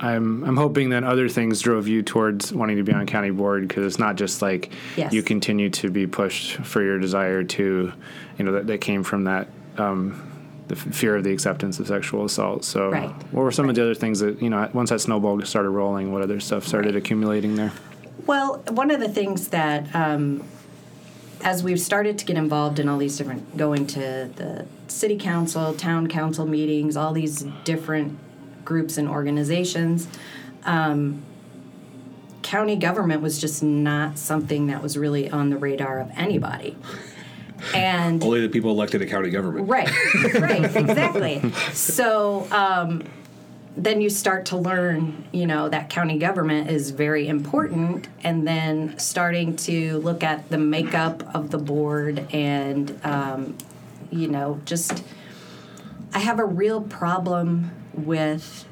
I'm 0.00 0.42
I'm 0.44 0.56
hoping 0.56 0.90
that 0.90 1.04
other 1.04 1.28
things 1.28 1.60
drove 1.60 1.86
you 1.86 2.02
towards 2.02 2.52
wanting 2.52 2.76
to 2.78 2.82
be 2.82 2.92
on 2.92 3.06
county 3.06 3.30
board 3.30 3.68
because 3.68 3.84
it's 3.86 3.98
not 3.98 4.16
just 4.16 4.42
like 4.42 4.72
Yes. 4.96 5.12
you 5.12 5.22
continue 5.22 5.70
to 5.70 5.90
be 5.90 6.06
pushed 6.06 6.56
for 6.56 6.82
your 6.82 6.98
desire 6.98 7.44
to, 7.44 7.92
you 8.38 8.44
know, 8.44 8.52
that, 8.52 8.66
that 8.66 8.80
came 8.80 9.02
from 9.02 9.24
that. 9.24 9.48
Um, 9.78 10.26
the 10.68 10.76
f- 10.76 10.94
fear 10.94 11.16
of 11.16 11.24
the 11.24 11.32
acceptance 11.32 11.80
of 11.80 11.88
sexual 11.88 12.24
assault. 12.24 12.64
So, 12.64 12.90
Right. 12.90 13.08
what 13.32 13.42
were 13.42 13.50
some 13.50 13.68
of 13.68 13.74
the 13.74 13.82
other 13.82 13.94
things 13.94 14.20
that 14.20 14.40
you 14.40 14.48
know? 14.48 14.68
Once 14.72 14.90
that 14.90 15.00
snowball 15.00 15.40
started 15.42 15.70
rolling, 15.70 16.12
what 16.12 16.22
other 16.22 16.38
stuff 16.38 16.64
started 16.66 16.94
accumulating 16.94 17.56
there? 17.56 17.72
Well, 18.26 18.62
one 18.70 18.90
of 18.92 19.00
the 19.00 19.08
things 19.08 19.48
that, 19.48 19.92
um, 19.94 20.44
as 21.42 21.62
we've 21.62 21.80
started 21.80 22.18
to 22.18 22.24
get 22.24 22.36
involved 22.36 22.78
in 22.78 22.88
all 22.88 22.98
these 22.98 23.16
different, 23.16 23.56
going 23.56 23.86
to 23.88 24.30
the 24.36 24.66
city 24.88 25.16
council, 25.16 25.74
town 25.74 26.06
council 26.06 26.46
meetings, 26.46 26.96
all 26.96 27.12
these 27.12 27.42
different 27.64 28.18
groups 28.64 28.98
and 28.98 29.08
organizations, 29.08 30.06
um, 30.64 31.22
county 32.42 32.76
government 32.76 33.22
was 33.22 33.40
just 33.40 33.62
not 33.62 34.18
something 34.18 34.66
that 34.66 34.82
was 34.82 34.96
really 34.96 35.30
on 35.30 35.50
the 35.50 35.56
radar 35.56 36.00
of 36.00 36.10
anybody. 36.16 36.76
And 37.74 38.22
only 38.22 38.40
the 38.40 38.48
people 38.48 38.70
elected 38.70 39.00
to 39.00 39.06
county 39.06 39.30
government. 39.30 39.68
Right, 39.68 39.90
right, 40.34 40.64
exactly. 40.76 41.42
So 41.72 42.46
um, 42.50 43.02
then 43.76 44.00
you 44.00 44.10
start 44.10 44.46
to 44.46 44.56
learn, 44.56 45.24
you 45.32 45.46
know, 45.46 45.68
that 45.68 45.88
county 45.88 46.18
government 46.18 46.70
is 46.70 46.90
very 46.90 47.28
important, 47.28 48.08
and 48.24 48.46
then 48.46 48.98
starting 48.98 49.56
to 49.56 49.98
look 49.98 50.22
at 50.22 50.48
the 50.50 50.58
makeup 50.58 51.22
of 51.34 51.50
the 51.50 51.58
board 51.58 52.26
and, 52.32 52.98
um, 53.04 53.56
you 54.10 54.28
know, 54.28 54.60
just 54.64 55.04
I 56.12 56.18
have 56.18 56.40
a 56.40 56.44
real 56.44 56.80
problem 56.80 57.70
with 57.94 58.66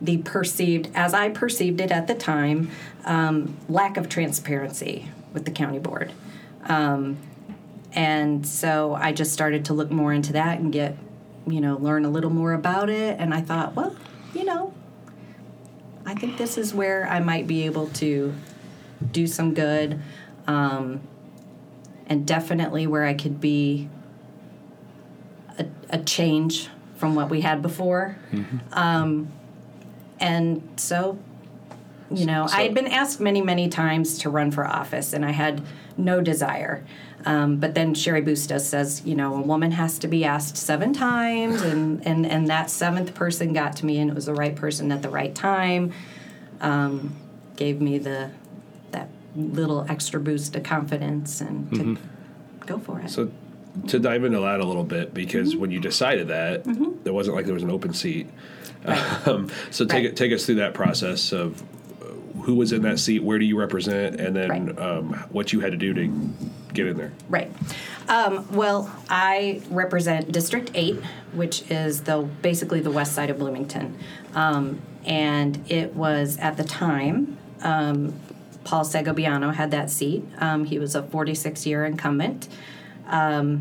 the 0.00 0.18
perceived, 0.18 0.90
as 0.94 1.14
I 1.14 1.28
perceived 1.28 1.80
it 1.80 1.90
at 1.90 2.06
the 2.06 2.14
time, 2.14 2.70
um, 3.04 3.56
lack 3.68 3.96
of 3.96 4.08
transparency 4.08 5.08
with 5.32 5.44
the 5.44 5.50
county 5.52 5.78
board. 5.78 6.12
Um, 6.64 7.18
and 7.92 8.46
so 8.46 8.94
I 8.94 9.12
just 9.12 9.32
started 9.32 9.64
to 9.66 9.74
look 9.74 9.90
more 9.90 10.12
into 10.12 10.32
that 10.34 10.58
and 10.58 10.72
get, 10.72 10.96
you 11.46 11.60
know, 11.60 11.76
learn 11.76 12.04
a 12.04 12.10
little 12.10 12.30
more 12.30 12.52
about 12.52 12.90
it. 12.90 13.18
And 13.18 13.32
I 13.32 13.40
thought, 13.40 13.74
well, 13.74 13.96
you 14.36 14.44
know, 14.44 14.72
I 16.04 16.14
think 16.14 16.36
this 16.36 16.58
is 16.58 16.74
where 16.74 17.08
I 17.08 17.20
might 17.20 17.46
be 17.46 17.64
able 17.64 17.88
to 17.88 18.34
do 19.12 19.26
some 19.26 19.54
good, 19.54 20.00
um, 20.46 21.00
and 22.06 22.26
definitely 22.26 22.86
where 22.86 23.04
I 23.04 23.14
could 23.14 23.40
be 23.40 23.88
a, 25.58 25.66
a 25.90 25.98
change 25.98 26.68
from 26.96 27.14
what 27.14 27.30
we 27.30 27.40
had 27.40 27.62
before. 27.62 28.16
Um, 28.72 29.32
and 30.20 30.62
so, 30.76 31.18
you 32.10 32.26
know, 32.26 32.46
I 32.50 32.62
had 32.62 32.74
been 32.74 32.86
asked 32.86 33.20
many, 33.20 33.42
many 33.42 33.68
times 33.68 34.18
to 34.18 34.30
run 34.30 34.50
for 34.50 34.66
office, 34.66 35.12
and 35.12 35.24
I 35.24 35.32
had 35.32 35.62
no 35.96 36.20
desire. 36.20 36.84
Um, 37.26 37.56
but 37.56 37.74
then 37.74 37.92
Cheri 37.92 38.22
Bustos 38.24 38.64
says, 38.66 39.02
you 39.04 39.14
know, 39.16 39.34
a 39.34 39.40
woman 39.42 39.72
has 39.72 39.98
to 39.98 40.08
be 40.08 40.24
asked 40.24 40.56
seven 40.56 40.92
times, 40.92 41.60
and, 41.62 42.06
and, 42.06 42.24
and 42.24 42.46
that 42.48 42.70
seventh 42.70 43.14
person 43.14 43.52
got 43.52 43.76
to 43.78 43.84
me, 43.86 43.98
and 43.98 44.08
it 44.10 44.14
was 44.14 44.26
the 44.26 44.32
right 44.34 44.54
person 44.54 44.92
at 44.92 45.02
the 45.02 45.08
right 45.10 45.34
time. 45.34 45.92
Um, 46.60 47.16
gave 47.56 47.80
me 47.80 47.98
the 47.98 48.30
that 48.92 49.08
little 49.34 49.84
extra 49.88 50.20
boost 50.20 50.54
of 50.56 50.62
confidence 50.62 51.40
and 51.40 51.70
to 51.74 51.98
go 52.66 52.78
for 52.78 53.00
it. 53.00 53.10
So 53.10 53.30
to 53.88 53.98
dive 53.98 54.24
into 54.24 54.38
that 54.40 54.60
a 54.60 54.64
little 54.64 54.84
bit, 54.84 55.12
because 55.12 55.50
Mm-hmm. 55.52 55.60
when 55.60 55.70
you 55.72 55.80
decided 55.80 56.28
that, 56.28 56.64
there 57.04 57.12
wasn't 57.12 57.36
like 57.36 57.44
there 57.46 57.54
was 57.54 57.62
an 57.64 57.70
open 57.70 57.92
seat. 57.92 58.28
Um, 59.26 59.50
so 59.72 59.84
take 59.84 59.94
Right. 59.94 60.04
it, 60.06 60.16
take 60.16 60.32
us 60.32 60.46
through 60.46 60.54
that 60.56 60.72
process 60.74 61.32
of 61.32 61.60
who 62.46 62.54
was 62.54 62.70
in 62.70 62.82
that 62.82 63.00
seat, 63.00 63.24
where 63.24 63.40
do 63.40 63.44
you 63.44 63.58
represent, 63.58 64.20
and 64.20 64.36
then 64.36 64.48
Right. 64.48 64.78
um, 64.78 65.14
what 65.30 65.52
you 65.52 65.58
had 65.58 65.72
to 65.72 65.76
do 65.76 65.92
to 65.94 66.30
get 66.72 66.86
in 66.86 66.96
there. 66.96 67.12
Right. 67.28 67.50
Um, 68.08 68.46
well, 68.52 68.88
I 69.10 69.62
represent 69.68 70.30
District 70.30 70.70
8, 70.72 71.00
which 71.32 71.68
is 71.68 72.02
the 72.02 72.24
basically 72.42 72.78
the 72.80 72.90
west 72.92 73.14
side 73.14 73.30
of 73.30 73.38
Bloomington. 73.40 73.96
Um, 74.36 74.78
and 75.04 75.58
it 75.68 75.96
was 75.96 76.38
at 76.38 76.56
the 76.56 76.62
time, 76.62 77.36
um, 77.62 78.14
Paul 78.62 78.84
Segobiano 78.84 79.52
had 79.52 79.72
that 79.72 79.90
seat. 79.90 80.22
Um, 80.38 80.66
he 80.66 80.78
was 80.78 80.94
a 80.94 81.02
46 81.02 81.66
year 81.66 81.84
incumbent. 81.84 82.46
Wow, 83.10 83.58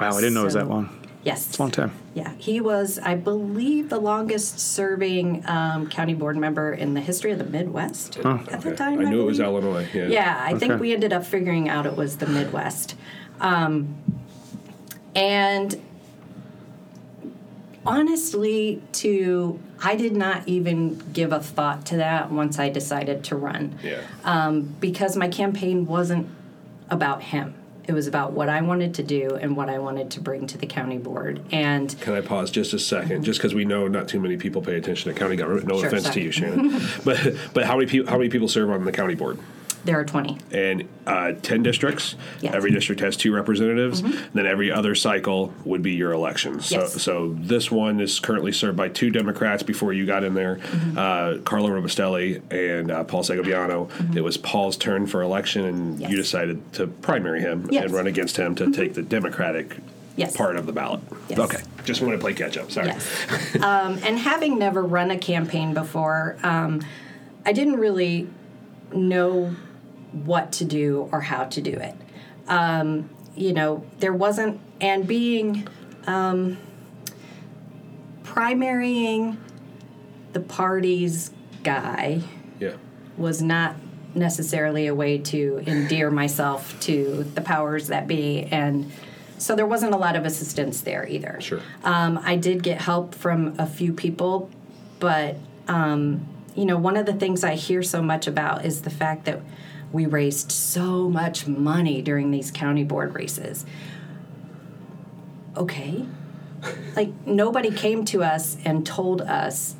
I 0.00 0.10
didn't 0.10 0.32
know 0.32 0.40
it 0.40 0.44
was 0.46 0.54
that 0.54 0.70
long. 0.70 0.88
Yes. 1.24 1.48
It's 1.48 1.58
a 1.58 1.62
long 1.62 1.70
time. 1.70 1.92
Yeah, 2.14 2.32
he 2.36 2.60
was, 2.60 2.98
I 2.98 3.14
believe, 3.14 3.88
the 3.88 4.00
longest 4.00 4.58
serving 4.58 5.44
um, 5.48 5.88
county 5.88 6.14
board 6.14 6.36
member 6.36 6.72
in 6.72 6.94
the 6.94 7.00
history 7.00 7.30
of 7.30 7.38
the 7.38 7.44
Midwest 7.44 8.18
at 8.18 8.62
the 8.62 8.74
time. 8.74 8.98
I 9.00 9.04
knew 9.04 9.22
it 9.22 9.24
was. 9.24 9.40
Illinois. 9.40 9.86
Yeah. 9.94 10.06
Yeah, 10.06 10.40
I 10.40 10.58
think 10.58 10.80
we 10.80 10.92
ended 10.92 11.12
up 11.12 11.24
figuring 11.24 11.68
out 11.68 11.86
it 11.86 11.96
was 11.96 12.16
the 12.18 12.26
Midwest. 12.26 12.96
Um, 13.40 13.96
and 15.14 15.80
honestly, 17.86 18.82
to 18.92 19.60
I 19.82 19.96
did 19.96 20.14
not 20.14 20.46
even 20.46 20.98
give 21.12 21.32
a 21.32 21.40
thought 21.40 21.86
to 21.86 21.96
that 21.96 22.30
once 22.30 22.58
I 22.58 22.68
decided 22.68 23.24
to 23.24 23.36
run. 23.36 23.78
Yeah. 23.82 24.02
Um, 24.24 24.62
because 24.80 25.16
my 25.16 25.28
campaign 25.28 25.86
wasn't 25.86 26.28
about 26.90 27.22
him. 27.22 27.54
It 27.86 27.92
was 27.92 28.06
about 28.06 28.32
what 28.32 28.48
I 28.48 28.60
wanted 28.62 28.94
to 28.94 29.02
do 29.02 29.36
and 29.40 29.56
what 29.56 29.68
I 29.68 29.78
wanted 29.78 30.10
to 30.12 30.20
bring 30.20 30.46
to 30.48 30.58
the 30.58 30.66
county 30.66 30.98
board. 30.98 31.40
And 31.50 31.98
Can 32.00 32.14
I 32.14 32.20
pause 32.20 32.50
just 32.50 32.72
a 32.72 32.78
second, 32.78 33.10
mm-hmm. 33.10 33.22
just 33.24 33.40
because 33.40 33.54
we 33.54 33.64
know 33.64 33.88
not 33.88 34.08
too 34.08 34.20
many 34.20 34.36
people 34.36 34.62
pay 34.62 34.76
attention 34.76 35.12
to 35.12 35.18
county 35.18 35.36
government. 35.36 35.66
No 35.66 35.78
Sure, 35.78 35.88
offense 35.88 36.04
sorry. 36.04 36.14
to 36.14 36.20
you, 36.20 36.32
Shannon, 36.32 36.80
but 37.04 37.34
but 37.54 37.64
how 37.64 37.76
many 37.76 37.88
people 37.88 38.10
how 38.10 38.18
many 38.18 38.30
people 38.30 38.48
serve 38.48 38.70
on 38.70 38.84
the 38.84 38.92
county 38.92 39.14
board? 39.14 39.38
There 39.84 39.98
are 39.98 40.04
20. 40.04 40.38
And 40.52 40.88
uh, 41.06 41.32
ten 41.42 41.62
districts. 41.64 42.14
Yes. 42.40 42.54
Every 42.54 42.70
district 42.70 43.00
has 43.00 43.16
two 43.16 43.34
representatives. 43.34 44.00
Then 44.32 44.46
every 44.46 44.70
other 44.70 44.94
cycle 44.94 45.52
would 45.64 45.82
be 45.82 45.92
your 45.92 46.12
election. 46.12 46.60
So 46.60 46.80
Yes. 46.80 47.02
so 47.02 47.34
this 47.38 47.70
one 47.70 47.98
is 48.00 48.20
currently 48.20 48.52
served 48.52 48.76
by 48.76 48.88
two 48.88 49.10
Democrats. 49.10 49.64
Before 49.64 49.92
you 49.92 50.06
got 50.06 50.22
in 50.22 50.34
there, 50.34 50.60
uh, 50.96 51.38
Carlo 51.44 51.68
Robustelli 51.70 52.40
and 52.52 52.90
uh, 52.92 53.02
Paul 53.04 53.24
Segobiano. 53.24 53.90
It 54.16 54.20
was 54.20 54.36
Paul's 54.36 54.76
turn 54.76 55.06
for 55.08 55.22
election, 55.22 55.64
and 55.64 55.98
Yes. 55.98 56.10
you 56.10 56.16
decided 56.16 56.72
to 56.74 56.86
primary 56.86 57.40
him 57.40 57.66
Yes. 57.70 57.84
and 57.86 57.92
run 57.94 58.06
against 58.06 58.36
him 58.36 58.54
to 58.56 58.70
take 58.70 58.94
the 58.94 59.02
Democratic 59.02 59.76
Yes. 60.14 60.36
part 60.36 60.56
of 60.56 60.66
the 60.66 60.72
ballot. 60.72 61.00
Yes. 61.28 61.38
Okay, 61.40 61.58
just 61.84 62.02
want 62.02 62.12
to 62.12 62.18
play 62.18 62.34
catch 62.34 62.56
up. 62.56 62.70
Sorry. 62.70 62.86
Yes. 62.88 63.56
um, 63.56 63.98
and 64.04 64.16
having 64.18 64.58
never 64.58 64.82
run 64.82 65.10
a 65.10 65.18
campaign 65.18 65.74
before, 65.74 66.36
um, 66.44 66.82
I 67.44 67.52
didn't 67.52 67.76
really 67.80 68.28
know 68.92 69.54
what 70.12 70.52
to 70.52 70.64
do 70.64 71.08
or 71.12 71.20
how 71.20 71.44
to 71.44 71.60
do 71.60 71.72
it. 71.72 71.94
Um, 72.48 73.10
you 73.34 73.52
know, 73.52 73.84
there 73.98 74.12
wasn't, 74.12 74.60
and 74.80 75.06
being 75.06 75.66
um, 76.06 76.58
primarying 78.24 79.36
the 80.32 80.40
party's 80.40 81.30
guy 81.62 82.20
Yeah. 82.58 82.72
was 83.16 83.42
not 83.42 83.76
necessarily 84.14 84.86
a 84.86 84.94
way 84.94 85.18
to 85.18 85.62
endear 85.66 86.10
myself 86.10 86.78
to 86.80 87.24
the 87.34 87.40
powers 87.40 87.88
that 87.88 88.06
be 88.06 88.42
and 88.50 88.90
so 89.38 89.56
there 89.56 89.66
wasn't 89.66 89.92
a 89.92 89.96
lot 89.96 90.14
of 90.14 90.24
assistance 90.24 90.82
there 90.82 91.04
either. 91.08 91.38
Sure. 91.40 91.58
Um, 91.82 92.20
I 92.22 92.36
did 92.36 92.62
get 92.62 92.80
help 92.80 93.12
from 93.12 93.56
a 93.58 93.66
few 93.66 93.92
people, 93.92 94.48
but 95.00 95.36
um, 95.66 96.24
you 96.54 96.64
know, 96.64 96.78
one 96.78 96.96
of 96.96 97.06
the 97.06 97.12
things 97.12 97.42
I 97.42 97.56
hear 97.56 97.82
so 97.82 98.00
much 98.02 98.28
about 98.28 98.64
is 98.64 98.82
the 98.82 98.90
fact 98.90 99.24
that 99.24 99.40
we 99.92 100.06
raised 100.06 100.50
so 100.50 101.08
much 101.08 101.46
money 101.46 102.02
during 102.02 102.30
these 102.30 102.50
county 102.50 102.84
board 102.84 103.14
races. 103.14 103.66
Okay. 105.56 106.06
Like 106.96 107.12
nobody 107.26 107.70
came 107.70 108.04
to 108.06 108.22
us 108.22 108.56
and 108.64 108.86
told 108.86 109.20
us 109.22 109.74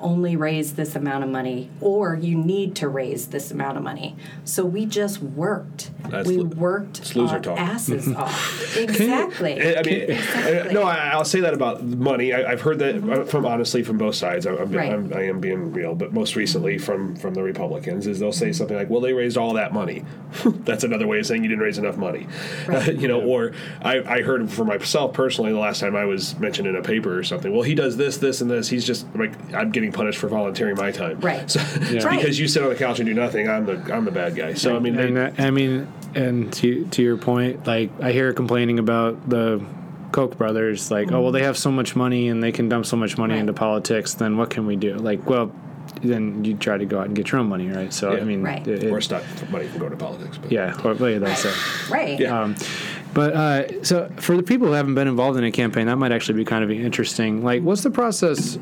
only 0.00 0.36
raise 0.36 0.74
this 0.74 0.94
amount 0.96 1.24
of 1.24 1.30
money 1.30 1.70
or 1.80 2.14
you 2.14 2.36
need 2.36 2.74
to 2.76 2.88
raise 2.88 3.26
this 3.28 3.50
amount 3.50 3.76
of 3.76 3.82
money. 3.82 4.16
So 4.44 4.64
we 4.64 4.86
just 4.86 5.22
worked. 5.22 5.90
That's 6.08 6.28
we 6.28 6.38
worked 6.42 7.14
loser 7.14 7.34
our 7.34 7.40
talk. 7.40 7.58
asses 7.58 8.08
off. 8.14 8.76
Exactly. 8.76 9.54
I 9.76 9.82
mean, 9.82 10.00
Exactly. 10.10 10.74
no, 10.74 10.82
I, 10.82 11.08
I'll 11.08 11.24
say 11.24 11.40
that 11.40 11.54
about 11.54 11.82
money. 11.84 12.32
I, 12.32 12.52
I've 12.52 12.60
heard 12.60 12.78
that 12.80 12.96
uh, 12.96 13.24
from 13.24 13.44
honestly 13.46 13.82
from 13.82 13.98
both 13.98 14.14
sides. 14.14 14.46
I'm, 14.46 14.56
I'm, 14.58 14.70
Right. 14.72 14.92
I'm, 14.92 15.12
I 15.12 15.22
am 15.26 15.40
being 15.40 15.72
real, 15.72 15.94
but 15.94 16.12
most 16.12 16.36
recently 16.36 16.78
from 16.78 17.16
from 17.16 17.34
the 17.34 17.42
Republicans 17.42 18.06
is 18.06 18.20
they'll 18.20 18.32
say 18.32 18.52
something 18.52 18.76
like, 18.76 18.88
"Well, 18.88 19.00
they 19.00 19.12
raised 19.12 19.36
all 19.36 19.54
that 19.54 19.72
money." 19.72 20.04
That's 20.44 20.84
another 20.84 21.06
way 21.06 21.18
of 21.18 21.26
saying 21.26 21.42
you 21.42 21.48
didn't 21.48 21.62
raise 21.64 21.78
enough 21.78 21.96
money, 21.96 22.26
Right. 22.66 22.94
you 23.00 23.08
know. 23.08 23.20
Or 23.20 23.52
I, 23.82 24.00
I 24.00 24.22
heard 24.22 24.48
for 24.50 24.64
myself 24.64 25.12
personally 25.12 25.52
the 25.52 25.58
last 25.58 25.80
time 25.80 25.96
I 25.96 26.04
was 26.04 26.38
mentioned 26.38 26.68
in 26.68 26.76
a 26.76 26.82
paper 26.82 27.18
or 27.18 27.24
something. 27.24 27.52
Well, 27.52 27.62
he 27.62 27.74
does 27.74 27.96
this, 27.96 28.16
this, 28.18 28.40
and 28.40 28.50
this. 28.50 28.68
He's 28.68 28.84
just 28.84 29.06
like 29.14 29.32
I'm 29.54 29.70
getting 29.70 29.89
punished 29.92 30.18
for 30.18 30.28
volunteering 30.28 30.76
my 30.76 30.90
time, 30.90 31.20
Right. 31.20 31.50
So 31.50 31.60
Right. 32.04 32.18
because 32.20 32.38
you 32.38 32.48
sit 32.48 32.62
on 32.62 32.68
the 32.68 32.74
couch 32.74 32.98
and 33.00 33.06
do 33.06 33.14
nothing, 33.14 33.48
I'm 33.48 33.66
the 33.66 33.94
I'm 33.94 34.04
the 34.04 34.10
bad 34.10 34.34
guy. 34.36 34.54
So 34.54 34.76
I 34.76 34.78
mean, 34.78 34.96
they, 34.96 35.06
And 35.08 35.18
uh, 35.18 35.30
I 35.38 35.50
mean, 35.50 35.86
and 36.14 36.52
to 36.54 36.86
to 36.86 37.02
your 37.02 37.16
point, 37.16 37.66
like 37.66 37.90
I 38.00 38.12
hear 38.12 38.32
complaining 38.32 38.78
about 38.78 39.28
the 39.28 39.62
Koch 40.12 40.36
brothers, 40.36 40.90
like, 40.90 41.12
oh 41.12 41.20
well, 41.22 41.32
they 41.32 41.42
have 41.44 41.56
so 41.56 41.70
much 41.70 41.94
money 41.94 42.28
and 42.28 42.42
they 42.42 42.52
can 42.52 42.68
dump 42.68 42.84
so 42.86 42.96
much 42.96 43.16
money 43.16 43.34
Right. 43.34 43.40
into 43.40 43.52
politics. 43.52 44.14
Then 44.14 44.36
what 44.36 44.50
can 44.50 44.66
we 44.66 44.76
do? 44.76 44.94
Like, 44.96 45.28
well, 45.28 45.52
then 46.02 46.44
you 46.44 46.54
try 46.54 46.78
to 46.78 46.84
go 46.84 46.98
out 47.00 47.06
and 47.06 47.14
get 47.16 47.30
your 47.32 47.40
own 47.40 47.48
money, 47.48 47.68
right? 47.68 47.92
So 47.92 48.12
Yeah. 48.14 48.20
I 48.20 48.24
mean, 48.24 48.42
Right. 48.42 48.66
it- 48.66 48.84
it- 48.84 48.92
or 48.92 49.00
stop 49.00 49.22
money 49.50 49.66
from 49.66 49.78
going 49.80 49.90
to 49.92 49.96
politics. 49.96 50.38
But. 50.38 50.50
yeah, 50.52 50.74
or, 50.84 50.94
well, 50.94 51.10
yeah, 51.10 51.18
that's 51.18 51.44
it. 51.44 51.54
right. 51.90 52.18
Yeah. 52.18 52.40
Um, 52.42 52.54
but 53.12 53.34
uh, 53.34 53.82
so 53.84 54.08
for 54.16 54.36
the 54.36 54.42
people 54.42 54.68
who 54.68 54.72
haven't 54.74 54.94
been 54.94 55.08
involved 55.08 55.36
in 55.38 55.44
a 55.44 55.50
campaign, 55.50 55.86
that 55.86 55.96
might 55.96 56.12
actually 56.12 56.36
be 56.38 56.44
kind 56.44 56.62
of 56.64 56.70
interesting. 56.70 57.42
Like, 57.42 57.62
what's 57.62 57.82
the 57.82 57.90
process? 57.90 58.56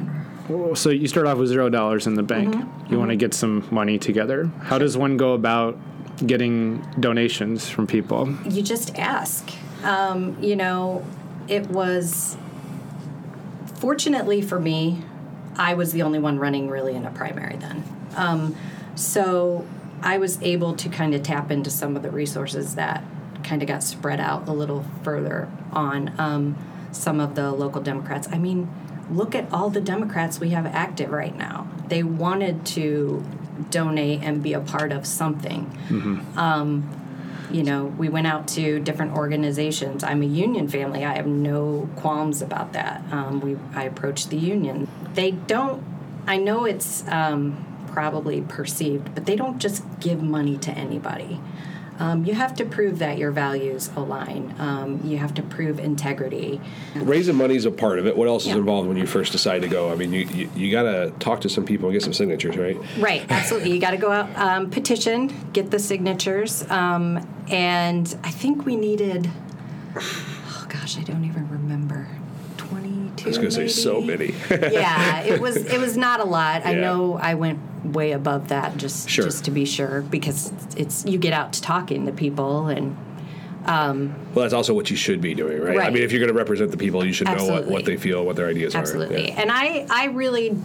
So 0.74 0.90
you 0.90 1.08
start 1.08 1.26
off 1.26 1.38
with 1.38 1.48
zero 1.48 1.68
dollars 1.68 2.06
in 2.06 2.14
the 2.14 2.22
bank. 2.22 2.54
Mm-hmm. 2.54 2.92
You 2.92 2.98
want 2.98 3.10
to 3.10 3.16
get 3.16 3.34
some 3.34 3.66
money 3.70 3.98
together. 3.98 4.50
How 4.62 4.78
does 4.78 4.96
one 4.96 5.16
go 5.16 5.34
about 5.34 5.78
getting 6.26 6.80
donations 6.98 7.68
from 7.68 7.86
people? 7.86 8.34
you 8.46 8.62
just 8.62 8.98
ask. 8.98 9.50
Um, 9.84 10.36
you 10.42 10.56
know, 10.56 11.04
it 11.48 11.68
was 11.68 12.36
fortunately 13.74 14.42
for 14.42 14.58
me, 14.58 15.02
I 15.56 15.74
was 15.74 15.92
the 15.92 16.02
only 16.02 16.18
one 16.18 16.38
running 16.38 16.68
really 16.68 16.94
in 16.94 17.04
a 17.04 17.10
primary 17.10 17.56
then. 17.56 17.84
Um, 18.16 18.56
so 18.94 19.66
I 20.02 20.18
was 20.18 20.40
able 20.42 20.74
to 20.76 20.88
kind 20.88 21.14
of 21.14 21.22
tap 21.22 21.50
into 21.50 21.70
some 21.70 21.96
of 21.96 22.02
the 22.02 22.10
resources 22.10 22.74
that 22.76 23.04
kind 23.44 23.62
of 23.62 23.68
got 23.68 23.82
spread 23.82 24.20
out 24.20 24.48
a 24.48 24.52
little 24.52 24.84
further 25.02 25.48
on 25.72 26.12
um, 26.18 26.56
some 26.92 27.20
of 27.20 27.34
the 27.34 27.52
local 27.52 27.80
Democrats. 27.80 28.28
I 28.30 28.38
mean, 28.38 28.68
look 29.10 29.34
at 29.34 29.52
all 29.52 29.70
the 29.70 29.80
Democrats 29.80 30.40
we 30.40 30.50
have 30.50 30.66
active 30.66 31.10
right 31.10 31.36
now. 31.36 31.68
They 31.88 32.02
wanted 32.02 32.66
to 32.66 33.24
donate 33.70 34.22
and 34.22 34.42
be 34.42 34.52
a 34.52 34.60
part 34.60 34.92
of 34.92 35.06
something 35.06 35.64
you 37.50 37.62
know, 37.62 37.86
we 37.86 38.08
went 38.08 38.26
out 38.26 38.46
to 38.48 38.78
different 38.80 39.16
organizations. 39.16 40.04
I'm 40.04 40.22
a 40.22 40.26
union 40.26 40.68
family. 40.68 41.04
I 41.04 41.14
have 41.14 41.26
no 41.26 41.88
qualms 41.96 42.42
about 42.42 42.72
that. 42.74 43.02
Um, 43.10 43.40
we, 43.40 43.56
I 43.74 43.84
approached 43.84 44.30
the 44.30 44.36
union. 44.36 44.88
They 45.14 45.30
don't. 45.30 45.82
I 46.26 46.36
know 46.36 46.66
it's 46.66 47.06
um, 47.08 47.64
probably 47.90 48.42
perceived, 48.42 49.14
but 49.14 49.24
they 49.24 49.34
don't 49.34 49.58
just 49.58 49.82
give 49.98 50.22
money 50.22 50.58
to 50.58 50.70
anybody. 50.72 51.40
Um, 51.98 52.24
you 52.24 52.34
have 52.34 52.54
to 52.56 52.64
prove 52.64 52.98
that 53.00 53.18
your 53.18 53.30
values 53.30 53.90
align. 53.96 54.54
Um, 54.58 55.00
you 55.04 55.18
have 55.18 55.34
to 55.34 55.42
prove 55.42 55.78
integrity. 55.78 56.60
raising 56.94 57.36
money 57.36 57.56
is 57.56 57.64
a 57.64 57.70
part 57.70 57.98
of 57.98 58.06
it. 58.06 58.16
What 58.16 58.28
else 58.28 58.46
is 58.46 58.54
involved 58.54 58.88
when 58.88 58.96
you 58.96 59.06
first 59.06 59.32
decide 59.32 59.62
to 59.62 59.68
go? 59.68 59.90
I 59.90 59.94
mean, 59.96 60.12
you 60.12 60.20
you, 60.26 60.50
you 60.54 60.70
got 60.70 60.84
to 60.84 61.12
talk 61.18 61.40
to 61.42 61.48
some 61.48 61.64
people 61.64 61.88
and 61.88 61.94
get 61.94 62.02
some 62.02 62.12
signatures, 62.12 62.56
right? 62.56 62.76
Right, 62.98 63.26
absolutely. 63.30 63.72
You 63.72 63.80
got 63.80 63.90
to 63.92 63.96
go 63.96 64.12
out, 64.12 64.34
um, 64.36 64.70
petition, 64.70 65.32
get 65.52 65.70
the 65.70 65.78
signatures, 65.78 66.68
um, 66.70 67.26
and 67.48 68.16
I 68.22 68.30
think 68.30 68.64
we 68.64 68.76
needed. 68.76 69.30
Oh 69.96 70.66
gosh, 70.68 70.98
I 70.98 71.02
don't 71.02 71.24
even 71.24 71.48
remember. 71.48 72.08
Twenty-two. 73.22 73.40
I 73.40 73.44
was 73.44 73.56
going 73.56 73.68
to 73.68 73.74
say 73.74 73.82
so 73.82 74.00
many. 74.00 74.34
yeah, 74.72 75.22
it 75.22 75.40
was. 75.40 75.56
It 75.56 75.80
was 75.80 75.96
not 75.96 76.20
a 76.20 76.24
lot. 76.24 76.64
I 76.66 76.74
know 76.74 77.14
I 77.14 77.34
went 77.34 77.60
way 77.84 78.12
above 78.12 78.48
that 78.48 78.76
just 78.76 79.08
Sure. 79.08 79.24
just 79.24 79.44
to 79.44 79.50
be 79.50 79.64
sure 79.64 80.02
because 80.02 80.52
it's 80.76 81.04
you 81.06 81.18
get 81.18 81.32
out 81.32 81.52
to 81.54 81.62
talking 81.62 82.06
to 82.06 82.12
people 82.12 82.66
and 82.66 82.96
um, 83.66 84.14
well, 84.34 84.44
that's 84.44 84.54
also 84.54 84.72
what 84.72 84.90
you 84.90 84.96
should 84.96 85.20
be 85.20 85.34
doing, 85.34 85.60
right? 85.60 85.78
I 85.78 85.90
mean, 85.90 86.02
if 86.02 86.10
you're 86.10 86.20
going 86.20 86.32
to 86.32 86.38
represent 86.38 86.70
the 86.70 86.78
people, 86.78 87.04
you 87.04 87.12
should 87.12 87.26
know 87.26 87.44
what, 87.44 87.66
what 87.66 87.84
they 87.84 87.98
feel, 87.98 88.24
what 88.24 88.34
their 88.34 88.48
ideas 88.48 88.74
Absolutely. 88.74 89.16
are. 89.16 89.28
Yeah. 89.28 89.42
And 89.42 89.52
I, 89.52 89.86
I 89.90 90.06
really 90.06 90.56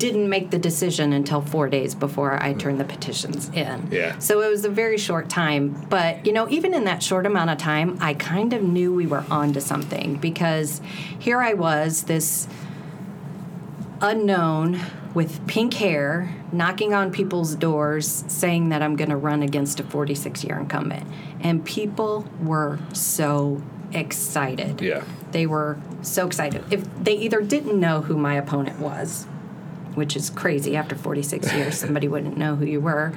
didn't 0.00 0.30
make 0.30 0.50
the 0.50 0.58
decision 0.58 1.12
until 1.12 1.42
four 1.42 1.68
days 1.68 1.94
before 1.94 2.42
I 2.42 2.54
turned 2.54 2.80
the 2.80 2.84
petitions 2.84 3.50
in. 3.50 3.88
Yeah. 3.92 4.18
So 4.18 4.40
it 4.40 4.48
was 4.48 4.64
a 4.64 4.70
very 4.70 4.96
short 4.96 5.28
time. 5.28 5.86
But, 5.90 6.26
you 6.26 6.32
know, 6.32 6.48
even 6.48 6.72
in 6.72 6.84
that 6.84 7.02
short 7.02 7.26
amount 7.26 7.50
of 7.50 7.58
time, 7.58 7.98
I 8.00 8.14
kind 8.14 8.54
of 8.54 8.62
knew 8.62 8.94
we 8.94 9.06
were 9.06 9.24
onto 9.30 9.60
something 9.60 10.16
because 10.16 10.80
here 11.18 11.40
I 11.40 11.52
was, 11.52 12.04
this 12.04 12.48
unknown 14.00 14.80
with 15.12 15.46
pink 15.46 15.74
hair, 15.74 16.34
knocking 16.50 16.94
on 16.94 17.12
people's 17.12 17.54
doors, 17.54 18.24
saying 18.26 18.70
that 18.70 18.80
I'm 18.80 18.96
going 18.96 19.10
to 19.10 19.16
run 19.16 19.42
against 19.42 19.80
a 19.80 19.84
46 19.84 20.44
year 20.44 20.58
incumbent. 20.58 21.06
And 21.40 21.62
people 21.62 22.26
were 22.40 22.78
so 22.94 23.62
excited. 23.92 24.80
Yeah. 24.80 25.04
They 25.32 25.46
were 25.46 25.78
so 26.00 26.26
excited. 26.26 26.64
If 26.70 26.86
they 27.04 27.16
either 27.18 27.42
didn't 27.42 27.78
know 27.78 28.00
who 28.00 28.16
my 28.16 28.34
opponent 28.34 28.78
was, 28.78 29.26
which 29.94 30.16
is 30.16 30.30
crazy 30.30 30.76
after 30.76 30.94
46 30.94 31.52
years, 31.54 31.78
somebody 31.78 32.08
wouldn't 32.08 32.36
know 32.36 32.56
who 32.56 32.64
you 32.64 32.80
were, 32.80 33.12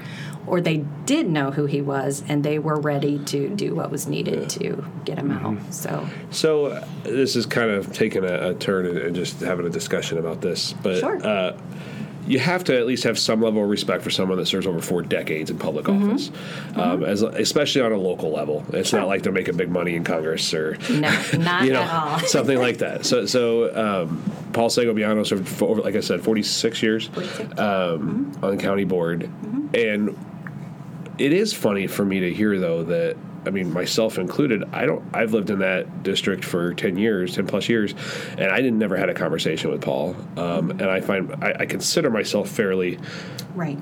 or 0.48 0.60
they 0.62 0.78
did 1.06 1.30
know 1.30 1.52
who 1.52 1.66
he 1.66 1.82
was 1.82 2.24
and 2.28 2.44
they 2.44 2.60
were 2.60 2.80
ready 2.80 3.20
to 3.26 3.50
do 3.50 3.74
what 3.76 3.92
was 3.92 4.08
needed 4.08 4.50
to 4.50 4.84
get 5.06 5.18
him 5.18 5.32
out. 5.32 5.58
So, 5.74 6.08
So 6.32 6.66
uh, 6.68 6.88
this 7.04 7.36
is 7.36 7.46
kind 7.46 7.70
of 7.72 7.94
taking 7.94 8.24
a, 8.24 8.50
a 8.50 8.54
turn 8.56 8.86
and, 8.86 8.98
and 8.98 9.16
just 9.16 9.40
having 9.42 9.66
a 9.66 9.70
discussion 9.70 10.18
about 10.18 10.42
this, 10.42 10.74
but 10.84 11.00
Sure. 11.00 11.26
uh, 11.26 11.58
you 12.28 12.40
have 12.40 12.64
to 12.66 12.78
at 12.78 12.86
least 12.86 13.04
have 13.04 13.20
some 13.20 13.42
level 13.42 13.64
of 13.64 13.70
respect 13.70 14.04
for 14.04 14.10
someone 14.10 14.38
that 14.38 14.46
serves 14.46 14.66
over 14.66 14.80
four 14.82 15.02
decades 15.02 15.50
in 15.52 15.58
public 15.60 15.86
Mm-hmm. 15.86 16.12
office, 16.12 16.32
um, 16.76 17.04
as 17.04 17.22
especially 17.22 17.82
on 17.82 17.92
a 17.92 17.98
local 17.98 18.32
level. 18.32 18.64
It's 18.72 18.94
not 18.94 19.08
like 19.08 19.24
they're 19.24 19.32
making 19.34 19.58
big 19.58 19.70
money 19.70 19.96
in 19.96 20.04
Congress 20.04 20.54
or 20.54 20.78
no, 20.90 21.12
not 21.38 21.64
you 21.66 21.74
know 21.74 21.82
at 21.82 21.90
all. 21.90 22.20
something 22.28 22.58
like 22.58 22.78
that. 22.78 23.06
So 23.06 23.26
so 23.26 23.76
um, 23.76 24.24
Paul 24.54 24.70
Segobiano 24.70 25.26
served 25.26 25.48
for 25.48 25.76
like 25.78 25.96
I 25.96 26.00
said, 26.00 26.22
forty 26.24 26.44
six 26.44 26.82
years 26.82 27.08
46. 27.08 27.60
um, 27.60 28.32
on 28.42 28.56
the 28.56 28.62
county 28.64 28.86
board, 28.86 29.30
and 29.74 30.18
it 31.18 31.34
is 31.34 31.54
funny 31.54 31.88
for 31.88 32.06
me 32.06 32.22
to 32.22 32.34
hear 32.34 32.58
though 32.60 32.84
that 32.84 33.18
I 33.46 33.50
mean 33.50 33.72
myself 33.74 34.18
included. 34.18 34.64
I 34.72 34.86
don't. 34.86 35.04
I've 35.14 35.34
lived 35.34 35.50
in 35.50 35.60
that 35.60 36.04
district 36.04 36.44
for 36.46 36.74
ten 36.74 36.98
years, 36.98 37.36
ten 37.36 37.46
plus 37.48 37.68
years, 37.70 37.94
and 38.38 38.52
I 38.52 38.58
didn't 38.58 38.80
never 38.80 38.96
had 38.98 39.10
a 39.10 39.14
conversation 39.14 39.70
with 39.72 39.82
Paul. 39.82 40.16
Um, 40.38 40.72
and 40.72 40.84
I 40.84 41.02
find 41.02 41.34
I, 41.44 41.56
I 41.62 41.66
consider 41.66 42.10
myself 42.10 42.50
fairly 42.50 43.00
Right. 43.56 43.78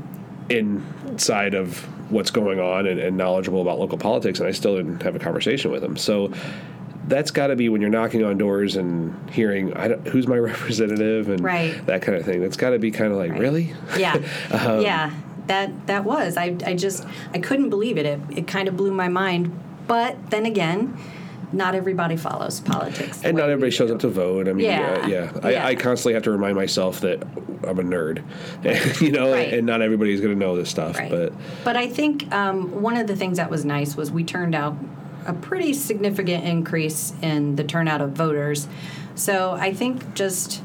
inside 0.50 1.54
of 1.54 1.78
what's 2.12 2.32
going 2.32 2.60
on 2.60 2.88
and, 2.88 3.00
and 3.00 3.16
knowledgeable 3.18 3.62
about 3.62 3.80
local 3.80 3.98
politics, 3.98 4.40
and 4.40 4.48
I 4.48 4.52
still 4.52 4.76
didn't 4.76 5.02
have 5.04 5.16
a 5.16 5.20
conversation 5.20 5.72
with 5.72 5.84
him. 5.84 5.96
So 5.98 6.32
that's 7.08 7.32
got 7.32 7.48
to 7.48 7.56
be 7.56 7.68
when 7.70 7.82
you're 7.82 7.90
knocking 7.90 8.24
on 8.24 8.38
doors 8.38 8.76
and 8.76 9.30
hearing 9.30 9.74
I 9.76 9.88
don't, 9.90 10.08
who's 10.08 10.28
my 10.28 10.38
representative 10.52 11.30
and 11.30 11.42
Right. 11.44 11.86
that 11.86 12.02
kind 12.02 12.18
of 12.18 12.26
thing. 12.26 12.42
That's 12.42 12.58
got 12.58 12.72
to 12.72 12.80
be 12.80 12.92
kind 12.92 13.12
of 13.12 13.18
like 13.18 13.34
really. 13.34 13.74
Yeah. 13.98 14.18
Um, 14.52 14.82
yeah. 14.82 15.12
That 15.52 15.88
that 15.88 16.06
was. 16.06 16.38
I 16.38 16.56
I 16.66 16.76
just 16.76 17.06
I 17.34 17.40
couldn't 17.40 17.70
believe 17.70 17.98
it. 17.98 18.06
It 18.06 18.20
it 18.30 18.48
kind 18.48 18.70
of 18.70 18.78
blew 18.78 18.94
my 18.94 19.10
mind. 19.10 19.52
But 19.86 20.30
then 20.30 20.46
again, 20.46 20.98
not 21.52 21.76
everybody 21.76 22.16
follows 22.16 22.62
politics. 22.62 23.22
And 23.26 23.36
not 23.36 23.50
everybody 23.50 23.70
shows 23.70 23.90
do. 23.90 23.96
up 23.96 24.00
to 24.02 24.08
vote. 24.08 24.48
I 24.48 24.54
mean, 24.54 24.66
Yeah. 24.68 25.06
yeah, 25.06 25.32
yeah. 25.34 25.40
I, 25.44 25.52
Yeah. 25.52 25.66
I 25.68 25.76
constantly 25.76 26.14
have 26.14 26.24
to 26.24 26.32
remind 26.32 26.56
myself 26.56 27.02
that 27.02 27.22
I'm 27.68 27.80
a 27.80 27.84
nerd, 27.84 28.24
you 29.02 29.12
know, 29.12 29.34
Right. 29.34 29.52
and 29.54 29.68
not 29.68 29.82
everybody's 29.82 30.22
going 30.22 30.34
to 30.34 30.40
know 30.40 30.56
this 30.56 30.70
stuff. 30.70 30.98
Right. 30.98 31.12
But 31.12 31.34
But 31.66 31.76
I 31.76 31.88
think 31.90 32.34
um, 32.34 32.82
one 32.82 32.96
of 32.96 33.08
the 33.08 33.18
things 33.18 33.36
that 33.36 33.50
was 33.50 33.66
nice 33.66 33.98
was 33.98 34.10
we 34.10 34.24
turned 34.24 34.56
out 34.56 34.78
a 35.26 35.34
pretty 35.34 35.74
significant 35.74 36.46
increase 36.46 37.12
in 37.22 37.58
the 37.58 37.66
turnout 37.66 38.00
of 38.00 38.12
voters. 38.14 38.70
So 39.16 39.52
I 39.52 39.74
think 39.74 40.14
just, 40.14 40.62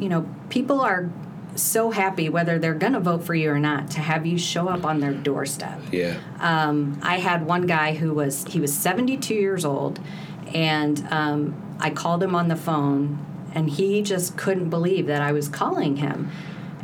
you 0.00 0.08
know, 0.08 0.26
people 0.48 0.80
are 0.80 1.08
so 1.54 1.90
happy 1.90 2.28
whether 2.28 2.58
they're 2.58 2.74
going 2.74 2.94
to 2.94 3.00
vote 3.00 3.24
for 3.24 3.34
you 3.34 3.50
or 3.50 3.58
not 3.58 3.90
to 3.92 4.00
have 4.00 4.24
you 4.26 4.38
show 4.38 4.68
up 4.68 4.84
on 4.84 5.00
their 5.00 5.12
doorstep. 5.12 5.80
yeah, 5.90 6.18
Um, 6.40 6.98
I 7.02 7.18
had 7.18 7.46
one 7.46 7.66
guy 7.66 7.94
who 7.94 8.14
was 8.14 8.44
he 8.44 8.60
was 8.60 8.72
72 8.72 9.34
years 9.34 9.64
old, 9.64 10.00
And 10.54 11.06
um, 11.10 11.76
I 11.80 11.90
called 11.90 12.22
him 12.22 12.34
on 12.34 12.48
the 12.48 12.56
phone, 12.56 13.18
and 13.54 13.70
he 13.70 14.02
just 14.02 14.36
couldn't 14.36 14.70
believe 14.70 15.06
that 15.06 15.22
I 15.22 15.32
was 15.32 15.48
calling 15.48 15.96
him. 15.96 16.30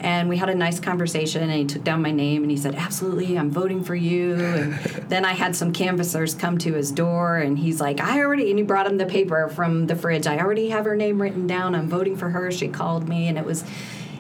And 0.01 0.29
we 0.29 0.37
had 0.37 0.49
a 0.49 0.55
nice 0.55 0.79
conversation, 0.79 1.43
and 1.43 1.53
he 1.53 1.65
took 1.65 1.83
down 1.83 2.01
my 2.03 2.13
name 2.13 2.43
and 2.43 2.51
he 2.53 2.57
said, 2.57 2.77
Absolutely, 2.77 3.37
I'm 3.37 3.51
voting 3.51 3.83
for 3.83 3.97
you. 3.97 4.35
And 4.37 4.75
then 5.09 5.25
I 5.25 5.33
had 5.33 5.57
some 5.57 5.73
canvassers 5.73 6.35
come 6.35 6.57
to 6.59 6.75
his 6.75 6.93
door, 6.93 7.37
and 7.37 7.59
he's 7.59 7.81
like, 7.81 8.01
I 8.01 8.21
already, 8.21 8.49
and 8.51 8.59
he 8.59 8.65
brought 8.65 8.87
him 8.87 8.97
the 8.97 9.07
paper 9.07 9.49
from 9.49 9.87
the 9.89 9.97
fridge. 9.97 10.27
I 10.27 10.39
already 10.39 10.69
have 10.69 10.85
her 10.85 10.95
name 10.97 11.21
written 11.21 11.47
down. 11.49 11.75
I'm 11.75 11.89
voting 11.89 12.17
for 12.17 12.31
her. 12.31 12.53
She 12.53 12.69
called 12.69 13.09
me, 13.09 13.27
and 13.27 13.37
it 13.37 13.45
was, 13.45 13.65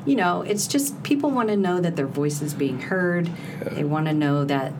you 0.08 0.16
know, 0.16 0.42
it's 0.42 0.66
just 0.66 1.02
people 1.02 1.30
want 1.30 1.48
to 1.48 1.56
know 1.56 1.80
that 1.80 1.96
their 1.96 2.06
voice 2.06 2.40
is 2.42 2.54
being 2.54 2.80
heard. 2.80 3.30
They 3.72 3.84
want 3.84 4.06
to 4.06 4.14
know 4.14 4.44
that 4.44 4.72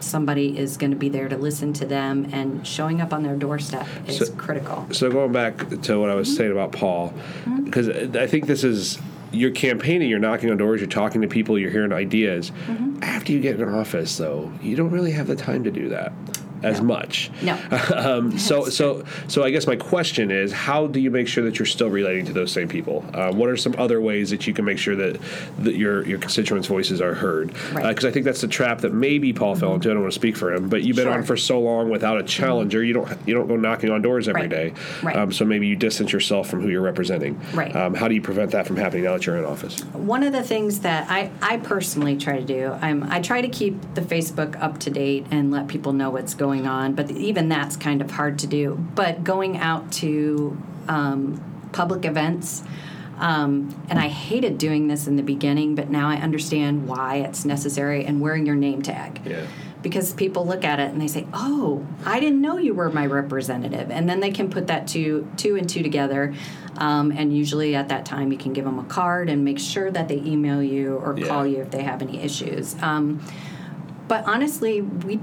somebody 0.00 0.56
is 0.56 0.76
going 0.76 0.92
to 0.92 0.96
be 0.96 1.08
there 1.08 1.28
to 1.28 1.36
listen 1.36 1.72
to 1.74 1.86
them, 1.86 2.28
and 2.32 2.66
showing 2.66 3.00
up 3.00 3.12
on 3.12 3.22
their 3.22 3.36
doorstep 3.36 3.86
is 4.06 4.18
So- 4.18 4.32
critical. 4.32 4.86
So 4.92 5.10
going 5.10 5.32
back 5.32 5.58
to 5.82 6.00
what 6.00 6.10
I 6.10 6.14
was 6.14 6.28
mm-hmm. 6.28 6.36
saying 6.36 6.52
about 6.52 6.72
Paul, 6.72 7.10
mm-hmm. 7.10 7.64
because 7.64 7.88
I 7.88 8.26
think 8.26 8.46
this 8.46 8.64
is 8.64 8.98
you're 9.30 9.50
campaigning, 9.50 10.08
you're 10.08 10.18
knocking 10.18 10.50
on 10.50 10.56
doors, 10.56 10.80
you're 10.80 10.88
talking 10.88 11.20
to 11.20 11.28
people, 11.28 11.58
you're 11.58 11.70
hearing 11.70 11.92
ideas. 11.92 12.50
Mm-hmm. 12.66 13.02
After 13.02 13.32
you 13.32 13.40
get 13.40 13.60
in 13.60 13.68
office, 13.68 14.16
though, 14.16 14.50
you 14.62 14.74
don't 14.74 14.90
really 14.90 15.12
have 15.12 15.26
the 15.26 15.36
time 15.36 15.64
to 15.64 15.70
do 15.70 15.90
that 15.90 16.12
as 16.62 16.80
much. 16.80 17.30
No. 17.42 17.58
um, 17.94 18.38
so 18.48 18.66
so 18.68 19.04
so 19.28 19.42
I 19.44 19.50
guess 19.50 19.66
my 19.66 19.76
question 19.76 20.30
is, 20.30 20.52
how 20.52 20.86
do 20.86 21.00
you 21.00 21.10
make 21.10 21.28
sure 21.28 21.44
that 21.44 21.58
you're 21.58 21.66
still 21.66 21.90
relating 21.90 22.26
to 22.26 22.32
those 22.32 22.52
same 22.52 22.68
people? 22.68 23.04
Uh, 23.14 23.32
what 23.32 23.48
are 23.48 23.56
some 23.56 23.74
other 23.78 24.00
ways 24.00 24.30
that 24.30 24.46
you 24.46 24.52
can 24.54 24.64
make 24.64 24.78
sure 24.78 24.96
that 24.96 25.20
that 25.58 25.76
your 25.76 26.04
your 26.06 26.18
constituents' 26.18 26.66
voices 26.68 27.00
are 27.00 27.14
heard? 27.14 27.48
Because 27.48 27.74
Right. 27.74 27.96
Mm-hmm. 27.96 28.06
I 28.06 28.10
think 28.10 28.24
that's 28.24 28.40
the 28.40 28.48
trap 28.48 28.80
that 28.80 28.92
maybe 28.92 29.32
Paul 29.32 29.54
fell 29.54 29.74
into. 29.74 29.90
I 29.90 29.94
don't 29.94 30.02
want 30.02 30.12
to 30.12 30.18
speak 30.18 30.36
for 30.36 30.52
him, 30.52 30.68
but 30.68 30.82
you've 30.82 30.96
been 30.96 31.04
Sure. 31.06 31.14
on 31.14 31.22
for 31.22 31.36
so 31.36 31.60
long 31.60 31.90
without 31.90 32.18
a 32.18 32.22
challenger. 32.22 32.82
You 32.82 32.94
don't 32.94 33.08
you 33.26 33.34
don't 33.34 33.46
go 33.48 33.56
knocking 33.56 33.90
on 33.90 34.02
doors 34.02 34.28
every 34.28 34.42
Right. 34.42 34.50
day. 34.50 34.72
Right. 35.02 35.16
Um, 35.16 35.32
so 35.32 35.44
maybe 35.44 35.66
you 35.66 35.76
distance 35.76 36.12
yourself 36.12 36.48
from 36.48 36.60
who 36.62 36.68
you're 36.68 36.82
representing. 36.82 37.38
Right. 37.54 37.74
Um, 37.74 37.94
how 37.94 38.08
do 38.08 38.14
you 38.14 38.20
prevent 38.22 38.50
that 38.52 38.66
from 38.66 38.76
happening 38.76 39.04
now 39.04 39.12
that 39.14 39.26
you're 39.26 39.36
in 39.36 39.44
office? 39.44 39.80
One 39.92 40.22
of 40.22 40.32
the 40.32 40.42
things 40.42 40.80
that 40.80 41.06
I, 41.10 41.30
I 41.42 41.58
personally 41.58 42.16
try 42.16 42.38
to 42.38 42.44
do, 42.44 42.76
I'm, 42.80 43.04
I 43.04 43.20
try 43.20 43.40
to 43.40 43.48
keep 43.48 43.76
the 43.94 44.00
Facebook 44.00 44.60
up 44.62 44.78
to 44.80 44.90
date 44.90 45.26
and 45.30 45.50
let 45.50 45.68
people 45.68 45.92
know 45.92 46.10
what's 46.10 46.34
going 46.34 46.47
on, 46.56 46.94
but 46.94 47.10
even 47.10 47.48
that's 47.48 47.76
kind 47.76 48.00
of 48.00 48.10
hard 48.10 48.38
to 48.40 48.46
do. 48.46 48.74
But 48.94 49.22
going 49.24 49.58
out 49.58 49.92
to 49.92 50.56
um, 50.88 51.40
public 51.72 52.04
events, 52.04 52.62
um, 53.18 53.74
and 53.90 53.98
I 53.98 54.08
hated 54.08 54.58
doing 54.58 54.88
this 54.88 55.06
in 55.06 55.16
the 55.16 55.22
beginning, 55.22 55.74
but 55.74 55.90
now 55.90 56.08
I 56.08 56.16
understand 56.16 56.86
why 56.88 57.16
it's 57.16 57.44
necessary 57.44 58.04
and 58.04 58.20
wearing 58.20 58.46
your 58.46 58.54
name 58.56 58.82
tag. 58.82 59.20
Yeah. 59.26 59.46
Because 59.82 60.12
people 60.12 60.44
look 60.44 60.64
at 60.64 60.80
it 60.80 60.90
and 60.90 61.00
they 61.00 61.06
say, 61.06 61.24
"Oh, 61.32 61.86
I 62.04 62.18
didn't 62.18 62.40
know 62.40 62.58
you 62.58 62.74
were 62.74 62.90
my 62.90 63.06
representative," 63.06 63.90
and 63.92 64.08
then 64.08 64.18
they 64.18 64.32
can 64.32 64.50
put 64.50 64.66
that 64.66 64.88
two, 64.88 65.28
two 65.36 65.54
and 65.56 65.68
two 65.68 65.82
together. 65.84 66.34
Um, 66.78 67.12
and 67.12 67.36
usually 67.36 67.74
at 67.76 67.88
that 67.88 68.04
time, 68.04 68.32
you 68.32 68.38
can 68.38 68.52
give 68.52 68.64
them 68.64 68.78
a 68.80 68.84
card 68.84 69.28
and 69.28 69.44
make 69.44 69.58
sure 69.58 69.90
that 69.90 70.08
they 70.08 70.16
email 70.16 70.62
you 70.62 70.94
or 70.96 71.16
Yeah. 71.16 71.26
call 71.26 71.46
you 71.46 71.58
if 71.58 71.70
they 71.70 71.82
have 71.82 72.02
any 72.02 72.20
issues. 72.20 72.76
Um, 72.82 73.20
but 74.08 74.24
honestly, 74.26 74.80
we 74.80 75.20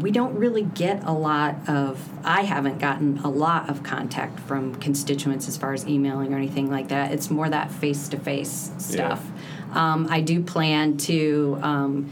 we 0.00 0.10
don't 0.10 0.34
really 0.36 0.62
get 0.62 1.02
a 1.04 1.12
lot 1.12 1.68
of. 1.68 2.08
I 2.24 2.42
haven't 2.42 2.78
gotten 2.78 3.18
a 3.18 3.28
lot 3.30 3.68
of 3.68 3.82
contact 3.82 4.40
from 4.40 4.74
constituents 4.76 5.48
as 5.48 5.56
far 5.56 5.72
as 5.72 5.86
emailing 5.86 6.32
or 6.32 6.36
anything 6.36 6.70
like 6.70 6.88
that. 6.88 7.12
It's 7.12 7.30
more 7.30 7.48
that 7.48 7.70
face 7.70 8.08
to 8.08 8.16
face 8.18 8.70
stuff. 8.78 9.26
Um, 9.72 10.06
I 10.10 10.20
do 10.20 10.42
plan 10.42 10.96
to. 10.98 11.58
Um, 11.62 12.10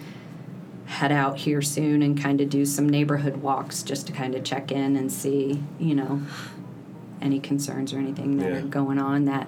head 0.87 1.13
out 1.13 1.37
here 1.37 1.61
soon 1.61 2.01
and 2.01 2.19
kind 2.19 2.41
of 2.41 2.49
do 2.49 2.65
some 2.65 2.89
neighborhood 2.89 3.37
walks 3.37 3.83
just 3.83 4.07
to 4.07 4.13
kind 4.15 4.35
of 4.35 4.43
check 4.43 4.73
in 4.73 4.97
and 4.97 5.13
see, 5.13 5.63
you 5.79 5.95
know, 5.95 6.23
any 7.21 7.39
concerns 7.39 7.93
or 7.93 7.99
anything 7.99 8.39
that 8.39 8.51
Yeah. 8.51 8.59
are 8.61 8.63
going 8.63 8.99
on 8.99 9.27
that, 9.27 9.47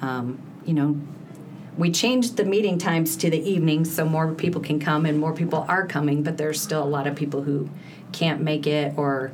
um, 0.00 0.38
you 0.64 0.72
know, 0.74 0.96
we 1.76 1.90
changed 1.90 2.36
the 2.36 2.44
meeting 2.44 2.78
times 2.78 3.16
to 3.18 3.30
the 3.30 3.38
evenings 3.38 3.94
so 3.94 4.04
more 4.04 4.32
people 4.32 4.60
can 4.60 4.80
come 4.80 5.04
and 5.04 5.18
more 5.18 5.32
people 5.32 5.64
are 5.68 5.86
coming, 5.86 6.22
but 6.22 6.36
there's 6.38 6.60
still 6.60 6.82
a 6.82 6.88
lot 6.88 7.06
of 7.06 7.14
people 7.14 7.42
who 7.42 7.68
can't 8.12 8.40
make 8.40 8.66
it 8.66 8.94
or 8.96 9.32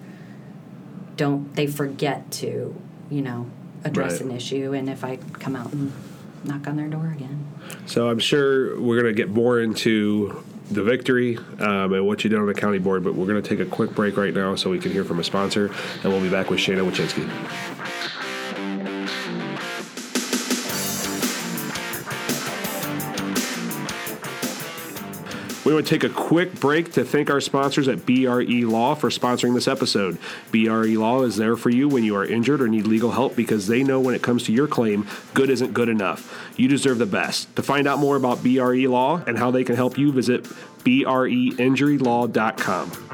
don't, 1.17 1.55
they 1.55 1.67
forget 1.67 2.31
to, 2.33 2.75
you 3.11 3.23
know, 3.23 3.49
address 3.85 4.15
Right. 4.15 4.23
an 4.23 4.31
issue. 4.33 4.73
And 4.73 4.89
if 4.89 5.05
I 5.05 5.17
come 5.35 5.55
out 5.55 5.73
and 5.73 5.93
knock 6.45 6.67
on 6.67 6.77
their 6.77 6.89
door 6.89 7.13
again. 7.15 7.47
So 7.87 8.09
I'm 8.11 8.19
sure 8.19 8.81
we're 8.81 9.01
going 9.01 9.15
to 9.15 9.17
get 9.17 9.31
more 9.31 9.61
into 9.61 10.43
the 10.71 10.83
victory 10.83 11.37
um, 11.61 11.93
and 11.93 12.07
what 12.07 12.25
you 12.25 12.31
did 12.31 12.39
on 12.39 12.47
the 12.47 12.55
county 12.55 12.79
board, 12.79 13.05
but 13.05 13.15
we're 13.15 13.27
going 13.27 13.41
to 13.41 13.49
take 13.49 13.61
a 13.61 13.69
quick 13.69 13.95
break 13.95 14.17
right 14.17 14.35
now 14.35 14.55
so 14.55 14.71
we 14.71 14.79
can 14.79 14.91
hear 14.91 15.05
from 15.05 15.21
a 15.21 15.25
sponsor, 15.25 15.71
and 16.03 16.13
we'll 16.13 16.21
be 16.23 16.31
back 16.31 16.51
with 16.51 16.59
Shana 16.59 16.89
Watchinski. 16.89 17.29
We 25.73 25.77
want 25.77 25.87
to 25.87 25.99
take 25.99 26.05
a 26.05 26.13
quick 26.13 26.61
break 26.61 26.93
to 26.93 27.03
thank 27.03 27.31
our 27.31 27.41
sponsors 27.41 27.89
at 27.89 28.05
BRE 28.05 28.67
Law 28.67 28.95
for 28.95 29.09
sponsoring 29.09 29.55
this 29.55 29.67
episode. 29.67 30.19
BRE 30.51 30.99
Law 30.99 31.23
is 31.23 31.37
there 31.37 31.57
for 31.57 31.71
you 31.71 31.89
when 31.89 32.05
you 32.05 32.15
are 32.15 32.27
injured 32.27 32.61
or 32.61 32.69
need 32.69 32.87
legal 32.87 33.13
help 33.13 33.37
because 33.37 33.69
they 33.69 33.83
know 33.83 33.99
when 33.99 34.15
it 34.15 34.21
comes 34.21 34.43
to 34.43 34.53
your 34.53 34.69
claim, 34.69 35.09
good 35.33 35.49
isn't 35.49 35.73
good 35.73 35.89
enough. 35.89 36.53
You 36.59 36.69
deserve 36.69 36.99
the 36.99 37.07
best. 37.07 37.57
To 37.57 37.63
find 37.63 37.89
out 37.89 38.01
more 38.01 38.17
about 38.17 38.43
BRE 38.43 38.87
Law 38.87 39.25
and 39.27 39.39
how 39.39 39.51
they 39.51 39.65
can 39.65 39.75
help 39.75 39.97
you, 39.97 40.13
visit 40.13 40.45
breinjurylaw.com. 40.85 43.12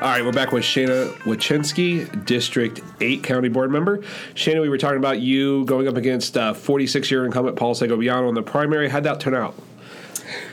All 0.00 0.06
right, 0.06 0.24
we're 0.24 0.32
back 0.32 0.50
with 0.52 0.64
Shana 0.64 1.10
Watchinski, 1.24 2.24
District 2.24 2.80
8 3.02 3.22
County 3.22 3.50
Board 3.50 3.70
member. 3.70 3.98
Shana, 4.34 4.62
we 4.62 4.70
were 4.70 4.78
talking 4.78 4.96
about 4.96 5.20
you 5.20 5.66
going 5.66 5.86
up 5.88 5.96
against 5.98 6.34
46 6.36 7.10
year 7.10 7.26
incumbent 7.26 7.56
Paul 7.56 7.74
Segobiano 7.74 8.26
in 8.30 8.34
the 8.34 8.42
primary. 8.42 8.88
How'd 8.88 9.04
that 9.04 9.20
turn 9.20 9.34
out? 9.34 9.54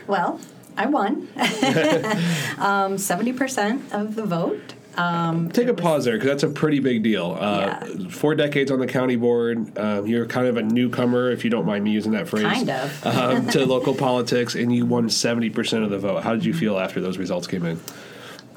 Well, 0.05 0.41
I 0.75 0.88
won. 0.88 1.29
um, 1.38 2.97
70% 2.97 3.93
of 3.93 4.15
the 4.15 4.25
vote. 4.25 4.73
Um, 4.97 5.49
Take 5.51 5.69
a 5.69 5.73
pause 5.73 6.03
there 6.03 6.15
because 6.15 6.27
that's 6.27 6.43
a 6.43 6.49
pretty 6.49 6.79
big 6.81 7.03
deal. 7.03 7.38
Uh, 7.39 7.86
Yeah. 7.95 8.10
Four 8.10 8.36
decades 8.36 8.69
on 8.69 8.79
the 8.79 8.88
county 8.88 9.15
board. 9.15 9.77
Um, 9.77 10.07
you're 10.07 10.25
kind 10.25 10.47
of 10.47 10.57
a 10.57 10.63
newcomer, 10.63 11.31
if 11.31 11.45
you 11.45 11.49
don't 11.49 11.65
mind 11.65 11.86
me 11.86 11.91
using 11.91 12.12
that 12.13 12.27
phrase. 12.27 12.43
Kind 12.43 12.69
of. 12.69 13.05
um, 13.05 13.47
to 13.49 13.65
local 13.65 13.93
politics, 13.95 14.55
and 14.55 14.75
you 14.75 14.86
won 14.86 15.07
70% 15.07 15.83
of 15.86 15.89
the 15.89 15.99
vote. 15.99 16.23
How 16.23 16.33
did 16.33 16.43
you 16.43 16.53
feel 16.53 16.77
after 16.79 16.99
those 16.99 17.17
results 17.17 17.47
came 17.47 17.63
in? 17.65 17.79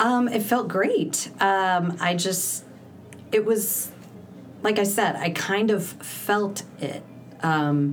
Um, 0.01 0.29
it 0.29 0.43
felt 0.43 0.67
great. 0.67 1.31
Um, 1.41 1.97
I 2.01 2.15
just, 2.15 2.65
it 3.31 3.45
was, 3.45 3.93
like 4.63 4.79
I 4.79 4.85
said, 4.85 5.15
I 5.15 5.31
kind 5.31 5.71
of 5.71 5.87
felt 5.87 6.63
it. 6.81 7.03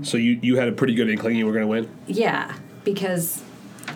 So 0.03 0.17
you, 0.17 0.39
you 0.41 0.57
had 0.57 0.69
a 0.69 0.71
pretty 0.71 0.95
good 0.95 1.09
inkling 1.09 1.35
you 1.35 1.45
were 1.45 1.51
going 1.51 1.63
to 1.63 1.67
win? 1.67 1.89
Yeah, 2.07 2.55
because 2.83 3.43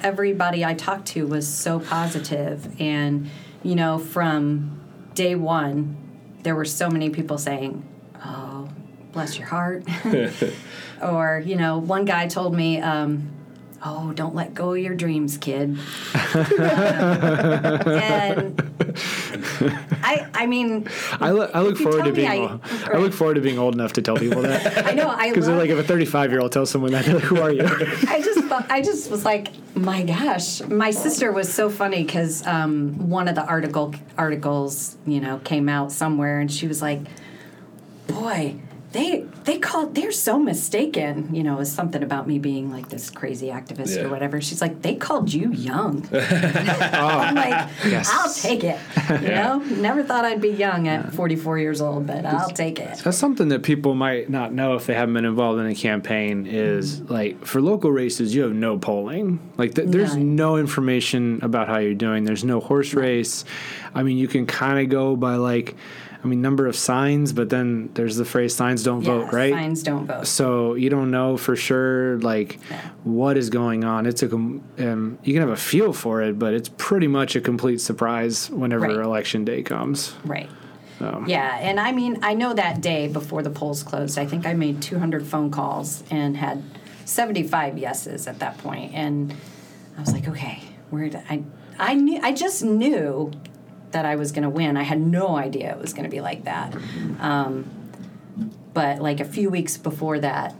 everybody 0.04 0.64
I 0.66 0.74
talked 0.74 1.08
to 1.08 1.26
was 1.26 1.48
so 1.48 1.80
positive, 1.80 2.80
and 2.80 3.30
you 3.64 3.76
know, 3.76 3.98
from 3.98 4.80
day 5.14 5.36
one, 5.36 5.98
there 6.44 6.56
were 6.56 6.66
so 6.66 6.90
many 6.90 7.10
people 7.10 7.38
saying, 7.38 7.86
"Oh, 8.24 8.70
bless 9.12 9.38
your 9.38 9.48
heart," 9.48 9.84
or 11.02 11.44
you 11.46 11.56
know, 11.56 11.78
one 11.80 12.06
guy 12.06 12.28
told 12.28 12.56
me. 12.56 12.80
Um, 12.80 13.30
Oh, 13.84 14.12
don't 14.14 14.36
let 14.36 14.54
go 14.54 14.74
of 14.74 14.78
your 14.80 14.94
dreams, 14.96 15.38
kid. 15.38 15.76
and 17.22 18.62
I, 20.04 20.28
I 20.34 20.46
mean, 20.46 20.88
I, 21.14 21.32
lo- 21.32 21.50
I 21.54 21.62
look 21.62 21.78
forward 21.78 22.06
to 22.06 22.12
being 22.14 22.30
I- 22.30 22.38
old. 22.38 22.62
I 22.86 22.98
look 22.98 23.14
forward 23.14 23.36
to 23.36 23.42
being 23.42 23.58
old 23.58 23.74
enough 23.74 23.94
to 23.94 24.02
tell 24.02 24.18
people 24.18 24.42
that. 24.44 24.86
I 24.88 24.92
know 24.94 25.08
I 25.10 25.30
Because 25.34 25.48
love, 25.48 25.58
like 25.58 25.70
if 25.70 25.80
a 25.80 25.84
35 25.84 26.32
year 26.32 26.42
old 26.42 26.52
tells 26.52 26.70
someone 26.70 26.92
that, 26.92 27.06
they're 27.06 27.16
like, 27.16 27.24
who 27.24 27.40
are 27.42 27.52
you? 27.52 27.64
I 27.64 28.22
just 28.22 28.44
thought, 28.46 28.66
I 28.70 28.82
just 28.82 29.10
was 29.10 29.26
like, 29.26 29.48
my 29.76 30.04
gosh. 30.04 30.62
My 30.62 30.92
sister 30.92 31.32
was 31.32 31.52
so 31.52 31.70
funny 31.70 32.04
because 32.04 32.46
um, 32.46 33.10
one 33.10 33.28
of 33.28 33.36
the 33.36 33.44
article 33.46 33.96
articles, 34.18 34.98
you 35.08 35.20
know, 35.22 35.40
came 35.40 35.68
out 35.70 35.92
somewhere, 35.92 36.40
and 36.40 36.52
she 36.52 36.68
was 36.68 36.82
like, 36.82 37.00
"Boy, 38.08 38.56
they 38.92 39.26
they 39.44 39.58
called 39.58 39.96
they're 39.96 40.12
so 40.12 40.40
mistaken." 40.40 41.34
You 41.34 41.44
know, 41.44 41.56
it 41.56 41.60
was 41.60 41.72
something 41.72 42.04
about 42.04 42.28
me 42.28 42.40
being 42.40 42.72
like 42.72 42.90
this 42.90 43.10
crazy 43.10 43.48
activist 43.48 43.96
Yeah. 43.96 44.04
or 44.04 44.10
whatever. 44.10 44.42
She's 44.42 44.62
like, 44.62 44.82
"They 44.82 44.96
called 44.96 45.32
you 45.34 45.52
young." 45.52 46.08
Oh. 46.94 47.08
I'm 47.08 47.36
like, 47.36 47.70
"I'll 48.10 48.34
take 48.34 48.64
it." 48.64 48.80
You 49.10 49.30
know, 49.30 49.60
never 49.60 50.04
thought 50.04 50.26
I'd 50.26 50.42
be 50.42 50.50
young 50.50 50.88
at 50.88 51.14
44 51.14 51.58
years 51.60 51.82
old, 51.82 52.06
but 52.08 52.26
I'll 52.26 52.50
take 52.50 52.80
it. 52.80 53.00
That's 53.04 53.18
something 53.18 53.50
that 53.50 53.64
people 53.64 53.96
might 53.96 54.30
not 54.30 54.54
know 54.54 54.76
if 54.76 54.86
they 54.86 54.94
haven't 54.94 55.14
been 55.14 55.26
involved 55.26 55.60
in 55.60 55.66
a 55.68 55.76
campaign 55.76 56.46
is 56.46 57.00
mm-hmm. 57.02 57.14
like 57.14 57.46
for 57.46 57.62
local 57.62 57.92
races, 57.92 58.36
you 58.36 58.44
have 58.44 58.54
no 58.54 58.78
polling. 58.78 59.40
Like 59.58 59.74
th- 59.76 59.90
there's 59.90 60.16
None. 60.16 60.36
no 60.36 60.58
information 60.58 61.40
about 61.42 61.68
how 61.68 61.78
you're 61.78 61.94
doing. 61.94 62.24
There's 62.24 62.44
no 62.44 62.60
horse 62.60 62.94
race. 62.94 63.46
I 63.94 64.04
mean, 64.04 64.18
you 64.18 64.28
can 64.28 64.46
kind 64.46 64.80
of 64.80 64.90
go 64.90 65.16
by 65.16 65.36
like 65.36 65.76
I 66.24 66.28
mean, 66.28 66.42
number 66.42 66.68
of 66.68 66.76
signs, 66.76 67.34
but 67.34 67.50
then 67.50 67.90
there's 67.96 68.16
the 68.16 68.26
phrase 68.26 68.56
"signs 68.56 68.84
don't 68.84 69.02
vote," 69.02 69.34
right? 69.34 69.52
Signs 69.54 69.82
don't 69.84 70.06
vote. 70.06 70.28
So 70.28 70.76
you 70.76 70.90
don't 70.90 71.10
know 71.10 71.36
for 71.38 71.56
sure, 71.56 72.20
like, 72.20 72.60
what 73.04 73.38
is 73.38 73.50
going 73.50 73.84
on. 73.84 74.06
It's 74.06 74.22
a 74.22 74.28
um, 74.36 74.62
you 75.24 75.34
can 75.34 75.42
have 75.42 75.50
a 75.50 75.56
feel 75.56 75.94
for 75.94 76.22
it, 76.22 76.38
but 76.38 76.54
it's 76.54 76.70
pretty 76.78 77.08
much 77.08 77.36
a 77.36 77.42
complete 77.42 77.82
surprise 77.82 78.50
whenever 78.50 78.88
Right. 78.88 78.98
election 79.06 79.46
day 79.46 79.64
comes. 79.64 80.14
Right. 80.26 80.50
Yeah, 81.26 81.58
and 81.60 81.80
I 81.80 81.92
mean, 81.94 82.20
I 82.22 82.36
know 82.36 82.54
that 82.54 82.80
day 82.82 83.08
before 83.08 83.42
the 83.42 83.50
polls 83.50 83.82
closed, 83.82 84.20
I 84.20 84.26
think 84.28 84.46
I 84.46 84.54
made 84.54 84.84
200 84.84 85.26
phone 85.26 85.50
calls 85.50 86.04
and 86.12 86.38
had 86.38 86.62
75 87.06 87.80
yeses 87.80 88.28
at 88.28 88.38
that 88.38 88.60
point, 88.60 88.94
and 88.94 89.34
I 89.98 90.02
was 90.02 90.14
like, 90.14 90.28
okay, 90.28 90.62
where 90.92 91.10
did 91.10 91.24
I? 91.28 91.42
I 91.80 91.96
knew, 91.96 92.20
I 92.22 92.32
just 92.34 92.64
knew 92.64 93.32
that 93.92 94.06
I 94.06 94.16
was 94.16 94.32
going 94.32 94.44
to 94.44 94.50
win. 94.50 94.78
I 94.78 94.84
had 94.84 95.00
no 95.00 95.36
idea 95.36 95.72
it 95.72 95.80
was 95.80 95.94
going 95.94 96.06
to 96.06 96.10
be 96.10 96.22
like 96.22 96.44
that. 96.46 96.76
Um, 97.20 97.70
but 98.74 99.02
like 99.02 99.20
a 99.20 99.26
few 99.26 99.50
weeks 99.50 99.78
before 99.78 100.20
that, 100.20 100.56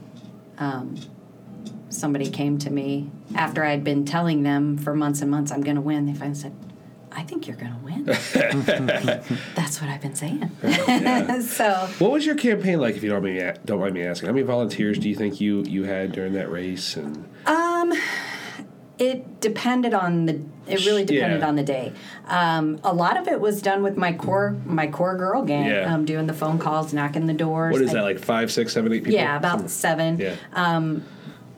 um, 0.58 0.96
somebody 1.88 2.28
came 2.30 2.58
to 2.58 2.70
me 2.70 3.10
after 3.34 3.64
I'd 3.64 3.84
been 3.84 4.04
telling 4.04 4.42
them 4.42 4.76
for 4.78 4.94
months 4.94 5.22
and 5.22 5.30
months 5.30 5.50
I'm 5.52 5.62
going 5.62 5.76
to 5.76 5.82
win. 5.82 6.06
They 6.06 6.14
finally 6.14 6.38
said, 6.38 6.54
"I 7.10 7.22
think 7.22 7.46
you're 7.46 7.56
going 7.56 7.72
to 7.72 7.84
win." 7.84 8.04
That's 9.54 9.80
what 9.80 9.90
I've 9.90 10.00
been 10.02 10.14
saying. 10.14 10.50
so 11.42 11.72
What 11.98 12.10
was 12.10 12.26
your 12.26 12.34
campaign 12.34 12.80
like, 12.80 12.96
if 12.96 13.02
you 13.02 13.10
don't 13.10 13.22
mind 13.22 13.36
me, 13.36 13.52
don't 13.64 13.80
mind 13.80 13.94
me 13.94 14.02
asking? 14.04 14.28
How 14.28 14.34
many 14.34 14.46
volunteers 14.46 14.98
do 14.98 15.08
you 15.08 15.14
think 15.14 15.40
you, 15.40 15.62
you 15.64 15.84
had 15.84 16.12
during 16.12 16.32
that 16.34 16.50
race? 16.50 16.96
And 16.96 17.28
it 19.02 19.40
depended 19.40 19.94
on 19.94 20.26
the. 20.26 20.40
It 20.68 20.86
really 20.86 21.04
depended 21.04 21.40
Yeah. 21.40 21.48
on 21.48 21.56
the 21.56 21.64
day. 21.64 21.92
Um, 22.28 22.78
a 22.84 22.94
lot 22.94 23.16
of 23.16 23.26
it 23.26 23.40
was 23.40 23.60
done 23.60 23.82
with 23.82 23.96
my 23.96 24.12
core, 24.12 24.54
my 24.64 24.86
core 24.86 25.16
girl 25.16 25.42
gang, 25.42 25.66
Yeah. 25.66 25.92
um, 25.92 26.04
doing 26.04 26.28
the 26.28 26.32
phone 26.32 26.58
calls, 26.60 26.92
knocking 26.94 27.26
the 27.26 27.32
doors. 27.34 27.72
what 27.72 27.82
is 27.82 27.90
I- 27.90 27.94
that, 27.94 28.02
like 28.04 28.18
five, 28.20 28.52
six, 28.52 28.72
seven, 28.72 28.92
eight 28.92 29.02
people? 29.02 29.18
Yeah, 29.18 29.36
about 29.36 29.68
seven. 29.70 30.18
Yeah. 30.20 30.90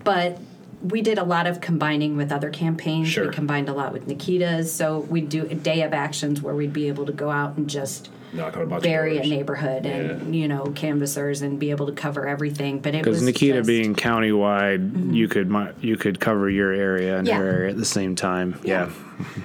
but 0.05 0.39
we 0.83 1.01
did 1.01 1.17
a 1.19 1.25
lot 1.25 1.47
of 1.47 1.61
combining 1.63 2.17
with 2.17 2.31
other 2.33 2.51
campaigns. 2.51 3.09
Sure. 3.09 3.27
We 3.29 3.33
combined 3.33 3.69
a 3.69 3.73
lot 3.73 3.93
with 3.93 4.07
Nikita's, 4.07 4.71
so 4.73 5.01
we'd 5.09 5.29
do 5.31 5.43
a 5.47 5.55
day 5.55 5.81
of 5.83 5.93
actions 5.95 6.43
where 6.43 6.55
we'd 6.55 6.73
be 6.75 6.89
able 6.89 7.07
to 7.07 7.13
go 7.13 7.31
out 7.31 7.57
and 7.57 7.69
just 7.69 8.11
Knock 8.35 8.57
on 8.57 8.63
a 8.63 8.67
bunch 8.67 8.83
bury 8.83 9.13
of 9.13 9.17
a 9.17 9.21
doors. 9.23 9.31
neighborhood 9.31 9.87
and 9.87 10.35
you 10.35 10.49
know 10.49 10.65
canvassers 10.75 11.43
and 11.43 11.59
be 11.59 11.71
able 11.71 11.87
to 11.87 11.93
cover 11.93 12.27
everything. 12.27 12.81
But 12.81 12.95
it 12.95 13.05
Because 13.05 13.17
was 13.19 13.23
Nikita 13.23 13.59
just- 13.59 13.67
being 13.69 13.95
countywide, 13.95 14.91
mm-hmm. 14.91 15.15
you 15.15 15.29
could 15.29 15.55
you 15.81 15.97
could 15.97 16.19
cover 16.21 16.51
your 16.51 16.73
area 16.73 17.17
and 17.19 17.27
Yeah. 17.27 17.39
her 17.39 17.49
area 17.49 17.71
at 17.71 17.77
the 17.77 17.85
same 17.85 18.15
time. 18.17 18.59
Yeah. 18.65 18.91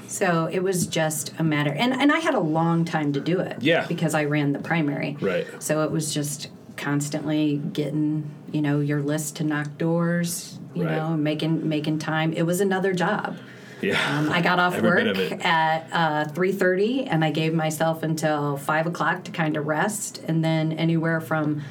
so 0.07 0.49
it 0.51 0.63
was 0.63 0.87
just 0.87 1.33
a 1.39 1.43
matter, 1.43 1.71
and 1.71 1.93
and 1.93 2.11
I 2.11 2.19
had 2.19 2.33
a 2.33 2.39
long 2.39 2.85
time 2.85 3.13
to 3.13 3.19
do 3.19 3.39
it. 3.39 3.57
Yeah. 3.61 3.85
because 3.87 4.13
I 4.15 4.25
ran 4.25 4.51
the 4.53 4.59
primary. 4.59 5.17
Right. 5.21 5.45
So 5.59 5.83
it 5.83 5.91
was 5.91 6.13
just 6.13 6.49
constantly 6.77 7.57
getting 7.73 8.29
you 8.51 8.61
know 8.61 8.79
your 8.79 9.01
list 9.01 9.35
to 9.37 9.43
knock 9.43 9.77
doors. 9.77 10.57
You 10.73 10.85
Right. 10.85 10.95
know, 10.95 11.17
making 11.17 11.67
making 11.69 11.99
time. 11.99 12.33
It 12.33 12.43
was 12.43 12.59
another 12.61 12.93
job. 12.93 13.37
Yeah. 13.81 14.17
Um, 14.17 14.29
I 14.31 14.41
got 14.41 14.59
off 14.59 14.75
Every 14.75 14.89
work 14.89 15.05
of 15.07 15.19
it. 15.19 15.33
at 15.45 15.87
uh, 15.91 16.25
three 16.29 16.51
thirty, 16.51 17.05
and 17.05 17.23
I 17.23 17.31
gave 17.31 17.53
myself 17.53 18.03
until 18.03 18.57
five 18.57 18.87
o'clock 18.87 19.23
to 19.25 19.31
kind 19.31 19.55
of 19.57 19.67
rest, 19.67 20.21
and 20.27 20.43
then 20.43 20.71
anywhere 20.73 21.21
from 21.21 21.61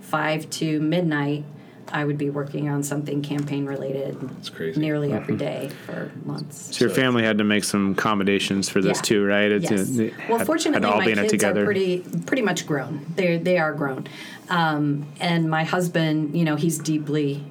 five 0.00 0.48
to 0.50 0.78
midnight, 0.80 1.44
I 1.90 2.04
would 2.04 2.18
be 2.18 2.28
working 2.30 2.68
on 2.68 2.82
something 2.82 3.22
campaign 3.22 3.66
related. 3.66 4.20
That's 4.20 4.50
crazy. 4.50 4.80
Nearly 4.80 5.12
every 5.12 5.36
day 5.36 5.70
for 5.86 6.10
months. 6.24 6.76
So 6.76 6.84
your 6.86 6.94
family 6.94 7.22
had 7.22 7.38
to 7.38 7.44
make 7.44 7.64
some 7.64 7.92
accommodations 7.92 8.68
for 8.68 8.80
this 8.80 8.98
Yeah. 8.98 9.02
too, 9.02 9.24
right? 9.24 9.50
It, 9.52 9.62
Yes. 9.62 9.96
it 9.98 10.12
well, 10.28 10.38
had- 10.38 10.46
fortunately, 10.46 10.74
had 10.86 10.88
to 10.88 10.92
all 10.92 10.98
my 11.00 11.06
be 11.06 11.12
in 11.12 11.18
it 11.18 11.22
kids 11.22 11.32
together. 11.32 11.62
are 11.62 11.64
pretty 11.64 12.04
pretty 12.26 12.42
much 12.42 12.66
grown. 12.66 13.06
They 13.16 13.38
they 13.38 13.58
are 13.58 13.72
grown, 13.72 14.06
um, 14.50 15.06
and 15.20 15.48
my 15.50 15.64
husband, 15.64 16.36
you 16.36 16.44
know, 16.44 16.56
he's 16.56 16.78
deeply 16.78 17.42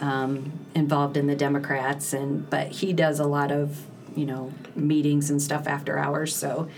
um, 0.00 0.52
involved 0.74 1.16
in 1.16 1.26
the 1.26 1.36
Democrats, 1.36 2.12
and 2.12 2.48
but 2.48 2.68
he 2.68 2.92
does 2.92 3.18
a 3.18 3.26
lot 3.26 3.50
of 3.50 3.86
you 4.16 4.26
know 4.26 4.52
meetings 4.74 5.30
and 5.30 5.40
stuff 5.40 5.66
after 5.66 5.98
hours. 5.98 6.34
So 6.34 6.68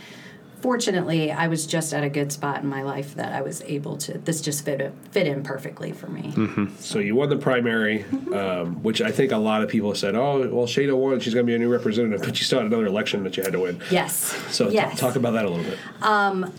fortunately, 0.61 1.31
I 1.31 1.49
was 1.49 1.67
just 1.67 1.93
at 1.93 2.03
a 2.03 2.09
good 2.09 2.33
spot 2.33 2.63
in 2.63 2.69
my 2.69 2.83
life 2.83 3.17
that 3.17 3.35
I 3.35 3.43
was 3.43 3.61
able 3.63 3.99
to. 3.99 4.17
This 4.17 4.41
just 4.41 4.65
fit 4.65 4.93
fit 5.11 5.27
in 5.27 5.43
perfectly 5.43 5.93
for 5.93 6.07
me. 6.07 6.33
Mm-hmm. 6.35 6.77
So 6.79 6.99
you 7.01 7.15
won 7.15 7.29
the 7.29 7.37
primary, 7.37 8.05
um, 8.33 8.83
which 8.83 9.03
I 9.03 9.11
think 9.11 9.33
a 9.33 9.37
lot 9.37 9.63
of 9.63 9.69
people 9.69 9.95
said, 9.95 10.15
"Oh, 10.15 10.49
well, 10.49 10.67
Shayna 10.67 10.97
won; 10.97 11.21
she's 11.21 11.35
going 11.35 11.45
to 11.45 11.51
be 11.51 11.55
a 11.55 11.59
new 11.59 11.71
representative." 11.71 12.21
But 12.21 12.39
you 12.39 12.45
still 12.45 12.61
had 12.61 12.67
another 12.67 12.87
election 12.87 13.25
that 13.25 13.37
you 13.37 13.43
had 13.43 13.53
to 13.53 13.61
win. 13.61 13.81
Yes. 13.91 14.15
So 14.55 14.71
t- 14.71 14.97
talk 14.97 15.17
about 15.17 15.33
that 15.33 15.45
a 15.45 15.51
little 15.51 15.65
bit. 15.65 15.79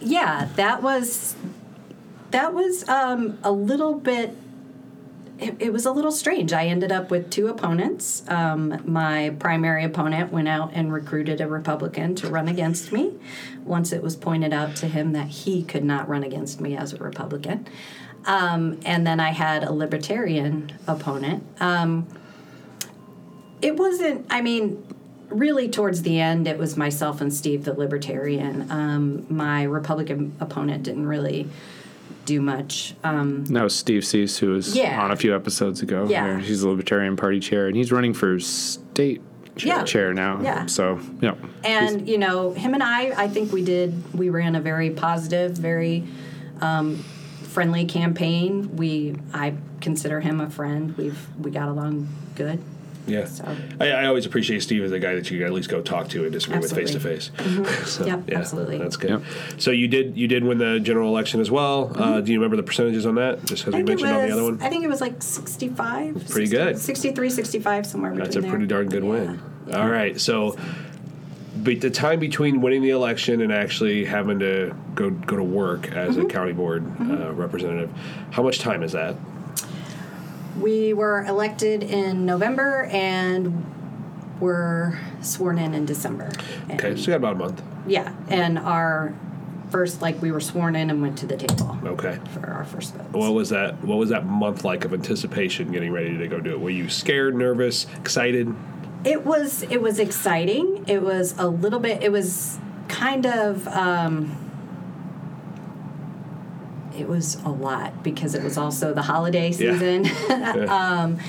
yeah 0.02 0.50
that 0.56 0.84
was 0.84 1.36
that 2.32 2.54
was 2.54 2.88
um, 2.90 3.38
a 3.44 3.52
little 3.52 3.96
bit 3.96 4.36
it, 5.40 5.56
it 5.60 5.74
was 5.74 5.86
a 5.86 5.92
little 5.92 6.12
strange. 6.12 6.54
I 6.54 6.68
ended 6.68 6.92
up 6.92 7.12
with 7.12 7.30
two 7.30 7.48
opponents. 7.48 8.24
Um, 8.30 8.82
my 8.86 9.36
primary 9.40 9.84
opponent 9.84 10.32
went 10.32 10.48
out 10.48 10.72
and 10.74 10.94
recruited 10.94 11.42
a 11.42 11.48
republican 11.48 12.16
to 12.16 12.30
run 12.30 12.48
against 12.48 12.92
me. 12.92 13.14
Once 13.64 13.92
it 13.92 14.02
was 14.02 14.16
pointed 14.16 14.54
out 14.54 14.76
to 14.78 14.88
him 14.88 15.12
that 15.14 15.28
he 15.28 15.64
could 15.64 15.84
not 15.84 16.08
run 16.08 16.24
against 16.24 16.62
me 16.62 16.78
as 16.78 16.94
a 16.94 16.98
republican. 16.98 17.68
Um, 18.26 18.80
and 18.86 19.06
then 19.06 19.20
i 19.20 19.32
had 19.32 19.64
a 19.64 19.72
libertarian 19.72 20.72
opponent. 20.88 21.46
Um, 21.60 22.08
it 23.62 23.78
wasn't 23.78 24.26
i 24.30 24.42
mean 24.42 24.86
really 25.30 25.68
towards 25.70 26.04
the 26.04 26.20
end 26.20 26.48
it 26.48 26.58
was 26.58 26.78
myself 26.78 27.20
and 27.20 27.34
steve 27.34 27.66
the 27.66 27.74
libertarian. 27.74 28.72
Um, 28.72 29.26
my 29.30 29.64
republican 29.64 30.36
opponent 30.40 30.84
didn't 30.84 31.08
really 31.08 31.50
do 32.26 32.42
much 32.42 32.96
um, 33.04 33.46
was 33.46 33.76
Steve 33.76 34.06
Cease, 34.06 34.38
who 34.38 34.52
was 34.52 34.76
Yeah. 34.76 35.02
on 35.02 35.12
a 35.12 35.16
few 35.16 35.36
episodes 35.36 35.82
ago. 35.82 36.08
Yeah. 36.10 36.40
He's 36.40 36.62
the 36.62 36.70
Libertarian 36.70 37.16
Party 37.16 37.40
chair, 37.40 37.68
and 37.68 37.76
he's 37.76 37.92
running 37.92 38.14
for 38.14 38.40
state 38.40 39.22
Yeah. 39.58 39.84
chair 39.84 40.14
now. 40.14 40.42
Yeah. 40.42 40.66
So, 40.66 41.00
yeah. 41.22 41.36
and 41.64 42.08
you 42.10 42.18
know 42.18 42.52
him 42.52 42.74
and 42.74 42.84
i 42.84 43.24
i 43.24 43.28
think 43.28 43.52
we 43.54 43.64
did 43.64 43.94
we 44.14 44.30
ran 44.30 44.56
a 44.56 44.60
very 44.62 44.90
positive 44.90 45.52
very 45.54 46.04
um, 46.62 46.98
friendly 47.44 47.86
campaign 47.86 48.76
we 48.76 49.16
i 49.34 49.54
consider 49.82 50.20
him 50.20 50.42
a 50.42 50.50
friend 50.50 50.96
we've 50.98 51.28
we 51.40 51.52
got 51.52 51.70
along 51.70 52.08
good 52.36 52.60
Yeah, 53.08 53.26
So- 53.26 53.46
I, 53.80 53.90
I 53.92 54.06
always 54.08 54.26
appreciate 54.26 54.64
Steve 54.64 54.84
as 54.84 54.92
a 54.92 55.00
guy 55.00 55.16
that 55.16 55.30
you 55.30 55.38
can 55.38 55.48
at 55.48 55.54
least 55.54 55.70
go 55.70 55.82
talk 55.82 56.08
to 56.10 56.24
and 56.24 56.32
disagree 56.32 56.60
with 56.60 56.74
face 56.74 56.92
to 56.92 57.00
face. 57.00 57.30
So, 57.86 58.06
Yep, 58.06 58.32
absolutely. 58.32 58.78
That's 58.80 58.98
good. 58.98 59.10
Yep. 59.12 59.22
So 59.58 59.72
you 59.72 59.88
did 59.88 60.18
you 60.18 60.28
did 60.28 60.44
win 60.44 60.58
the 60.58 60.80
general 60.80 61.10
election 61.10 61.40
as 61.40 61.52
well. 61.52 61.92
Uh, 61.96 62.22
do 62.22 62.32
you 62.32 62.40
remember 62.40 62.56
the 62.58 62.64
percentages 62.64 63.06
on 63.06 63.16
that? 63.16 63.46
Just 63.46 63.66
because 63.66 63.74
Mm-hmm. 63.74 63.76
I 63.76 63.80
we 63.82 63.86
think, 63.88 64.00
it 64.00 64.04
mentioned 64.04 64.22
on 64.22 64.28
the 64.28 64.34
other 64.34 64.44
one. 64.44 64.62
I 64.62 64.70
think 64.70 64.84
it 64.84 64.88
was 64.90 65.02
like 65.02 65.22
65 65.22 66.30
Pretty 66.30 66.50
good. 66.50 66.78
63 66.80 67.30
65 67.30 67.86
somewhere 67.86 68.12
between 68.12 68.24
That's 68.24 68.36
a 68.38 68.42
there. 68.42 68.50
pretty 68.50 68.66
darn 68.68 68.90
good 68.90 69.04
Yeah. 69.04 69.10
win. 69.10 69.40
Yeah. 69.68 69.82
All 69.84 69.90
right, 69.90 70.20
so. 70.20 70.58
But 71.58 71.80
the 71.82 71.90
time 71.90 72.20
between 72.20 72.62
winning 72.62 72.82
the 72.82 72.90
election 72.90 73.42
and 73.42 73.52
actually 73.52 74.04
having 74.06 74.40
to 74.40 74.76
go 74.94 75.10
go 75.10 75.38
to 75.38 75.44
work 75.44 75.92
as 75.94 76.16
Mm-hmm. 76.16 76.26
a 76.26 76.30
county 76.30 76.52
board 76.54 76.84
uh, 77.00 77.32
representative, 77.34 77.90
how 78.32 78.44
much 78.44 78.60
time 78.60 78.84
is 78.84 78.92
that? 78.92 79.16
We 80.60 80.94
were 80.94 81.24
elected 81.26 81.84
in 81.84 82.26
November 82.26 82.86
and 82.92 83.66
were 84.40 84.98
sworn 85.22 85.58
in 85.58 85.74
in 85.74 85.86
December. 85.86 86.30
And, 86.70 86.80
Okay, 86.80 86.96
so 86.96 87.02
you 87.02 87.08
got 87.08 87.16
about 87.18 87.34
a 87.36 87.40
month. 87.40 87.62
Yeah, 87.88 88.14
and 88.30 88.58
our 88.60 89.14
first, 89.70 90.02
like, 90.02 90.22
we 90.22 90.32
were 90.32 90.40
sworn 90.40 90.76
in 90.76 90.90
and 90.90 91.02
went 91.02 91.18
to 91.20 91.26
the 91.26 91.38
table 91.38 91.78
Okay. 91.86 92.18
for 92.34 92.48
our 92.50 92.64
first 92.66 92.94
votes. 92.96 93.10
What 93.12 93.34
was 93.34 93.50
that? 93.50 93.84
What 93.84 93.98
was 93.98 94.10
that 94.10 94.26
month 94.26 94.64
like 94.64 94.86
of 94.86 94.94
anticipation, 94.94 95.72
getting 95.72 95.92
ready 95.92 96.18
to 96.18 96.28
go 96.28 96.40
do 96.40 96.52
it? 96.52 96.60
Were 96.60 96.70
you 96.70 96.90
scared, 96.90 97.36
nervous, 97.36 97.86
excited? 98.00 98.54
It 99.04 99.26
was 99.26 99.64
it 99.64 99.82
was 99.82 100.00
exciting. 100.00 100.84
It 100.88 101.02
was 101.02 101.36
a 101.38 101.48
little 101.48 101.80
bit. 101.80 102.02
It 102.04 102.12
was 102.12 102.58
kind 102.88 103.26
of. 103.26 103.68
Um, 103.68 104.38
it 106.98 107.08
was 107.08 107.36
a 107.46 107.50
lot 107.50 108.04
because 108.04 108.36
it 108.36 108.44
was 108.44 108.58
also 108.58 108.94
the 108.94 109.02
holiday 109.04 109.50
Yeah. 109.52 109.74
season. 109.74 110.06
um, 110.70 111.20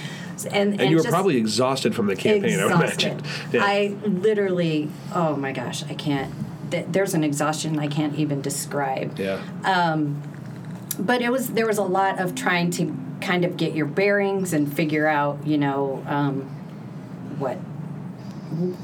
and, 0.52 0.72
and, 0.72 0.80
And, 0.82 0.90
you 0.90 0.96
were 0.98 1.02
probably 1.04 1.36
exhausted 1.38 1.94
from 1.94 2.06
the 2.06 2.16
campaign. 2.16 2.60
I 2.60 2.64
would 2.66 2.72
exhausted. 2.74 3.06
imagine. 3.12 3.24
Yeah. 3.52 3.64
I 3.64 3.94
literally, 4.04 4.90
oh 5.14 5.34
my 5.36 5.52
gosh, 5.52 5.82
I 5.84 5.94
can't. 5.94 6.32
th- 6.70 6.86
There's 6.90 7.14
an 7.14 7.24
exhaustion 7.24 7.78
I 7.78 7.88
can't 7.88 8.14
even 8.16 8.42
describe. 8.42 9.18
yeah. 9.18 9.40
Um, 9.64 10.22
But 10.98 11.20
it 11.22 11.30
was 11.30 11.48
there 11.50 11.66
was 11.66 11.78
a 11.78 11.82
lot 11.84 12.20
of 12.20 12.34
trying 12.34 12.70
to 12.72 12.94
kind 13.22 13.44
of 13.46 13.56
get 13.56 13.74
your 13.74 13.86
bearings 13.86 14.52
and 14.52 14.70
figure 14.72 15.06
out, 15.06 15.46
you 15.46 15.56
know, 15.58 16.02
um, 16.06 16.42
what. 17.38 17.56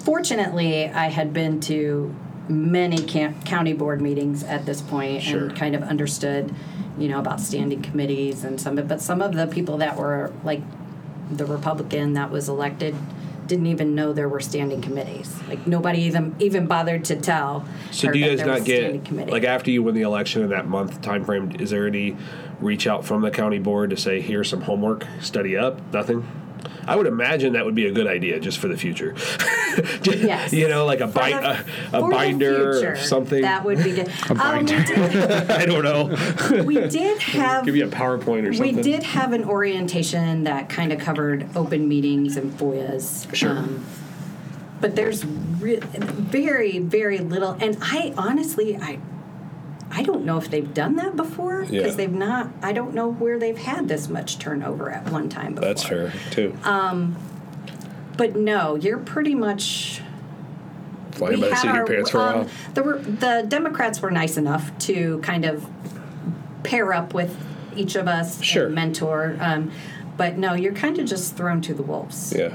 Fortunately, 0.05 0.89
I 0.89 1.09
had 1.09 1.33
been 1.33 1.61
to 1.61 2.15
many 2.49 2.99
camp, 2.99 3.45
county 3.45 3.73
board 3.73 4.01
meetings 4.01 4.43
at 4.43 4.67
this 4.67 4.81
point 4.83 5.23
Sure. 5.23 5.45
and 5.47 5.57
kind 5.57 5.75
of 5.75 5.83
understood, 5.83 6.53
you 6.99 7.09
know, 7.09 7.19
about 7.19 7.41
standing 7.41 7.83
committees 7.83 8.45
and 8.45 8.61
some. 8.61 8.79
of 8.79 8.89
But 8.89 9.01
some 9.01 9.23
of 9.23 9.35
the 9.35 9.47
people 9.47 9.79
that 9.79 9.97
were 9.97 10.33
like 10.45 10.61
the 11.31 11.47
Republican 11.47 12.15
that 12.15 12.31
was 12.31 12.49
elected 12.49 12.95
didn't 13.47 13.67
even 13.67 13.95
know 13.95 14.13
there 14.13 14.29
were 14.29 14.41
standing 14.41 14.81
committees. 14.81 15.35
Like 15.49 15.67
nobody 15.67 16.03
even 16.03 16.35
even 16.39 16.67
bothered 16.67 17.05
to 17.07 17.17
tell. 17.17 17.67
So 17.91 18.11
do 18.11 18.19
you 18.19 18.37
guys 18.37 18.47
not 18.47 18.61
was 18.61 18.63
a 18.63 18.65
standing 18.65 19.03
get 19.03 19.29
like 19.29 19.45
after 19.45 19.71
you 19.71 19.83
win 19.83 19.95
the 19.95 20.03
election 20.03 20.43
in 20.43 20.51
that 20.51 20.67
month 20.67 21.03
time 21.03 21.25
frame? 21.25 21.53
Is 21.59 21.71
there 21.71 21.87
any 21.87 22.17
reach 22.61 22.87
out 22.87 23.05
from 23.05 23.23
the 23.23 23.31
county 23.31 23.59
board 23.59 23.91
to 23.91 23.97
say 23.97 24.21
here's 24.21 24.49
some 24.49 24.63
homework, 24.63 25.07
study 25.21 25.57
up? 25.57 25.81
Nothing. 25.93 26.27
I 26.87 26.97
would 26.97 27.07
imagine 27.07 27.53
that 27.55 27.65
would 27.65 27.75
be 27.75 27.87
a 27.87 27.93
good 27.93 28.07
idea 28.07 28.41
just 28.41 28.59
for 28.59 28.69
the 28.69 28.77
future. 28.77 29.15
Yes. 30.05 30.53
you 30.53 30.69
know, 30.69 30.85
like 30.85 31.01
a, 31.01 31.07
bi- 31.07 31.31
the- 31.31 31.97
a, 31.97 32.05
a 32.05 32.11
binder 32.11 32.91
or 32.93 32.97
something. 32.97 33.41
That 33.41 33.65
would 33.65 33.83
be 33.83 33.93
good. 33.93 34.11
Um, 34.31 34.37
binder. 34.37 34.77
we, 34.77 34.85
did, 34.85 35.51
I 35.51 35.65
don't 35.65 35.83
know. 35.83 36.63
we 36.65 36.75
did 36.89 37.19
have 37.23 37.65
Give 37.65 37.75
you 37.77 37.87
a 37.87 37.89
PowerPoint 37.89 38.47
or 38.49 38.53
something. 38.53 38.77
we 38.77 38.83
did 38.83 39.03
have 39.03 39.33
an 39.33 39.45
orientation 39.45 40.45
that 40.45 40.69
kind 40.69 40.93
of 40.93 40.99
covered 41.01 41.49
open 41.57 41.89
meetings 41.89 42.37
and 42.37 42.53
FOIAs. 42.59 43.35
Sure. 43.35 43.65
but 44.83 44.95
there's 44.97 45.25
re- 45.25 45.77
very 45.81 46.79
very 46.79 47.19
little, 47.19 47.53
and 47.61 47.79
I 47.81 48.13
honestly 48.19 48.77
I. 48.77 48.99
I 49.95 50.03
don't 50.03 50.25
know 50.25 50.39
if 50.39 50.51
they've 50.51 50.73
done 50.73 50.97
that 50.97 51.17
before 51.17 51.61
because 51.61 51.73
Yeah. 51.73 51.91
they've 51.91 52.13
not. 52.13 52.49
I 52.63 52.73
don't 52.73 52.95
know 52.95 53.13
where 53.13 53.39
they've 53.39 53.59
had 53.59 53.89
this 53.89 54.09
much 54.09 54.39
turnover 54.39 54.91
at 54.91 55.11
one 55.13 55.29
time 55.29 55.55
before. 55.55 55.69
That's 55.69 55.85
fair 55.85 56.13
too. 56.31 56.57
But 58.17 58.37
no, 58.37 58.75
you're 58.77 58.99
pretty 58.99 59.35
much 59.35 60.01
Flying 61.13 61.41
by 61.41 61.49
the 61.51 61.57
seat 61.57 61.69
of 61.69 61.75
your 61.77 61.87
pants 61.87 62.11
for 62.11 62.19
a 62.19 62.21
um, 62.21 62.35
while. 62.41 62.49
The, 62.75 62.83
were- 62.83 62.99
the 62.99 63.45
Democrats 63.49 64.01
were 64.01 64.11
nice 64.11 64.37
enough 64.37 64.77
to 64.81 65.19
kind 65.21 65.45
of 65.45 65.67
pair 66.63 66.93
up 66.93 67.13
with 67.15 67.37
each 67.77 67.97
of 67.97 68.07
us 68.09 68.43
Sure. 68.43 68.67
and 68.67 68.75
mentor. 68.75 69.37
Um, 69.41 69.71
but 70.17 70.37
no, 70.39 70.55
you're 70.55 70.75
kind 70.75 70.99
of 70.99 71.07
just 71.07 71.37
thrown 71.37 71.61
to 71.63 71.75
the 71.75 71.83
wolves. 71.83 72.35
Yeah. 72.37 72.55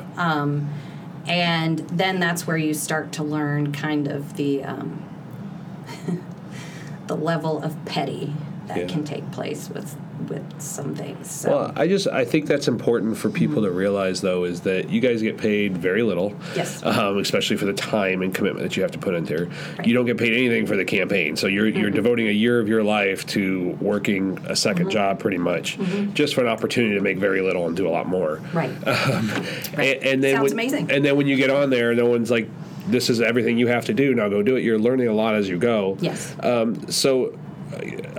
And 1.27 1.79
then 1.89 2.19
that's 2.21 2.47
where 2.47 2.55
you 2.57 2.73
start 2.73 3.11
to 3.13 3.23
learn 3.23 3.73
kind 3.73 4.07
of 4.07 4.37
the 4.37 4.63
um, 4.63 5.03
the 7.07 7.15
level 7.15 7.61
of 7.61 7.83
petty 7.85 8.33
that 8.67 8.77
Yeah. 8.77 8.87
can 8.87 9.03
take 9.03 9.29
place 9.31 9.69
with 9.69 9.95
with 10.27 10.59
some 10.59 10.95
things. 10.95 11.29
So 11.29 11.49
Well, 11.51 11.71
I 11.75 11.87
just 11.87 12.07
I 12.07 12.25
think 12.25 12.47
that's 12.47 12.67
important 12.67 13.17
for 13.17 13.29
people 13.29 13.63
to 13.63 13.71
realize 13.71 14.19
though 14.21 14.43
is 14.43 14.61
that 14.61 14.89
you 14.89 14.99
guys 14.99 15.21
get 15.21 15.37
paid 15.37 15.77
very 15.77 16.03
little. 16.03 16.33
Yes. 16.55 16.83
Um, 16.83 17.17
especially 17.19 17.55
for 17.55 17.65
the 17.65 17.73
time 17.73 18.21
and 18.21 18.33
commitment 18.33 18.63
that 18.63 18.75
you 18.75 18.81
have 18.81 18.91
to 18.91 18.97
put 18.97 19.13
into 19.13 19.37
there. 19.37 19.45
Right. 19.77 19.87
You 19.87 19.93
don't 19.93 20.05
get 20.05 20.17
paid 20.17 20.33
anything 20.33 20.65
for 20.65 20.75
the 20.75 20.85
campaign, 20.85 21.35
so 21.35 21.47
you're 21.47 21.67
you're 21.67 21.87
mm-hmm. 21.87 21.95
devoting 21.95 22.27
a 22.27 22.31
year 22.31 22.59
of 22.59 22.67
your 22.67 22.83
life 22.83 23.25
to 23.27 23.77
working 23.79 24.37
a 24.45 24.53
2nd 24.53 24.75
mm-hmm. 24.75 24.89
job 24.89 25.19
pretty 25.19 25.37
much, 25.37 25.77
mm-hmm. 25.77 26.13
just 26.13 26.35
for 26.35 26.41
an 26.41 26.47
opportunity 26.47 26.95
to 26.95 27.01
make 27.01 27.17
very 27.17 27.41
little 27.41 27.67
and 27.67 27.75
do 27.75 27.87
a 27.87 27.91
lot 27.91 28.07
more. 28.07 28.41
right. 28.53 28.71
Um, 28.87 29.29
and, 29.73 30.03
and 30.03 30.23
then 30.23 30.35
Sounds 30.35 30.43
when, 30.43 30.53
amazing. 30.53 30.91
And 30.91 31.05
then 31.05 31.15
when 31.15 31.27
you 31.27 31.35
get 31.35 31.49
on 31.49 31.69
there, 31.69 31.93
no 31.93 32.07
one's 32.07 32.31
like, 32.31 32.49
"This 32.87 33.09
is 33.09 33.21
everything 33.21 33.57
you 33.57 33.67
have 33.67 33.85
to 33.85 33.93
do. 33.93 34.13
Now 34.13 34.29
go 34.29 34.41
do 34.41 34.55
it." 34.55 34.63
You're 34.63 34.79
learning 34.79 35.07
a 35.07 35.13
lot 35.13 35.35
as 35.35 35.47
you 35.49 35.57
go. 35.57 35.97
Yes. 35.99 36.35
Um, 36.41 36.89
so 36.91 37.37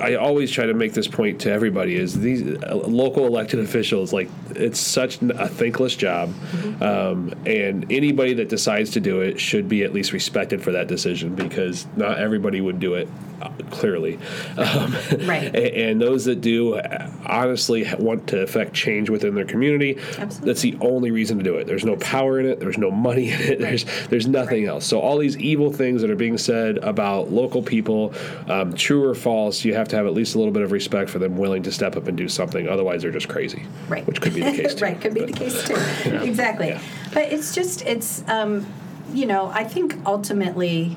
I 0.00 0.14
always 0.14 0.50
try 0.50 0.66
to 0.66 0.74
make 0.74 0.92
this 0.92 1.08
point 1.08 1.40
to 1.42 1.50
everybody: 1.50 1.96
is 1.96 2.18
these 2.20 2.42
uh, 2.62 2.74
local 2.86 3.26
elected 3.26 3.60
officials 3.60 4.12
like 4.12 4.28
it's 4.50 4.78
such 4.78 5.20
a 5.22 5.48
thankless 5.48 5.96
job, 5.96 6.28
Mm-hmm. 6.28 6.82
um, 6.82 7.34
and 7.46 7.90
anybody 7.90 8.34
that 8.34 8.48
decides 8.48 8.90
to 8.90 9.00
do 9.00 9.20
it 9.20 9.40
should 9.40 9.68
be 9.68 9.82
at 9.84 9.92
least 9.92 10.12
respected 10.12 10.62
for 10.62 10.72
that 10.72 10.86
decision 10.88 11.34
because 11.34 11.86
not 11.96 12.18
everybody 12.18 12.60
would 12.60 12.78
do 12.80 12.94
it. 12.94 13.08
uh, 13.42 13.50
Clearly, 13.70 14.18
um, 14.56 14.92
Right. 15.26 15.54
a- 15.54 15.78
and 15.90 16.00
those 16.00 16.24
that 16.26 16.40
do 16.40 16.74
uh, 16.74 17.10
honestly 17.26 17.86
want 17.98 18.26
to 18.28 18.40
affect 18.42 18.72
change 18.74 19.10
within 19.10 19.34
their 19.34 19.44
community. 19.44 19.96
Absolutely. 20.18 20.46
That's 20.46 20.62
the 20.62 20.76
only 20.80 21.10
reason 21.10 21.36
to 21.38 21.44
do 21.44 21.56
it. 21.56 21.66
There's 21.66 21.84
no 21.84 21.96
power 21.96 22.40
in 22.40 22.46
it. 22.46 22.60
There's 22.60 22.78
no 22.78 22.90
money 22.90 23.30
in 23.30 23.40
it. 23.40 23.58
There's 23.60 23.84
there's 24.08 24.26
nothing 24.26 24.64
else. 24.66 24.86
So 24.86 25.00
all 25.00 25.18
these 25.18 25.36
evil 25.38 25.72
things 25.72 26.00
that 26.02 26.10
are 26.10 26.16
being 26.16 26.38
said 26.38 26.78
about 26.78 27.30
local 27.30 27.62
people, 27.62 28.14
um, 28.48 28.72
true 28.74 29.04
or 29.04 29.14
false, 29.14 29.37
you 29.64 29.74
have 29.74 29.88
to 29.88 29.96
have 29.96 30.06
at 30.06 30.14
least 30.14 30.34
a 30.34 30.38
little 30.38 30.52
bit 30.52 30.62
of 30.62 30.72
respect 30.72 31.10
for 31.10 31.18
them 31.18 31.36
willing 31.36 31.62
to 31.62 31.72
step 31.72 31.96
up 31.96 32.06
and 32.06 32.16
do 32.16 32.28
something. 32.28 32.68
Otherwise, 32.68 33.02
they're 33.02 33.10
just 33.10 33.28
crazy. 33.28 33.64
Right. 33.88 34.06
Which 34.06 34.20
could 34.20 34.34
be 34.34 34.42
the 34.42 34.52
case. 34.52 34.74
Too. 34.78 34.84
right, 34.84 35.00
could 35.00 35.14
be 35.14 35.24
the 35.24 35.32
case 35.32 35.64
too. 35.64 35.74
Exactly. 36.28 36.68
Yeah. 36.68 36.80
But 37.12 37.32
it's 37.32 37.54
just, 37.54 37.82
it's, 37.82 38.26
um, 38.28 38.66
you 39.12 39.26
know, 39.26 39.46
I 39.46 39.64
think 39.64 39.96
ultimately 40.06 40.96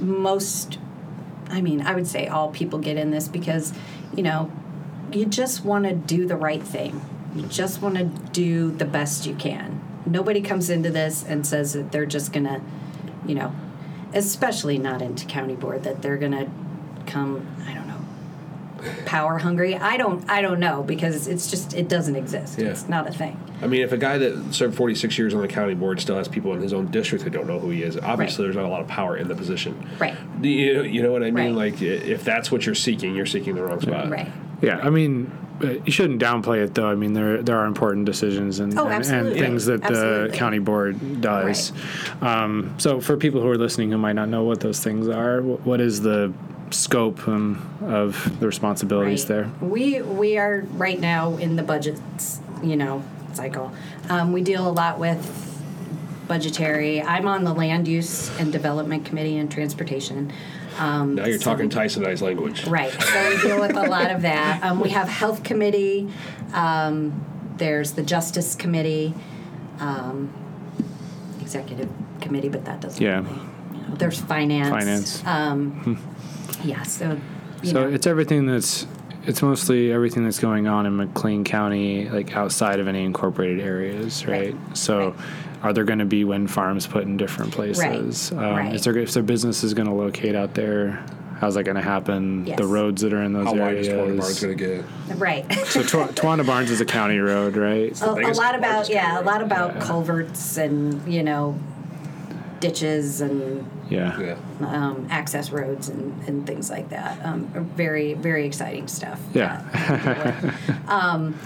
most, 0.00 0.78
I 1.48 1.60
mean, 1.60 1.82
I 1.82 1.94
would 1.94 2.06
say 2.06 2.26
all 2.26 2.50
people 2.50 2.78
get 2.78 2.96
in 2.96 3.10
this 3.10 3.28
because, 3.28 3.72
you 4.16 4.22
know, 4.22 4.50
you 5.12 5.26
just 5.26 5.64
want 5.64 5.84
to 5.84 5.94
do 5.94 6.26
the 6.26 6.36
right 6.36 6.62
thing. 6.62 7.00
You 7.34 7.42
just 7.46 7.80
want 7.80 7.96
to 7.96 8.04
do 8.04 8.70
the 8.70 8.84
best 8.84 9.26
you 9.26 9.34
can. 9.34 9.80
Nobody 10.06 10.40
comes 10.40 10.68
into 10.68 10.90
this 10.90 11.24
and 11.24 11.46
says 11.46 11.72
that 11.74 11.92
they're 11.92 12.06
just 12.06 12.32
going 12.32 12.44
to, 12.44 12.60
you 13.26 13.34
know, 13.34 13.54
especially 14.14 14.78
not 14.78 15.00
into 15.00 15.26
county 15.26 15.54
board, 15.54 15.84
that 15.84 16.02
they're 16.02 16.18
going 16.18 16.32
to 16.32 16.50
come, 17.06 17.46
I 17.66 17.74
don't 17.74 17.86
know, 17.88 17.98
power 19.06 19.38
hungry. 19.38 19.76
I 19.76 19.96
don't 19.96 20.28
I 20.30 20.42
don't 20.42 20.58
know 20.60 20.82
because 20.82 21.26
it's 21.28 21.50
just 21.50 21.74
it 21.74 21.88
doesn't 21.88 22.16
exist. 22.16 22.58
Yeah. 22.58 22.66
It's 22.68 22.88
not 22.88 23.06
a 23.06 23.12
thing. 23.12 23.38
I 23.62 23.68
mean, 23.68 23.82
if 23.82 23.92
a 23.92 23.96
guy 23.96 24.18
that 24.18 24.52
served 24.54 24.74
46 24.76 25.16
years 25.18 25.34
on 25.34 25.40
the 25.40 25.46
county 25.48 25.74
board 25.74 26.00
still 26.00 26.16
has 26.16 26.26
people 26.26 26.52
in 26.54 26.60
his 26.60 26.72
own 26.72 26.86
district 26.90 27.22
who 27.22 27.30
don't 27.30 27.46
know 27.46 27.60
who 27.60 27.70
he 27.70 27.82
is, 27.84 27.96
obviously 27.96 28.44
Right. 28.44 28.46
there's 28.48 28.56
not 28.56 28.64
a 28.64 28.68
lot 28.72 28.80
of 28.80 28.88
power 28.88 29.16
in 29.16 29.28
the 29.28 29.36
position. 29.36 29.88
Right. 30.00 30.16
Do 30.42 30.48
You, 30.48 30.82
you 30.82 31.00
know 31.02 31.12
what 31.12 31.22
I 31.22 31.30
mean? 31.30 31.54
Right. 31.56 31.72
Like, 31.72 31.80
if 31.82 32.24
that's 32.24 32.50
what 32.50 32.66
you're 32.66 32.74
seeking, 32.74 33.14
you're 33.14 33.24
seeking 33.26 33.54
the 33.54 33.62
wrong 33.62 33.80
spot. 33.80 34.10
Right. 34.10 34.28
Yeah, 34.62 34.78
I 34.82 34.90
mean, 34.90 35.30
uh, 35.62 35.74
you 35.84 35.92
shouldn't 35.92 36.20
downplay 36.20 36.64
it 36.64 36.74
though. 36.74 36.88
I 36.88 36.94
mean, 36.96 37.12
there 37.12 37.40
there 37.42 37.56
are 37.56 37.66
important 37.66 38.06
decisions 38.06 38.58
and 38.58 38.76
Oh, 38.78 38.86
and, 38.88 39.04
and 39.04 39.32
things 39.32 39.66
that 39.66 39.82
the 39.82 40.30
county 40.32 40.58
board 40.60 41.20
does. 41.20 41.72
Um, 42.20 42.74
so, 42.78 43.00
for 43.00 43.16
people 43.16 43.40
who 43.40 43.48
are 43.48 43.58
listening 43.58 43.90
who 43.92 43.98
might 43.98 44.14
not 44.14 44.28
know 44.28 44.42
what 44.44 44.60
those 44.60 44.80
things 44.80 45.08
are, 45.08 45.40
what 45.40 45.80
is 45.80 46.00
the 46.02 46.32
scope 46.72 47.26
um, 47.28 47.60
of 47.82 48.38
the 48.40 48.46
responsibilities 48.46 49.22
Right. 49.22 49.28
there? 49.28 49.50
We 49.68 50.02
we 50.02 50.38
are 50.38 50.64
right 50.72 50.98
now 51.00 51.36
in 51.36 51.56
the 51.56 51.62
budget, 51.62 52.00
you 52.62 52.76
know, 52.76 53.02
cycle. 53.34 53.72
Um, 54.08 54.32
we 54.32 54.42
deal 54.42 54.66
a 54.68 54.72
lot 54.72 54.98
with 54.98 55.20
budgetary. 56.28 57.02
I'm 57.02 57.26
on 57.26 57.44
the 57.44 57.52
land 57.52 57.86
use 57.88 58.30
and 58.38 58.50
development 58.52 59.04
committee 59.04 59.36
and 59.36 59.50
transportation. 59.50 60.32
Um, 60.78 61.16
Now 61.16 61.26
you're 61.26 61.38
so 61.38 61.44
talking 61.44 61.68
we- 61.68 61.74
Tysonized 61.74 62.22
language. 62.22 62.66
Right. 62.66 62.90
So 62.92 63.28
we 63.28 63.42
deal 63.42 63.60
with 63.60 63.76
a 63.76 63.82
lot 63.88 64.10
of 64.10 64.22
that. 64.22 64.62
Um, 64.64 64.80
we 64.80 64.90
have 64.90 65.08
health 65.08 65.42
committee. 65.44 66.08
Um, 66.54 67.24
there's 67.58 67.92
the 67.92 68.02
justice 68.02 68.54
committee, 68.54 69.12
um, 69.80 70.32
executive 71.40 71.90
committee, 72.22 72.48
but 72.48 72.64
that 72.64 72.80
doesn't. 72.80 73.02
Yeah. 73.02 73.16
Really, 73.20 73.28
you 73.74 73.88
know, 73.88 73.94
there's 73.96 74.18
finance. 74.20 74.70
Finance. 74.70 75.22
Yeah. 76.64 76.82
So. 76.82 77.18
You 77.62 77.68
So 77.68 77.82
know, 77.84 77.88
it's 77.88 78.06
everything 78.06 78.46
that's 78.46 78.86
it's 79.24 79.40
mostly 79.40 79.92
everything 79.92 80.24
that's 80.24 80.40
going 80.40 80.66
on 80.66 80.84
in 80.84 80.96
McLean 80.96 81.44
County, 81.44 82.08
like 82.08 82.34
outside 82.36 82.80
of 82.80 82.88
any 82.88 83.04
incorporated 83.04 83.60
areas, 83.60 84.26
right? 84.26 84.52
Right. 84.54 84.76
So, 84.76 85.10
Right. 85.10 85.14
are 85.62 85.72
there 85.72 85.84
going 85.84 86.00
to 86.00 86.04
be 86.04 86.24
wind 86.24 86.50
farms 86.50 86.88
put 86.88 87.04
in 87.04 87.16
different 87.16 87.52
places? 87.52 88.32
Um, 88.32 88.38
Right. 88.38 88.74
Is 88.74 88.82
there 88.82 88.96
if 88.98 89.12
their 89.14 89.22
business 89.22 89.62
is 89.62 89.74
going 89.74 89.86
to 89.86 89.94
locate 89.94 90.34
out 90.34 90.54
there? 90.54 91.04
How's 91.38 91.54
that 91.54 91.62
going 91.64 91.76
to 91.76 91.82
happen? 91.82 92.46
Yes. 92.46 92.58
The 92.58 92.66
roads 92.66 93.02
that 93.02 93.12
are 93.12 93.22
in 93.22 93.32
those 93.32 93.46
How 93.46 93.54
wide 93.54 93.76
is 93.76 93.88
areas. 93.88 94.08
Towanda 94.08 94.18
Barnes 94.20 94.40
going 94.40 94.58
to 94.58 94.64
get? 95.08 95.18
right. 95.18 95.52
so 95.66 95.82
Tw- 95.82 96.14
Towanda 96.16 96.44
Barnes 96.46 96.70
is 96.72 96.80
a 96.80 96.84
county 96.84 97.18
road, 97.18 97.56
right? 97.56 98.00
a, 98.02 98.04
a 98.10 98.32
lot 98.34 98.54
about 98.56 98.62
largest 98.72 98.90
yeah, 98.90 99.20
a 99.20 99.22
lot 99.22 99.40
about 99.42 99.74
Yeah. 99.76 99.80
culverts 99.82 100.56
and 100.56 101.00
you 101.12 101.22
know, 101.22 101.56
ditches 102.62 103.20
and 103.20 103.68
yeah. 103.90 104.18
Yeah. 104.20 104.36
um, 104.66 105.06
access 105.10 105.50
roads 105.50 105.88
and, 105.88 106.14
and 106.28 106.46
things 106.46 106.70
like 106.70 106.88
that. 106.90 107.22
Um, 107.26 107.46
very 107.76 108.14
very 108.14 108.46
exciting 108.46 108.88
stuff. 108.88 109.20
Yeah. 109.34 110.54
Um, 110.88 111.38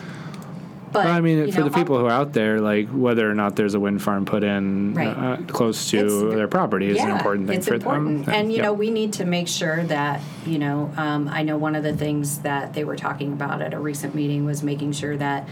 but 0.93 1.05
Well, 1.07 1.15
I 1.17 1.21
mean, 1.21 1.51
for 1.53 1.61
know, 1.61 1.69
the 1.69 1.75
people 1.75 1.99
who 1.99 2.07
are 2.07 2.11
out 2.11 2.33
there, 2.33 2.61
like 2.61 2.89
whether 2.89 3.29
or 3.29 3.35
not 3.35 3.57
there's 3.57 3.75
a 3.75 3.81
wind 3.81 4.01
farm 4.03 4.25
put 4.25 4.45
in 4.45 4.95
Right. 4.95 5.09
uh, 5.09 5.37
close 5.49 5.91
to 5.91 5.99
It's- 5.99 6.35
their 6.37 6.49
property 6.49 6.91
is 6.91 7.03
an 7.03 7.11
important 7.11 7.49
thing 7.49 7.59
it's 7.59 7.69
for 7.69 7.75
important. 7.75 8.27
them. 8.27 8.35
And 8.35 8.51
you 8.53 8.59
Yeah. 8.59 8.65
know, 8.65 8.73
we 8.73 8.91
need 8.91 9.13
to 9.15 9.25
make 9.25 9.49
sure 9.49 9.83
that 9.85 10.21
you 10.47 10.59
know. 10.59 10.91
Um, 10.97 11.29
I 11.29 11.43
know 11.43 11.57
one 11.57 11.75
of 11.75 11.83
the 11.83 11.93
things 11.97 12.39
that 12.39 12.73
they 12.75 12.85
were 12.85 12.97
talking 12.97 13.33
about 13.33 13.63
at 13.63 13.73
a 13.75 13.79
recent 13.79 14.15
meeting 14.15 14.45
was 14.45 14.63
making 14.63 14.93
sure 14.93 15.17
that 15.17 15.49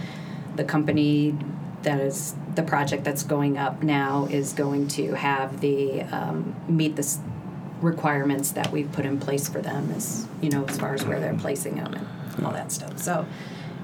the 0.56 0.64
company 0.64 1.34
that 1.84 2.00
is 2.00 2.34
the 2.54 2.62
project 2.62 3.04
that's 3.04 3.22
going 3.22 3.56
up 3.58 3.82
now 3.82 4.26
is 4.30 4.52
going 4.52 4.88
to 4.88 5.12
have 5.14 5.60
the 5.60 6.02
um, 6.02 6.54
meet 6.68 6.96
the 6.96 7.16
requirements 7.80 8.52
that 8.52 8.70
we've 8.72 8.90
put 8.92 9.04
in 9.04 9.20
place 9.20 9.48
for 9.48 9.60
them 9.60 9.90
as 9.92 10.26
you 10.40 10.48
know 10.50 10.64
as 10.66 10.78
far 10.78 10.94
as 10.94 11.04
where 11.04 11.20
they're 11.20 11.34
placing 11.34 11.76
them 11.76 11.94
and 12.36 12.46
all 12.46 12.52
that 12.52 12.72
stuff. 12.72 12.98
So, 12.98 13.26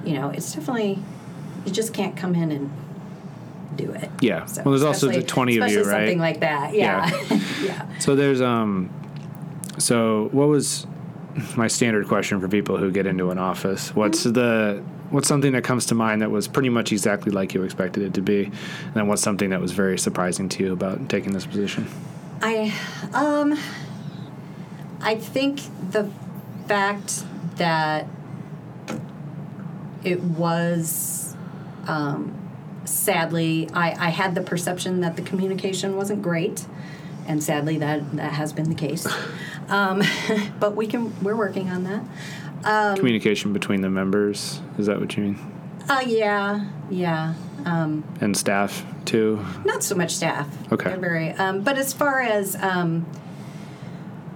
you 0.05 0.15
know, 0.15 0.31
it's 0.31 0.53
definitely 0.55 0.99
you 1.65 1.73
just 1.73 1.93
can't 1.93 2.17
come 2.17 2.35
in 2.35 2.51
and 2.53 2.71
do 3.77 3.93
it. 3.93 4.11
Yeah. 4.21 4.47
So, 4.47 4.63
Well, 4.63 4.73
there's 4.73 4.83
also 4.83 5.09
the 5.09 5.23
20 5.23 5.59
of 5.59 5.71
you, 5.71 5.79
right 5.85 5.91
Something 5.91 6.19
like 6.19 6.41
that. 6.41 6.75
Yeah. 6.75 7.11
yeah. 7.63 7.87
So 8.01 8.17
there's 8.17 8.41
um 8.41 8.91
so 9.79 10.29
what 10.33 10.49
was 10.49 10.87
my 11.57 11.69
standard 11.69 12.09
question 12.09 12.41
for 12.41 12.49
people 12.49 12.77
who 12.79 12.91
get 12.91 13.07
into 13.07 13.31
an 13.31 13.39
office? 13.39 13.95
What's 13.95 14.25
Mm-hmm. 14.25 14.33
the 14.33 14.83
what's 15.11 15.29
something 15.29 15.53
that 15.53 15.65
comes 15.65 15.87
to 15.87 15.95
mind 15.95 16.23
that 16.23 16.31
was 16.31 16.49
pretty 16.49 16.69
much 16.69 16.93
exactly 16.93 17.33
like 17.33 17.55
you 17.55 17.63
expected 17.63 18.03
it 18.03 18.15
to 18.15 18.23
be, 18.23 18.45
and 18.45 18.95
then 18.95 19.07
what's 19.07 19.23
something 19.23 19.51
that 19.51 19.61
was 19.61 19.73
very 19.73 19.99
surprising 19.99 20.49
to 20.51 20.65
you 20.65 20.73
about 20.73 21.09
taking 21.09 21.33
this 21.33 21.47
position? 21.47 21.87
I 22.43 22.75
um 23.13 23.59
I 25.03 25.17
think 25.17 25.61
the 25.91 26.11
fact 26.67 27.25
that 27.57 28.07
it 30.05 30.21
was 30.23 31.37
um, 31.87 32.37
sadly 32.85 33.69
I, 33.73 34.07
I 34.07 34.11
had 34.11 34.35
the 34.35 34.41
perception 34.41 35.01
that 35.01 35.17
the 35.17 35.23
communication 35.23 35.97
wasn't 35.97 36.23
great 36.23 36.67
and 37.27 37.43
sadly 37.43 37.79
that 37.79 38.17
that 38.17 38.33
has 38.33 38.53
been 38.53 38.69
the 38.69 38.75
case. 38.75 39.07
Um, 39.69 40.03
but 40.61 40.75
we 40.75 40.87
can 40.87 41.15
we're 41.23 41.37
working 41.37 41.71
on 41.71 41.85
that 41.85 42.03
Um, 42.65 42.97
Communication 42.97 43.53
between 43.53 43.81
the 43.81 43.91
members 43.91 44.61
is 44.79 44.87
that 44.87 45.01
what 45.01 45.17
you 45.17 45.23
mean? 45.25 45.53
uh, 45.89 46.03
yeah 46.07 46.67
yeah 46.91 47.35
um, 47.65 48.05
And 48.21 48.37
staff 48.37 48.85
too. 49.05 49.45
not 49.65 49.83
so 49.83 49.95
much 49.95 50.15
staff. 50.15 50.47
Okay. 50.73 50.91
They're 50.91 50.99
very, 50.99 51.31
um, 51.33 51.63
but 51.63 51.77
as 51.79 51.93
far 51.93 52.21
as 52.21 52.55
um, 52.57 53.07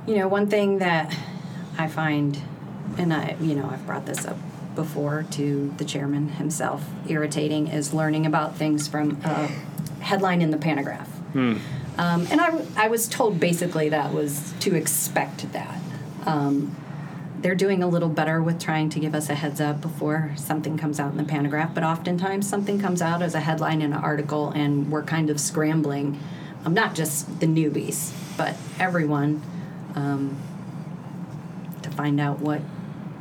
you 0.06 0.16
know, 0.16 0.28
one 0.28 0.48
thing 0.48 0.78
that 0.78 1.16
I 1.78 1.88
find, 1.88 2.38
and 2.98 3.12
I, 3.12 3.36
you 3.40 3.54
know, 3.54 3.68
I've 3.70 3.86
brought 3.86 4.04
this 4.06 4.26
up 4.26 4.36
before 4.74 5.24
to 5.32 5.72
the 5.78 5.84
chairman 5.84 6.28
himself, 6.30 6.84
irritating 7.08 7.68
is 7.68 7.94
learning 7.94 8.26
about 8.26 8.56
things 8.56 8.86
from 8.88 9.20
a 9.24 9.46
headline 10.02 10.42
in 10.42 10.50
the 10.50 10.58
Pantagraph. 10.58 11.06
Um, 11.34 12.26
and 12.30 12.40
I, 12.40 12.60
I 12.76 12.88
was 12.88 13.08
told 13.08 13.40
basically 13.40 13.88
that 13.90 14.12
was 14.12 14.52
to 14.60 14.74
expect 14.74 15.50
that. 15.52 15.78
Um, 16.26 16.74
they're 17.44 17.54
doing 17.54 17.82
a 17.82 17.86
little 17.86 18.08
better 18.08 18.42
with 18.42 18.58
trying 18.58 18.88
to 18.88 18.98
give 18.98 19.14
us 19.14 19.28
a 19.28 19.34
heads 19.34 19.60
up 19.60 19.82
before 19.82 20.32
something 20.34 20.78
comes 20.78 20.98
out 20.98 21.10
in 21.10 21.18
the 21.18 21.24
Pantagraph, 21.24 21.74
but 21.74 21.84
oftentimes 21.84 22.48
something 22.48 22.80
comes 22.80 23.02
out 23.02 23.20
as 23.20 23.34
a 23.34 23.40
headline 23.40 23.82
in 23.82 23.92
an 23.92 23.98
article, 23.98 24.48
and 24.52 24.90
we're 24.90 25.02
kind 25.02 25.28
of 25.28 25.38
scrambling, 25.38 26.18
um, 26.64 26.72
not 26.72 26.94
just 26.94 27.40
the 27.40 27.46
newbies, 27.46 28.14
but 28.38 28.56
everyone, 28.80 29.42
um, 29.94 30.38
to 31.82 31.90
find 31.90 32.18
out 32.18 32.40
what 32.40 32.60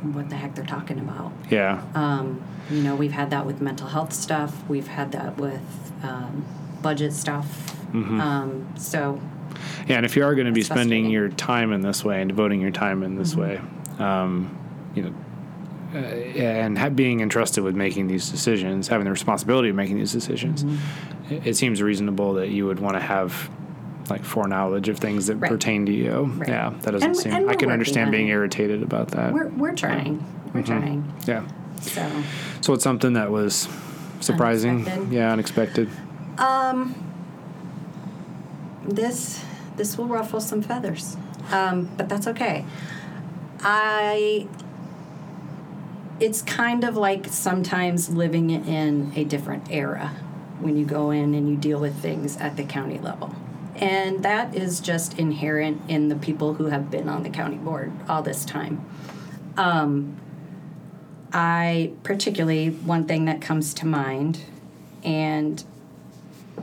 what 0.00 0.30
the 0.30 0.36
heck 0.36 0.54
they're 0.54 0.64
talking 0.64 0.98
about. 0.98 1.30
Yeah. 1.50 1.82
Um, 1.94 2.42
you 2.70 2.80
know, 2.80 2.96
we've 2.96 3.12
had 3.12 3.28
that 3.28 3.44
with 3.44 3.60
mental 3.60 3.88
health 3.88 4.14
stuff. 4.14 4.66
We've 4.70 4.88
had 4.88 5.12
that 5.12 5.36
with 5.36 5.92
um, 6.02 6.46
budget 6.80 7.12
stuff. 7.12 7.78
Um, 8.20 8.74
so 8.78 9.20
Yeah, 9.86 9.96
and 9.96 10.06
if 10.06 10.16
you 10.16 10.24
are 10.24 10.34
going 10.34 10.46
to 10.46 10.52
be 10.52 10.62
spending 10.62 11.10
your 11.10 11.28
time 11.28 11.74
in 11.74 11.82
this 11.82 12.02
way 12.02 12.22
and 12.22 12.28
devoting 12.30 12.62
your 12.62 12.70
time 12.70 13.02
in 13.02 13.16
this 13.16 13.34
way, 13.34 13.60
um, 13.98 14.56
you 14.94 15.02
know, 15.02 15.14
uh, 15.94 15.98
and 15.98 16.76
ha- 16.78 16.88
being 16.88 17.20
entrusted 17.20 17.62
with 17.64 17.76
making 17.76 18.06
these 18.08 18.28
decisions, 18.30 18.88
having 18.88 19.04
the 19.04 19.10
responsibility 19.10 19.68
of 19.68 19.76
making 19.76 19.96
these 19.98 20.12
decisions, 20.12 20.64
it, 21.30 21.46
it 21.48 21.56
seems 21.56 21.80
reasonable 21.82 22.34
that 22.34 22.48
you 22.48 22.66
would 22.66 22.80
want 22.80 22.94
to 22.96 23.00
have 23.00 23.50
like 24.10 24.22
foreknowledge 24.24 24.88
of 24.88 24.98
things 24.98 25.28
that 25.28 25.36
Right. 25.36 25.50
pertain 25.50 25.86
to 25.86 25.92
you. 25.92 26.24
Right. 26.36 26.48
Yeah, 26.48 26.74
that 26.82 26.90
doesn't 26.90 27.08
And- 27.08 27.16
seem. 27.16 27.32
and 27.32 27.50
I 27.50 27.54
can 27.54 27.70
understand 27.70 28.10
being 28.10 28.28
it. 28.28 28.32
irritated 28.32 28.82
about 28.82 29.08
that. 29.12 29.32
we're 29.32 29.48
we're 29.48 29.74
trying. 29.74 30.22
We're 30.52 30.62
trying. 30.62 31.10
yeah. 31.26 31.42
So. 31.80 32.08
So 32.60 32.72
it's 32.74 32.84
something 32.84 33.12
that 33.14 33.30
was 33.30 33.68
surprising. 34.20 34.80
Unexpected. 34.86 35.12
Yeah, 35.12 35.32
unexpected. 35.32 35.88
Um. 36.38 36.94
this 38.86 39.44
this 39.76 39.96
will 39.98 40.06
ruffle 40.06 40.40
some 40.40 40.62
feathers, 40.62 41.16
um, 41.50 41.90
but 41.96 42.08
that's 42.08 42.26
okay. 42.28 42.64
I. 43.64 44.46
It's 46.20 46.42
kind 46.42 46.84
of 46.84 46.96
like 46.96 47.26
sometimes 47.26 48.08
living 48.08 48.50
in 48.50 49.12
a 49.16 49.24
different 49.24 49.70
era 49.70 50.12
when 50.60 50.76
you 50.76 50.86
go 50.86 51.10
in 51.10 51.34
and 51.34 51.48
you 51.48 51.56
deal 51.56 51.80
with 51.80 51.96
things 52.00 52.36
at 52.36 52.56
the 52.56 52.62
county 52.62 52.98
level. 52.98 53.34
And 53.76 54.22
that 54.22 54.54
is 54.54 54.78
just 54.78 55.18
inherent 55.18 55.82
in 55.88 56.08
the 56.08 56.14
people 56.14 56.54
who 56.54 56.66
have 56.66 56.90
been 56.90 57.08
on 57.08 57.24
the 57.24 57.30
county 57.30 57.56
board 57.56 57.92
all 58.08 58.22
this 58.22 58.44
time. 58.44 58.84
Um, 59.56 60.16
I 61.32 61.92
particularly, 62.04 62.70
one 62.70 63.06
thing 63.06 63.24
that 63.24 63.40
comes 63.40 63.74
to 63.74 63.86
mind, 63.86 64.40
and 65.02 65.62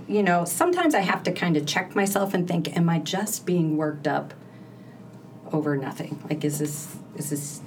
you 0.08 0.24
know, 0.24 0.46
sometimes 0.46 0.96
I 0.96 1.02
have 1.02 1.24
to 1.24 1.32
kind 1.32 1.58
of 1.58 1.66
check 1.66 1.96
myself 1.96 2.34
and 2.34 2.48
think, 2.48 2.76
am 2.76 2.90
I 2.90 3.00
just 3.00 3.46
being 3.46 3.76
worked 3.76 4.08
up 4.08 4.34
over 5.52 5.78
nothing? 5.78 6.22
Like, 6.30 6.44
is 6.44 6.60
this 6.60 6.96
is 7.16 7.30
this 7.30 7.62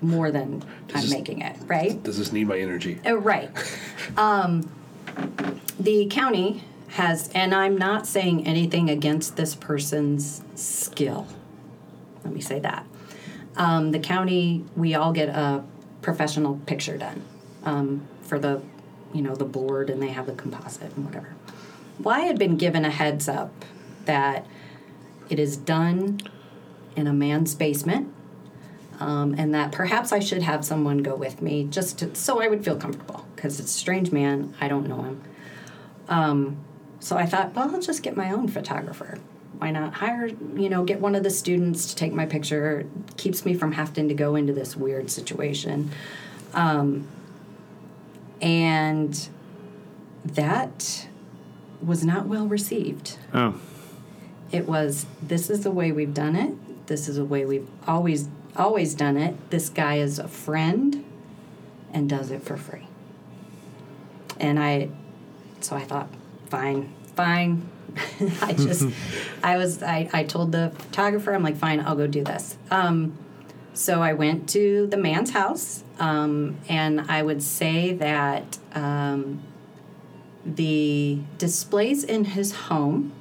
more 0.00 0.30
than 0.30 0.64
I'm 0.94 1.02
this- 1.02 1.10
making 1.10 1.42
it, 1.42 1.56
right? 1.66 2.02
Does 2.02 2.18
this 2.18 2.32
need 2.32 2.48
my 2.48 2.58
energy? 2.58 3.00
Oh, 3.04 3.16
right. 3.16 3.50
um, 4.16 4.70
the 5.78 6.06
county 6.06 6.64
has, 6.88 7.28
and 7.34 7.54
I'm 7.54 7.76
not 7.76 8.06
saying 8.06 8.46
anything 8.46 8.88
against 8.88 9.36
this 9.36 9.54
person's 9.54 10.42
skill. 10.54 11.26
Let 12.24 12.32
me 12.32 12.40
say 12.40 12.58
that. 12.60 12.86
Um, 13.56 13.90
the 13.90 13.98
county, 13.98 14.64
we 14.76 14.94
all 14.94 15.12
get 15.12 15.28
a 15.28 15.64
professional 16.02 16.56
picture 16.66 16.96
done 16.96 17.24
um, 17.64 18.06
for 18.22 18.38
the, 18.38 18.62
you 19.12 19.22
know, 19.22 19.34
the 19.34 19.44
board, 19.44 19.90
and 19.90 20.00
they 20.00 20.08
have 20.08 20.26
the 20.26 20.32
composite 20.32 20.94
and 20.96 21.04
whatever. 21.04 21.34
Well, 21.98 22.14
I 22.14 22.20
had 22.20 22.38
been 22.38 22.56
given 22.56 22.84
a 22.84 22.90
heads 22.90 23.28
up 23.28 23.52
that 24.04 24.46
it 25.28 25.38
is 25.38 25.56
done 25.56 26.20
in 26.98 27.06
a 27.06 27.12
man's 27.12 27.54
basement 27.54 28.12
um, 29.00 29.34
and 29.38 29.54
that 29.54 29.72
perhaps 29.72 30.12
I 30.12 30.18
should 30.18 30.42
have 30.42 30.64
someone 30.64 30.98
go 30.98 31.14
with 31.14 31.40
me 31.40 31.64
just 31.64 32.00
to, 32.00 32.14
so 32.14 32.42
I 32.42 32.48
would 32.48 32.64
feel 32.64 32.76
comfortable 32.76 33.26
because 33.34 33.60
it's 33.60 33.74
a 33.74 33.78
strange 33.78 34.10
man. 34.10 34.54
I 34.60 34.68
don't 34.68 34.88
know 34.88 35.02
him. 35.02 35.22
Um, 36.08 36.56
so 36.98 37.16
I 37.16 37.24
thought, 37.26 37.54
well, 37.54 37.72
I'll 37.72 37.80
just 37.80 38.02
get 38.02 38.16
my 38.16 38.32
own 38.32 38.48
photographer. 38.48 39.18
Why 39.58 39.70
not 39.70 39.94
hire, 39.94 40.26
you 40.26 40.68
know, 40.68 40.84
get 40.84 41.00
one 41.00 41.14
of 41.14 41.22
the 41.22 41.30
students 41.30 41.86
to 41.86 41.96
take 41.96 42.12
my 42.12 42.26
picture? 42.26 42.86
Keeps 43.16 43.44
me 43.44 43.54
from 43.54 43.72
having 43.72 44.08
to 44.08 44.14
go 44.14 44.34
into 44.34 44.52
this 44.52 44.76
weird 44.76 45.10
situation. 45.10 45.90
Um, 46.52 47.06
and 48.40 49.28
that 50.24 51.08
was 51.80 52.04
not 52.04 52.26
well 52.26 52.46
received 52.46 53.16
Oh, 53.32 53.54
it 54.50 54.66
was 54.66 55.06
this 55.22 55.48
is 55.48 55.62
the 55.62 55.70
way 55.70 55.92
we've 55.92 56.14
done 56.14 56.34
it 56.34 56.52
this 56.88 57.08
is 57.08 57.16
the 57.16 57.24
way 57.24 57.44
we've 57.44 57.68
always 57.86 58.28
always 58.56 58.94
done 58.94 59.16
it. 59.16 59.50
This 59.50 59.68
guy 59.68 59.98
is 59.98 60.18
a 60.18 60.26
friend 60.26 61.04
and 61.92 62.08
does 62.08 62.30
it 62.30 62.42
for 62.42 62.56
free. 62.56 62.86
And 64.40 64.58
i 64.58 64.88
so 65.60 65.76
i 65.76 65.84
thought 65.84 66.08
fine 66.46 66.92
fine. 67.14 67.68
I 68.42 68.52
just 68.52 68.86
i 69.42 69.56
was 69.56 69.82
I, 69.82 70.08
I 70.12 70.24
told 70.24 70.52
the 70.52 70.72
photographer 70.76 71.32
i'm 71.32 71.42
like 71.42 71.56
fine 71.56 71.80
i'll 71.80 71.96
go 71.96 72.06
do 72.06 72.24
this. 72.24 72.56
Um, 72.70 73.16
so 73.74 74.02
i 74.02 74.12
went 74.12 74.48
to 74.50 74.86
the 74.88 74.96
man's 74.96 75.30
house 75.30 75.84
um, 75.98 76.56
and 76.68 77.00
i 77.02 77.22
would 77.22 77.42
say 77.42 77.92
that 77.94 78.58
um, 78.74 79.42
the 80.44 81.18
displays 81.38 82.04
in 82.04 82.24
his 82.24 82.54
home 82.54 83.12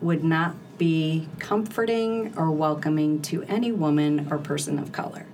would 0.00 0.24
not 0.24 0.54
be 0.78 1.28
comforting 1.38 2.32
or 2.36 2.50
welcoming 2.50 3.20
to 3.22 3.42
any 3.44 3.72
woman 3.72 4.28
or 4.30 4.38
person 4.38 4.78
of 4.78 4.92
color. 4.92 5.26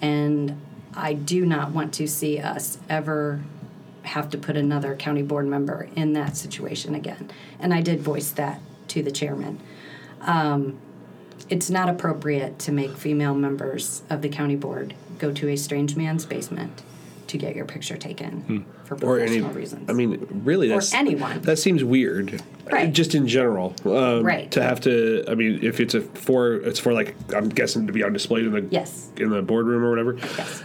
And 0.00 0.60
I 0.94 1.14
do 1.14 1.46
not 1.46 1.70
want 1.72 1.94
to 1.94 2.06
see 2.06 2.38
us 2.38 2.78
ever 2.88 3.40
have 4.02 4.28
to 4.30 4.38
put 4.38 4.56
another 4.56 4.94
county 4.94 5.22
board 5.22 5.46
member 5.46 5.88
in 5.96 6.12
that 6.12 6.36
situation 6.36 6.94
again. 6.94 7.30
And 7.58 7.72
I 7.72 7.80
did 7.80 8.00
voice 8.00 8.30
that 8.32 8.60
to 8.88 9.02
the 9.02 9.10
chairman. 9.10 9.60
Um, 10.20 10.78
it's 11.48 11.70
not 11.70 11.88
appropriate 11.88 12.58
to 12.60 12.72
make 12.72 12.96
female 12.96 13.34
members 13.34 14.02
of 14.10 14.22
the 14.22 14.28
county 14.28 14.56
board 14.56 14.94
go 15.18 15.32
to 15.32 15.48
a 15.48 15.56
strange 15.56 15.96
man's 15.96 16.26
basement 16.26 16.82
to 17.32 17.38
get 17.38 17.56
your 17.56 17.64
picture 17.64 17.96
taken 17.96 18.66
for 18.84 18.94
Or 19.04 19.18
any, 19.18 19.40
professional 19.40 19.50
reasons. 19.52 19.90
I 19.90 19.94
mean, 19.94 20.26
really, 20.44 20.68
that's 20.68 20.92
anyone. 20.92 21.40
That 21.42 21.58
seems 21.58 21.82
weird, 21.82 22.40
Right. 22.70 22.92
Just 22.92 23.14
in 23.14 23.26
general, 23.26 23.74
um, 23.84 24.22
Right. 24.22 24.50
To 24.52 24.62
have 24.62 24.80
to, 24.82 25.24
I 25.28 25.34
mean, 25.34 25.60
if 25.62 25.80
it's 25.80 25.94
a 25.94 26.02
for, 26.02 26.54
it's 26.56 26.78
for 26.78 26.92
like 26.92 27.14
I'm 27.34 27.48
guessing 27.48 27.86
to 27.86 27.92
be 27.92 28.02
on 28.04 28.12
display 28.12 28.40
in 28.40 28.52
the 28.52 28.66
Yes. 28.70 29.08
in 29.16 29.30
the 29.30 29.42
boardroom 29.42 29.82
or 29.82 29.90
whatever. 29.90 30.16
Yes. 30.38 30.62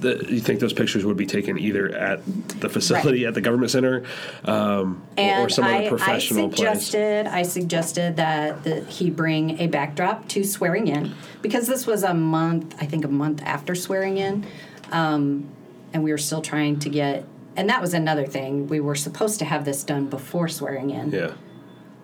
The, 0.00 0.24
you 0.28 0.38
think 0.38 0.60
those 0.60 0.72
pictures 0.72 1.04
would 1.04 1.16
be 1.16 1.26
taken 1.26 1.58
either 1.58 1.88
at 1.92 2.20
the 2.60 2.68
facility 2.68 3.26
at 3.26 3.34
the 3.34 3.40
government 3.40 3.72
center, 3.72 4.04
um, 4.44 5.02
or- 5.16 5.20
And 5.20 5.44
or 5.44 5.48
some 5.48 5.64
I, 5.64 5.78
other 5.80 5.88
professional 5.88 6.44
I 6.44 6.48
place? 6.50 6.58
suggested 6.86 7.26
I 7.26 7.42
suggested 7.42 8.14
that 8.14 8.62
the, 8.62 8.82
he 8.84 9.10
bring 9.10 9.58
a 9.58 9.66
backdrop 9.66 10.28
to 10.28 10.44
swearing 10.44 10.86
in 10.86 11.14
because 11.42 11.66
this 11.66 11.84
was 11.84 12.04
a 12.04 12.14
month 12.14 12.76
I 12.80 12.86
think 12.86 13.04
a 13.04 13.08
month 13.08 13.42
after 13.44 13.74
swearing 13.74 14.18
in, 14.18 14.46
um, 14.92 15.48
and 15.92 16.02
we 16.04 16.10
were 16.10 16.18
still 16.18 16.42
trying 16.42 16.78
to 16.80 16.88
get 16.88 17.24
and 17.56 17.68
that 17.68 17.80
was 17.80 17.92
another 17.94 18.24
thing 18.26 18.68
we 18.68 18.78
were 18.80 18.94
supposed 18.94 19.38
to 19.40 19.44
have 19.44 19.64
this 19.64 19.82
done 19.82 20.06
before 20.06 20.48
swearing 20.48 20.90
in 20.90 21.10
Yeah. 21.10 21.32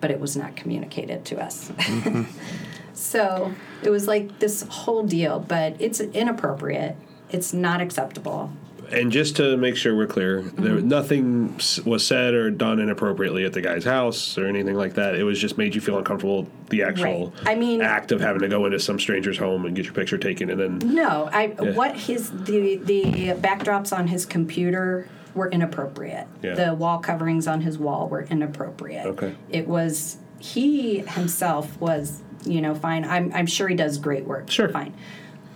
but 0.01 0.11
it 0.11 0.19
was 0.19 0.35
not 0.35 0.55
communicated 0.55 1.23
to 1.25 1.41
us. 1.41 1.69
Mm-hmm. 1.69 2.23
so 2.93 3.53
it 3.83 3.89
was 3.89 4.07
like 4.07 4.39
this 4.39 4.63
whole 4.69 5.03
deal, 5.03 5.39
but 5.39 5.75
it's 5.79 5.99
inappropriate. 6.01 6.95
It's 7.31 7.53
not 7.53 7.79
acceptable. 7.81 8.51
And 8.91 9.11
just 9.11 9.35
to 9.37 9.57
make 9.57 9.75
sure 9.77 9.95
we're 9.95 10.07
clear, 10.07 10.41
there 10.41 10.75
Mm-hmm. 10.75 10.87
nothing 10.87 11.59
was 11.85 12.05
said 12.05 12.33
or 12.33 12.49
done 12.51 12.79
inappropriately 12.79 13.45
at 13.45 13.53
the 13.53 13.61
guy's 13.61 13.83
house 13.85 14.37
or 14.37 14.45
anything 14.47 14.75
like 14.75 14.95
that. 14.95 15.15
It 15.15 15.23
was 15.23 15.39
just 15.39 15.57
made 15.57 15.73
you 15.75 15.81
feel 15.81 15.97
uncomfortable. 15.97 16.47
The 16.69 16.83
actual 16.83 17.33
Right. 17.45 17.47
I 17.47 17.55
mean- 17.55 17.81
act 17.81 18.11
of 18.11 18.21
having 18.21 18.41
to 18.41 18.47
go 18.47 18.65
into 18.65 18.79
some 18.79 18.99
stranger's 18.99 19.37
home 19.37 19.65
and 19.65 19.75
get 19.75 19.85
your 19.85 19.93
picture 19.93 20.17
taken, 20.17 20.49
and 20.49 20.59
then 20.59 20.93
No, 20.95 21.29
I 21.31 21.47
what 21.47 21.95
his 21.95 22.31
the 22.31 22.77
the 22.77 23.03
backdrops 23.39 23.95
on 23.97 24.07
his 24.07 24.25
computer 24.25 25.07
were 25.33 25.49
inappropriate. 25.49 26.27
Yeah. 26.41 26.53
The 26.55 26.73
wall 26.73 26.99
coverings 26.99 27.47
on 27.47 27.61
his 27.61 27.77
wall 27.77 28.07
were 28.07 28.23
inappropriate. 28.23 29.05
Okay. 29.05 29.35
It 29.49 29.67
was 29.67 30.17
he 30.39 30.99
himself 30.99 31.79
was, 31.79 32.21
you 32.45 32.61
know, 32.61 32.75
fine. 32.75 33.03
I'm 33.05 33.31
I'm 33.33 33.45
sure 33.47 33.67
he 33.67 33.75
does 33.75 33.97
great 33.97 34.25
work. 34.25 34.49
Sure. 34.51 34.69
Fine. 34.69 34.93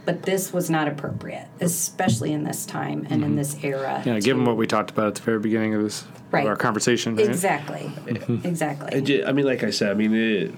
But 0.09 0.23
this 0.23 0.51
was 0.51 0.71
not 0.71 0.87
appropriate, 0.87 1.45
especially 1.61 2.33
in 2.33 2.43
this 2.43 2.65
time 2.65 3.05
and 3.11 3.21
in 3.21 3.29
mm-hmm. 3.29 3.35
this 3.35 3.63
era. 3.63 4.01
Yeah, 4.03 4.19
given 4.19 4.43
what 4.43 4.57
we 4.57 4.65
talked 4.65 4.89
about 4.89 5.05
at 5.09 5.15
the 5.15 5.21
very 5.21 5.37
beginning 5.37 5.75
of 5.75 5.83
this 5.83 6.03
Right. 6.31 6.45
of 6.45 6.49
our 6.49 6.55
conversation. 6.55 7.15
right? 7.15 7.27
Exactly. 7.27 7.81
Mm-hmm. 8.05 8.47
Exactly. 8.47 8.97
I 8.97 9.01
ju- 9.01 9.23
I 9.27 9.33
mean, 9.33 9.45
like 9.45 9.63
I 9.63 9.69
said, 9.69 9.91
I 9.91 9.93
mean, 9.93 10.15
it, 10.15 10.51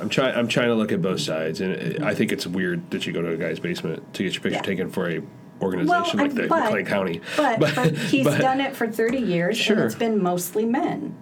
I'm 0.00 0.08
trying. 0.08 0.34
I'm 0.34 0.48
trying 0.48 0.70
to 0.70 0.74
look 0.74 0.90
at 0.90 1.00
both 1.00 1.20
sides, 1.20 1.60
and 1.60 1.70
it, 1.72 2.02
I 2.02 2.16
think 2.16 2.32
it's 2.32 2.48
weird 2.48 2.90
that 2.90 3.06
you 3.06 3.12
go 3.12 3.22
to 3.22 3.30
a 3.30 3.36
guy's 3.36 3.60
basement 3.60 4.12
to 4.14 4.24
get 4.24 4.34
your 4.34 4.42
picture 4.42 4.56
Yeah. 4.56 4.62
taken 4.62 4.90
for 4.90 5.08
a 5.08 5.20
well, 5.20 5.28
organization 5.62 6.18
I- 6.18 6.22
like 6.24 6.34
the 6.34 6.48
but, 6.48 6.64
McLean 6.64 6.86
County. 6.86 7.20
But, 7.36 7.60
but, 7.60 7.96
he's 7.96 8.26
but- 8.26 8.40
done 8.40 8.60
it 8.60 8.74
for 8.74 8.88
30 8.88 9.18
years, 9.18 9.56
Sure. 9.56 9.76
and 9.76 9.84
it's 9.84 9.94
been 9.94 10.20
mostly 10.20 10.64
men 10.64 11.14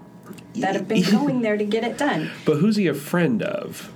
that 0.54 0.74
have 0.74 0.88
been 0.88 1.02
going 1.10 1.42
there 1.42 1.58
to 1.58 1.64
get 1.64 1.84
it 1.84 1.98
done. 1.98 2.30
But 2.46 2.60
who's 2.60 2.76
he 2.76 2.86
a 2.86 2.94
friend 2.94 3.42
of? 3.42 3.92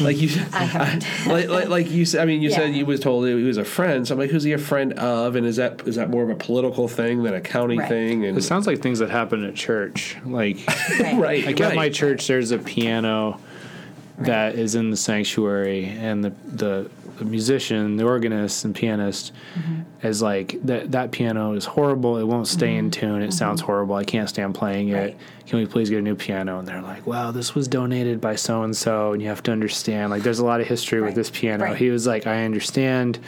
like 0.04 0.16
you, 0.20 0.28
I 0.52 0.64
haven't. 0.64 1.06
like, 1.26 1.48
like, 1.48 1.68
like 1.68 1.90
you 1.90 2.04
said. 2.04 2.20
I 2.20 2.24
mean, 2.24 2.42
you 2.42 2.50
said 2.50 2.70
Yeah. 2.70 2.76
you 2.76 2.86
was 2.86 3.00
told 3.00 3.26
he 3.26 3.34
was 3.34 3.56
a 3.58 3.64
friend. 3.64 4.06
So 4.06 4.14
I'm 4.14 4.18
like, 4.18 4.30
who's 4.30 4.42
he 4.44 4.52
a 4.52 4.58
friend 4.58 4.92
of? 4.94 5.36
And 5.36 5.46
is 5.46 5.56
that 5.56 5.86
is 5.86 5.96
that 5.96 6.10
more 6.10 6.22
of 6.22 6.30
a 6.30 6.34
political 6.34 6.88
thing 6.88 7.22
than 7.22 7.34
a 7.34 7.40
county 7.40 7.78
Right. 7.78 7.88
thing? 7.88 8.24
And 8.24 8.36
It 8.38 8.42
sounds 8.42 8.66
like 8.66 8.80
things 8.80 8.98
that 9.00 9.10
happen 9.10 9.44
at 9.44 9.54
church. 9.54 10.16
Like, 10.24 10.58
Right. 11.00 11.16
right, 11.16 11.44
like 11.46 11.60
at 11.60 11.74
my 11.74 11.88
church, 11.88 12.26
there's 12.26 12.50
a 12.50 12.58
piano 12.58 13.40
that 14.18 14.54
is 14.54 14.74
in 14.74 14.90
the 14.90 14.96
sanctuary, 14.98 15.86
and 15.86 16.22
the 16.24 16.32
the, 16.46 16.90
the 16.99 16.99
musician, 17.24 17.96
the 17.96 18.04
organist, 18.04 18.64
and 18.64 18.74
pianist 18.74 19.32
Mm-hmm. 19.58 20.06
is 20.06 20.22
like 20.22 20.56
that. 20.64 20.92
That 20.92 21.10
piano 21.10 21.52
is 21.54 21.64
horrible. 21.64 22.18
It 22.18 22.24
won't 22.24 22.46
stay 22.46 22.76
in 22.76 22.90
tune. 22.90 23.22
It 23.22 23.32
sounds 23.32 23.60
horrible. 23.60 23.94
I 23.96 24.04
can't 24.04 24.28
stand 24.28 24.54
playing 24.54 24.88
it. 24.88 24.92
Mm-hmm. 24.92 25.04
Right. 25.04 25.16
Can 25.46 25.58
we 25.58 25.66
please 25.66 25.90
get 25.90 25.98
a 25.98 26.02
new 26.02 26.14
piano? 26.14 26.58
And 26.60 26.68
they're 26.68 26.80
like, 26.82 27.06
"Wow, 27.06 27.30
this 27.32 27.54
was 27.54 27.66
donated 27.68 28.20
by 28.20 28.36
so 28.36 28.62
and 28.62 28.76
so," 28.76 29.12
and 29.12 29.20
you 29.20 29.28
have 29.28 29.42
to 29.44 29.52
understand. 29.52 30.10
Like, 30.10 30.22
there's 30.22 30.38
a 30.38 30.44
lot 30.44 30.60
of 30.60 30.66
history 30.68 31.00
with 31.00 31.14
this 31.14 31.30
piano. 31.30 31.64
Right. 31.64 31.76
He 31.76 31.90
was 31.90 32.06
like, 32.06 32.26
"I 32.26 32.44
understand." 32.44 33.18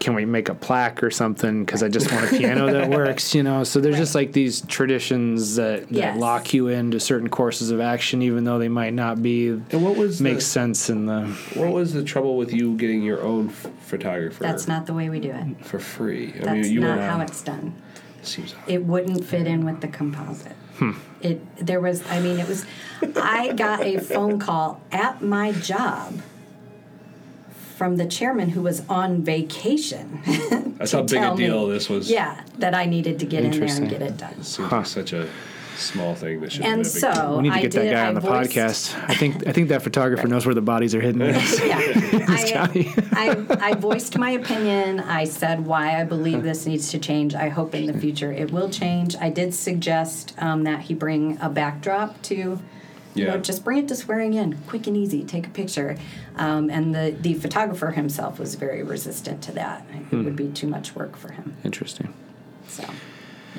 Can 0.00 0.14
we 0.14 0.24
make 0.24 0.48
a 0.48 0.54
plaque 0.54 1.02
or 1.02 1.10
something? 1.10 1.64
Because 1.64 1.82
I 1.82 1.88
just 1.88 2.10
want 2.10 2.24
a 2.32 2.36
piano 2.36 2.72
that 2.72 2.88
works, 2.98 3.34
you 3.34 3.42
know. 3.42 3.62
So 3.64 3.80
there's 3.80 3.96
just 3.98 4.14
like 4.14 4.32
these 4.32 4.62
traditions 4.62 5.56
that, 5.56 5.82
that 5.88 5.92
Yes. 5.94 6.18
lock 6.18 6.52
you 6.54 6.68
into 6.68 6.98
certain 6.98 7.28
courses 7.28 7.70
of 7.70 7.80
action, 7.80 8.22
even 8.22 8.44
though 8.44 8.58
they 8.58 8.68
might 8.68 8.94
not 8.94 9.22
be 9.22 9.48
And 9.48 9.84
what 9.84 9.96
was 9.96 10.20
makes 10.20 10.44
the, 10.46 10.50
sense 10.50 10.90
in 10.90 11.06
the. 11.06 11.26
what 11.54 11.70
was 11.72 11.92
the 11.92 12.02
trouble 12.02 12.36
with 12.36 12.52
you 12.52 12.76
getting 12.76 13.02
your 13.02 13.22
own 13.22 13.48
f- 13.50 13.68
photographer? 13.82 14.42
That's 14.42 14.66
not 14.66 14.86
the 14.86 14.94
way 14.94 15.08
we 15.10 15.20
do 15.20 15.30
it. 15.30 15.64
for 15.64 15.78
free. 15.78 16.32
I 16.34 16.38
That's 16.44 16.50
mean, 16.68 16.72
you 16.72 16.80
not 16.80 16.96
were, 16.98 17.04
how 17.06 17.20
it's 17.20 17.42
done. 17.42 17.74
seems 18.22 18.54
odd. 18.54 18.68
It 18.68 18.84
wouldn't 18.84 19.24
fit 19.24 19.46
in 19.46 19.64
with 19.64 19.80
the 19.82 19.88
composite. 19.88 20.56
Hmm. 20.78 20.92
It 21.20 21.66
there 21.66 21.78
was 21.80 22.02
I 22.08 22.20
mean 22.20 22.38
it 22.40 22.48
was 22.48 22.64
I 23.16 23.52
got 23.52 23.82
a 23.82 23.98
phone 23.98 24.38
call 24.38 24.80
at 24.90 25.20
my 25.20 25.52
job 25.52 26.14
from 27.80 27.96
the 27.96 28.04
chairman 28.04 28.50
who 28.50 28.60
was 28.60 28.82
on 28.90 29.22
vacation. 29.22 30.20
That's 30.76 30.92
how 30.92 31.00
big 31.00 31.12
a 31.12 31.20
tell 31.20 31.34
me, 31.34 31.46
deal 31.46 31.66
this 31.66 31.88
was. 31.88 32.10
Yeah, 32.10 32.38
that 32.58 32.74
I 32.74 32.84
needed 32.84 33.18
to 33.20 33.24
get 33.24 33.42
in 33.42 33.52
there 33.52 33.70
and 33.74 33.88
get 33.88 34.02
it 34.02 34.18
done. 34.18 34.42
seems 34.42 34.70
like 34.70 34.84
such 34.84 35.14
a 35.14 35.26
small 35.78 36.14
thing 36.14 36.42
that 36.42 36.52
should 36.52 36.60
And 36.66 36.84
have 36.84 36.92
been 36.92 37.04
a 37.04 37.10
big 37.10 37.14
deal. 37.22 37.36
We 37.38 37.42
need 37.44 37.48
to 37.48 37.54
I 37.54 37.62
get 37.62 37.72
that 37.72 37.82
did, 37.84 37.90
guy 37.92 38.04
I 38.04 38.08
on 38.08 38.14
the 38.16 38.20
voiced- 38.20 38.50
podcast. 38.52 39.08
I 39.08 39.14
think 39.14 39.46
I 39.48 39.52
think 39.52 39.70
that 39.70 39.80
photographer 39.80 40.28
knows 40.32 40.44
where 40.44 40.54
the 40.54 40.60
bodies 40.60 40.94
are 40.94 41.00
hidden. 41.00 41.22
Yeah, 41.22 41.38
I, 42.28 43.06
I, 43.12 43.68
I 43.70 43.74
voiced 43.76 44.18
my 44.18 44.32
opinion. 44.32 45.00
I 45.00 45.24
said 45.24 45.64
why 45.64 45.98
I 45.98 46.04
believe 46.04 46.42
this 46.42 46.66
needs 46.66 46.90
to 46.90 46.98
change. 46.98 47.34
I 47.34 47.48
hope 47.48 47.74
in 47.74 47.86
the 47.86 47.98
future 47.98 48.30
it 48.30 48.52
will 48.52 48.68
change. 48.68 49.16
I 49.16 49.30
did 49.30 49.54
suggest 49.54 50.34
um, 50.36 50.64
that 50.64 50.80
he 50.82 50.92
bring 50.92 51.38
a 51.40 51.48
backdrop 51.48 52.20
to, 52.24 52.60
you 53.20 53.26
Yeah. 53.26 53.34
know, 53.34 53.40
just 53.40 53.64
bring 53.64 53.78
it 53.78 53.88
to 53.88 53.96
swearing 53.96 54.34
in, 54.34 54.56
quick 54.66 54.86
and 54.86 54.96
easy. 54.96 55.22
Take 55.24 55.46
a 55.46 55.50
picture. 55.50 55.96
Um, 56.36 56.70
and 56.70 56.94
the 56.94 57.14
the 57.20 57.34
photographer 57.34 57.90
himself 57.90 58.38
was 58.38 58.54
very 58.54 58.82
resistant 58.82 59.42
to 59.42 59.52
that. 59.52 59.84
It 60.10 60.16
would 60.16 60.36
be 60.36 60.48
too 60.48 60.66
much 60.66 60.94
work 60.94 61.16
for 61.16 61.32
him. 61.32 61.54
Interesting. 61.64 62.12
So 62.68 62.84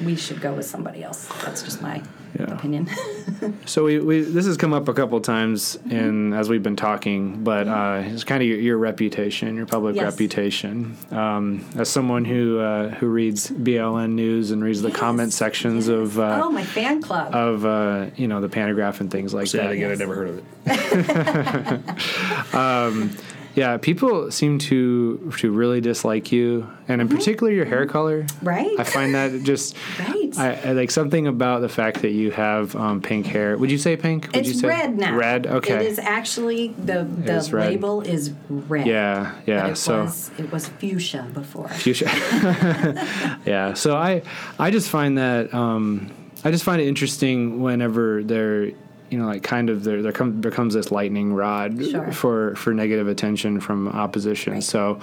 we 0.05 0.15
should 0.15 0.41
go 0.41 0.53
with 0.53 0.65
somebody 0.65 1.03
else. 1.03 1.27
That's 1.43 1.61
just 1.63 1.81
my 1.81 2.01
Yeah. 2.39 2.53
opinion. 2.53 2.87
So 3.65 3.83
we, 3.85 3.99
we 3.99 4.21
this 4.21 4.45
has 4.45 4.55
come 4.57 4.71
up 4.73 4.87
a 4.87 4.93
couple 4.93 5.19
times 5.21 5.75
in 5.89 6.31
as 6.33 6.47
we've 6.49 6.61
been 6.61 6.75
talking, 6.75 7.43
but 7.43 7.67
uh, 7.67 8.03
it's 8.05 8.23
kind 8.23 8.41
of 8.43 8.47
your, 8.47 8.59
your 8.59 8.77
reputation, 8.77 9.55
your 9.55 9.65
public 9.65 9.95
Yes. 9.95 10.03
reputation. 10.13 10.95
Um, 11.09 11.65
as 11.75 11.89
someone 11.89 12.23
who 12.25 12.59
uh, 12.59 12.89
who 12.89 13.07
reads 13.07 13.49
BLN 13.49 14.11
news 14.11 14.51
and 14.51 14.63
reads 14.63 14.81
the 14.83 14.89
Yes, 14.89 14.97
comment 14.97 15.33
sections 15.33 15.87
yes. 15.87 15.95
of 15.97 16.19
uh, 16.19 16.41
oh, 16.43 16.51
my 16.51 16.63
fan 16.63 17.01
club. 17.01 17.33
of 17.33 17.65
uh, 17.65 18.07
you 18.15 18.27
know 18.27 18.41
the 18.41 18.49
Pantagraph 18.49 18.99
and 18.99 19.09
things 19.09 19.33
like 19.33 19.47
Say 19.47 19.57
that 19.59 19.67
that. 19.69 19.73
again. 19.73 19.91
I 19.91 19.95
never 19.95 20.15
heard 20.15 20.29
of 20.29 20.37
it. 20.39 20.45
Yeah, 23.55 23.77
people 23.77 24.31
seem 24.31 24.59
to 24.59 25.31
to 25.37 25.51
really 25.51 25.81
dislike 25.81 26.31
you, 26.31 26.69
and 26.87 27.01
in 27.01 27.09
particular 27.09 27.51
your 27.51 27.65
hair 27.65 27.85
color. 27.85 28.25
right. 28.41 28.79
I 28.79 28.83
find 28.83 29.13
that 29.15 29.43
just 29.51 29.75
right. 29.99 30.37
I, 30.37 30.69
I 30.69 30.71
like 30.71 30.91
something 30.91 31.27
about 31.27 31.61
the 31.61 31.69
fact 31.69 32.01
that 32.01 32.11
you 32.11 32.31
have 32.31 32.75
um, 32.75 33.01
pink 33.01 33.25
hair. 33.25 33.57
Would 33.57 33.69
you 33.69 33.77
say 33.77 33.97
pink? 33.97 34.29
Would 34.33 34.45
you 34.45 34.51
It's 34.51 34.61
say 34.61 34.67
red 34.67 34.97
now. 34.97 35.15
Red. 35.15 35.47
Okay. 35.47 35.75
It 35.75 35.81
is 35.81 35.99
actually 35.99 36.69
the 36.69 37.03
the 37.03 37.35
is 37.37 37.51
label 37.51 38.01
is 38.01 38.31
red. 38.49 38.87
Yeah, 38.87 39.35
yeah. 39.45 39.67
It 39.67 39.75
so 39.75 40.03
was 40.03 40.31
it 40.37 40.51
was 40.51 40.67
fuchsia 40.67 41.27
before. 41.33 41.67
fuchsia. 41.69 42.09
yeah. 43.45 43.73
So 43.73 43.95
I 43.97 44.21
I 44.59 44.71
just 44.71 44.89
find 44.89 45.17
that 45.17 45.53
um, 45.53 46.09
I 46.43 46.51
just 46.51 46.63
find 46.63 46.81
it 46.81 46.87
interesting 46.87 47.61
whenever 47.61 48.23
there 48.23 48.71
you 49.11 49.17
know 49.19 49.25
like 49.25 49.43
kind 49.43 49.69
of 49.69 49.83
there 49.83 50.01
there 50.01 50.11
comes 50.13 50.41
becomes 50.41 50.73
this 50.73 50.89
lightning 50.91 51.33
rod 51.33 51.83
Sure. 51.85 52.11
for 52.11 52.55
for 52.55 52.73
negative 52.73 53.07
attention 53.07 53.59
from 53.59 53.87
opposition. 53.89 54.53
Right. 54.53 54.63
So 54.63 54.99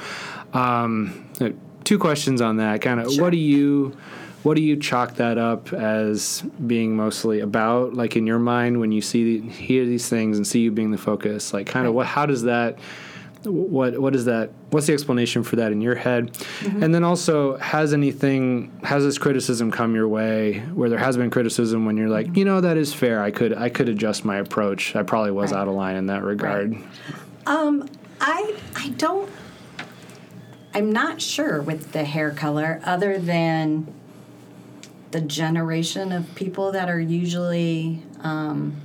um, 0.55 1.29
uh, 1.41 1.51
two 1.85 1.99
questions 1.99 2.41
on 2.41 2.57
that. 2.57 2.81
Kind 2.81 3.01
of 3.01 3.13
Sure. 3.13 3.23
what 3.25 3.31
do 3.31 3.37
you 3.37 3.97
what 4.45 4.57
do 4.57 4.63
you 4.63 4.77
chalk 4.77 5.17
that 5.17 5.37
up 5.37 5.73
as 5.73 6.43
being 6.67 6.97
mostly 6.97 7.41
about 7.41 7.95
like 7.95 8.17
in 8.17 8.27
your 8.27 8.39
mind 8.39 8.81
when 8.81 8.93
you 8.93 9.03
see 9.03 9.41
hear 9.41 9.85
these 9.85 10.09
things 10.09 10.37
and 10.37 10.47
see 10.47 10.61
you 10.61 10.71
being 10.71 10.91
the 10.91 10.97
focus 10.99 11.53
like 11.53 11.67
kind 11.67 11.87
of 11.87 11.93
what 11.93 12.07
how 12.07 12.25
does 12.25 12.45
that 12.45 12.79
what 13.45 13.99
what 13.99 14.15
is 14.15 14.25
that 14.25 14.51
what's 14.71 14.87
the 14.87 14.93
explanation 14.93 15.43
for 15.43 15.57
that 15.57 15.73
in 15.73 15.81
your 15.81 15.95
head? 15.95 16.37
And 16.65 16.95
then 16.95 17.05
also 17.05 17.57
has 17.59 17.93
anything 17.95 18.79
has 18.83 19.05
this 19.05 19.19
criticism 19.19 19.71
come 19.71 19.95
your 19.95 20.09
way 20.09 20.61
where 20.75 20.89
there 20.91 20.99
has 20.99 21.17
been 21.17 21.31
criticism 21.31 21.85
when 21.87 21.97
you're 21.97 22.09
like 22.09 22.37
you 22.37 22.45
know 22.45 22.61
that 22.61 22.77
is 22.77 22.93
fair. 22.93 23.23
I 23.23 23.31
could 23.31 23.53
i 23.55 23.69
could 23.69 23.89
adjust 23.89 24.25
my 24.25 24.37
approach. 24.37 24.97
I 24.97 25.03
probably 25.03 25.31
was 25.31 25.53
Right. 25.53 25.61
out 25.61 25.69
of 25.69 25.75
line 25.75 25.97
in 25.97 26.07
that 26.07 26.23
regard. 26.25 26.77
Um, 27.47 27.89
I 28.21 28.55
I 28.77 28.89
don't. 28.97 29.31
I'm 30.75 30.93
not 30.93 31.21
sure 31.23 31.61
with 31.63 31.93
the 31.93 32.05
hair 32.05 32.31
color, 32.31 32.81
other 32.85 33.19
than 33.19 33.93
the 35.13 35.21
generation 35.21 36.13
of 36.13 36.35
people 36.35 36.73
that 36.73 36.91
are 36.91 37.01
usually 37.01 38.03
um, 38.21 38.77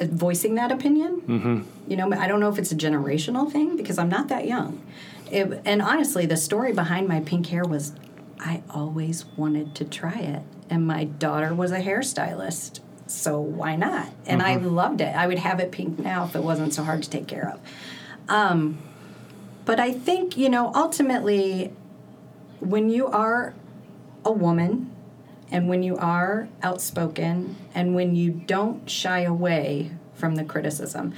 voicing 0.00 0.54
that 0.56 0.72
opinion. 0.72 1.20
Mm-hmm. 1.22 1.90
You 1.90 1.96
know, 1.96 2.12
I 2.12 2.26
don't 2.26 2.40
know 2.40 2.48
if 2.48 2.58
it's 2.58 2.72
a 2.72 2.76
generational 2.76 3.50
thing 3.50 3.76
because 3.76 3.98
I'm 3.98 4.08
not 4.08 4.28
that 4.28 4.46
young. 4.46 4.82
It, 5.30 5.62
and 5.64 5.80
honestly, 5.80 6.26
the 6.26 6.36
story 6.36 6.72
behind 6.72 7.08
my 7.08 7.20
pink 7.20 7.46
hair 7.46 7.64
was 7.64 7.92
I 8.38 8.62
always 8.70 9.24
wanted 9.36 9.74
to 9.76 9.84
try 9.84 10.18
it, 10.18 10.42
and 10.68 10.86
my 10.86 11.04
daughter 11.04 11.54
was 11.54 11.72
a 11.72 11.80
hairstylist, 11.80 12.80
so 13.06 13.40
why 13.40 13.76
not? 13.76 14.12
And 14.26 14.42
I 14.42 14.56
loved 14.56 15.00
it. 15.00 15.14
I 15.14 15.26
would 15.26 15.38
have 15.38 15.60
it 15.60 15.70
pink 15.70 15.98
now 15.98 16.24
if 16.24 16.34
it 16.34 16.42
wasn't 16.42 16.74
so 16.74 16.82
hard 16.82 17.02
to 17.02 17.10
take 17.10 17.28
care 17.28 17.48
of. 17.54 17.60
Um, 18.28 18.78
but 19.64 19.78
I 19.78 19.92
think 19.92 20.36
you 20.36 20.48
know 20.48 20.72
ultimately, 20.74 21.72
when 22.60 22.90
you 22.90 23.06
are 23.06 23.54
a 24.24 24.32
woman 24.32 24.90
and 25.52 25.68
when 25.68 25.82
you 25.82 25.96
are 25.98 26.48
outspoken 26.62 27.56
and 27.74 27.94
when 27.94 28.16
you 28.16 28.30
don't 28.30 28.90
shy 28.90 29.20
away 29.20 29.92
from 30.14 30.34
the 30.34 30.44
criticism 30.44 31.12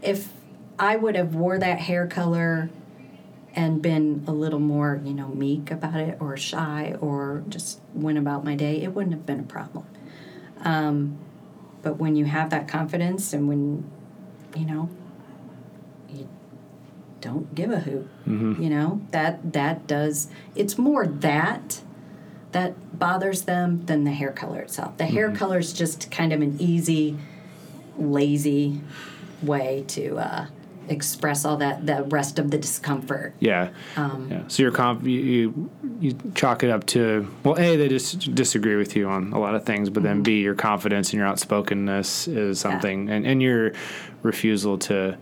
if 0.00 0.32
i 0.78 0.96
would 0.96 1.14
have 1.14 1.34
wore 1.34 1.58
that 1.58 1.80
hair 1.80 2.06
color 2.06 2.70
and 3.54 3.82
been 3.82 4.24
a 4.26 4.32
little 4.32 4.60
more 4.60 5.00
you 5.04 5.12
know 5.12 5.28
meek 5.28 5.70
about 5.70 5.96
it 5.96 6.16
or 6.20 6.36
shy 6.36 6.94
or 7.00 7.42
just 7.48 7.80
went 7.92 8.16
about 8.16 8.44
my 8.44 8.54
day 8.54 8.80
it 8.80 8.94
wouldn't 8.94 9.12
have 9.12 9.26
been 9.26 9.40
a 9.40 9.44
problem 9.44 9.86
um, 10.62 11.18
but 11.82 11.96
when 11.96 12.16
you 12.16 12.26
have 12.26 12.50
that 12.50 12.68
confidence 12.68 13.32
and 13.32 13.48
when 13.48 13.90
you 14.54 14.64
know 14.64 14.88
you, 16.08 16.28
don't 17.20 17.54
give 17.54 17.70
a 17.70 17.80
hoot. 17.80 18.08
You 18.60 18.70
know 18.70 19.00
that 19.10 19.52
that 19.52 19.86
does. 19.86 20.28
It's 20.54 20.78
more 20.78 21.06
that 21.06 21.82
that 22.52 22.98
bothers 22.98 23.42
them 23.42 23.84
than 23.86 24.04
the 24.04 24.10
hair 24.12 24.32
color 24.32 24.60
itself. 24.60 24.96
The 24.96 25.06
hair 25.06 25.30
color 25.30 25.58
is 25.58 25.72
just 25.72 26.10
kind 26.10 26.32
of 26.32 26.40
an 26.42 26.56
easy, 26.58 27.16
lazy 27.98 28.80
way 29.42 29.84
to 29.88 30.16
uh, 30.16 30.46
express 30.88 31.44
all 31.44 31.56
that 31.58 31.86
the 31.86 32.02
rest 32.04 32.38
of 32.38 32.50
the 32.50 32.58
discomfort. 32.58 33.34
Yeah. 33.40 33.70
Um, 33.96 34.28
yeah. 34.30 34.42
So 34.48 34.62
you're 34.62 34.72
conf- 34.72 35.04
you, 35.06 35.20
you 35.20 35.70
you 36.00 36.18
chalk 36.34 36.62
it 36.62 36.70
up 36.70 36.86
to 36.86 37.28
well, 37.44 37.58
a 37.58 37.76
they 37.76 37.88
just 37.88 38.34
disagree 38.34 38.76
with 38.76 38.96
you 38.96 39.08
on 39.08 39.32
a 39.32 39.38
lot 39.38 39.54
of 39.54 39.64
things, 39.64 39.88
but 39.90 40.02
Mm-hmm. 40.02 40.06
then 40.14 40.22
b 40.22 40.40
your 40.40 40.54
confidence 40.54 41.10
and 41.10 41.18
your 41.18 41.26
outspokenness 41.28 42.26
is 42.28 42.58
something, 42.58 43.08
and 43.08 43.26
and 43.26 43.40
your 43.42 43.72
refusal 44.22 44.76
to 44.78 45.16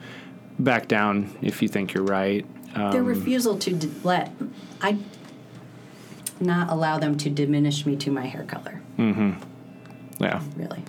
back 0.58 0.88
down 0.88 1.36
if 1.42 1.60
you 1.62 1.68
think 1.68 1.92
you're 1.94 2.04
right. 2.04 2.44
Um, 2.74 2.90
Their 2.92 3.02
refusal 3.02 3.58
to 3.58 3.72
d- 3.74 3.90
let 4.04 4.30
I 4.80 4.98
not 6.40 6.70
allow 6.70 6.98
them 6.98 7.16
to 7.18 7.30
diminish 7.30 7.86
me 7.86 7.96
to 7.96 8.10
my 8.10 8.26
hair 8.26 8.44
color. 8.44 8.80
Mm-hmm. 8.98 9.32
Yeah. 10.20 10.42
Really. 10.56 10.82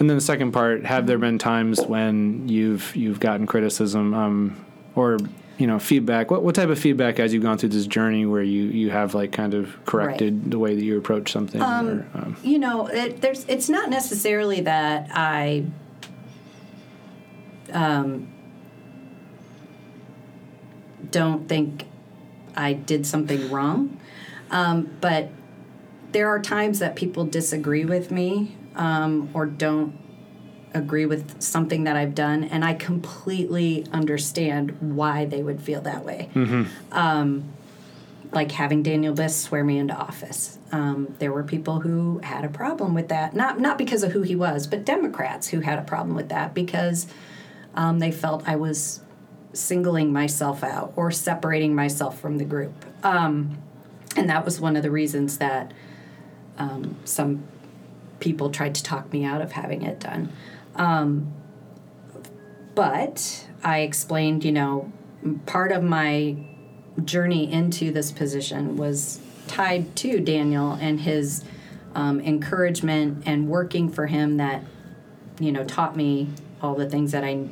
And 0.00 0.08
then 0.08 0.16
the 0.16 0.22
second 0.22 0.52
part: 0.52 0.86
Have 0.86 1.06
there 1.06 1.18
been 1.18 1.38
times 1.38 1.78
when 1.82 2.48
you've 2.48 2.96
you've 2.96 3.20
gotten 3.20 3.46
criticism 3.46 4.14
um, 4.14 4.64
or 4.94 5.18
you 5.58 5.66
know 5.66 5.78
feedback? 5.78 6.30
What 6.30 6.42
what 6.42 6.54
type 6.54 6.70
of 6.70 6.78
feedback 6.78 7.20
as 7.20 7.34
you've 7.34 7.42
gone 7.42 7.58
through 7.58 7.68
this 7.68 7.86
journey 7.86 8.24
where 8.24 8.42
you 8.42 8.64
you 8.64 8.88
have 8.90 9.14
like 9.14 9.30
kind 9.30 9.52
of 9.52 9.76
corrected 9.84 10.50
the 10.50 10.58
way 10.58 10.74
that 10.74 10.82
you 10.82 10.96
approach 10.96 11.30
something? 11.30 11.60
or, 11.60 12.08
um, 12.14 12.36
you 12.42 12.58
know, 12.58 12.86
it, 12.86 13.20
there's 13.20 13.44
it's 13.44 13.68
not 13.68 13.90
necessarily 13.90 14.62
that 14.62 15.10
I 15.12 15.66
um, 17.74 18.32
don't 21.10 21.46
think 21.46 21.84
I 22.56 22.72
did 22.74 23.06
something 23.06 23.50
wrong, 23.50 23.98
um, 24.50 24.90
but 25.00 25.30
there 26.12 26.28
are 26.28 26.40
times 26.40 26.80
that 26.80 26.96
people 26.96 27.24
disagree 27.24 27.84
with 27.84 28.10
me 28.10 28.56
um, 28.76 29.30
or 29.34 29.46
don't 29.46 29.96
agree 30.74 31.06
with 31.06 31.40
something 31.42 31.84
that 31.84 31.96
I've 31.96 32.14
done, 32.14 32.44
and 32.44 32.64
I 32.64 32.74
completely 32.74 33.86
understand 33.92 34.76
why 34.96 35.24
they 35.24 35.42
would 35.42 35.60
feel 35.60 35.80
that 35.82 36.04
way. 36.04 36.28
Like 38.32 38.52
having 38.52 38.84
Daniel 38.84 39.12
Biss 39.12 39.32
swear 39.32 39.64
me 39.64 39.78
into 39.78 39.92
office. 39.94 40.58
Um, 40.70 41.16
there 41.18 41.32
were 41.32 41.42
people 41.42 41.80
who 41.80 42.20
had 42.22 42.44
a 42.44 42.48
problem 42.48 42.94
with 42.94 43.08
that, 43.08 43.34
not 43.34 43.58
not 43.58 43.76
because 43.76 44.04
of 44.04 44.12
who 44.12 44.22
he 44.22 44.36
was, 44.36 44.68
but 44.68 44.84
Democrats 44.84 45.48
who 45.48 45.60
had 45.60 45.80
a 45.80 45.82
problem 45.82 46.14
with 46.14 46.28
that 46.28 46.54
because 46.54 47.08
um, 47.74 47.98
they 47.98 48.12
felt 48.12 48.48
I 48.48 48.54
was 48.54 49.00
singling 49.52 50.12
myself 50.12 50.62
out 50.62 50.92
or 50.96 51.10
separating 51.10 51.74
myself 51.74 52.20
from 52.20 52.38
the 52.38 52.44
group. 52.44 52.84
Um, 53.04 53.58
and 54.16 54.28
that 54.28 54.44
was 54.44 54.60
one 54.60 54.76
of 54.76 54.82
the 54.82 54.90
reasons 54.90 55.38
that 55.38 55.72
um, 56.58 56.96
some 57.04 57.44
people 58.20 58.50
tried 58.50 58.74
to 58.74 58.82
talk 58.82 59.12
me 59.12 59.24
out 59.24 59.40
of 59.40 59.52
having 59.52 59.82
it 59.82 59.98
done. 59.98 60.32
Um, 60.76 61.32
but 62.74 63.46
I 63.64 63.80
explained, 63.80 64.44
you 64.44 64.52
know, 64.52 64.92
part 65.46 65.72
of 65.72 65.82
my 65.82 66.36
journey 67.04 67.50
into 67.50 67.90
this 67.90 68.12
position 68.12 68.76
was 68.76 69.20
tied 69.46 69.96
to 69.96 70.20
Daniel 70.20 70.72
and 70.74 71.00
his 71.00 71.44
um, 71.94 72.20
encouragement 72.20 73.24
and 73.26 73.48
working 73.48 73.90
for 73.90 74.06
him 74.06 74.36
that, 74.36 74.62
you 75.38 75.50
know, 75.50 75.64
taught 75.64 75.96
me 75.96 76.28
all 76.62 76.74
the 76.74 76.88
things 76.88 77.12
that 77.12 77.24
I 77.24 77.48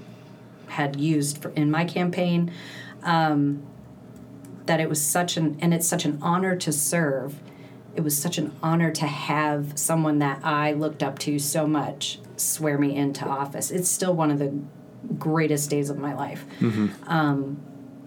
had 0.68 0.98
used 0.98 1.42
for, 1.42 1.50
in 1.50 1.70
my 1.70 1.84
campaign. 1.84 2.52
Um, 3.02 3.66
that 4.66 4.80
it 4.80 4.88
was 4.88 5.02
such 5.04 5.36
an, 5.36 5.56
and 5.60 5.72
it's 5.72 5.88
such 5.88 6.04
an 6.04 6.18
honor 6.20 6.54
to 6.54 6.70
serve. 6.70 7.40
It 7.96 8.02
was 8.02 8.16
such 8.16 8.38
an 8.38 8.54
honor 8.62 8.92
to 8.92 9.06
have 9.06 9.78
someone 9.78 10.18
that 10.18 10.44
I 10.44 10.72
looked 10.72 11.02
up 11.02 11.18
to 11.20 11.38
so 11.38 11.66
much 11.66 12.20
swear 12.36 12.78
me 12.78 12.94
into 12.94 13.24
office. 13.26 13.70
It's 13.70 13.88
still 13.88 14.14
one 14.14 14.30
of 14.30 14.38
the 14.38 14.56
greatest 15.18 15.70
days 15.70 15.90
of 15.90 15.98
my 15.98 16.14
life 16.14 16.44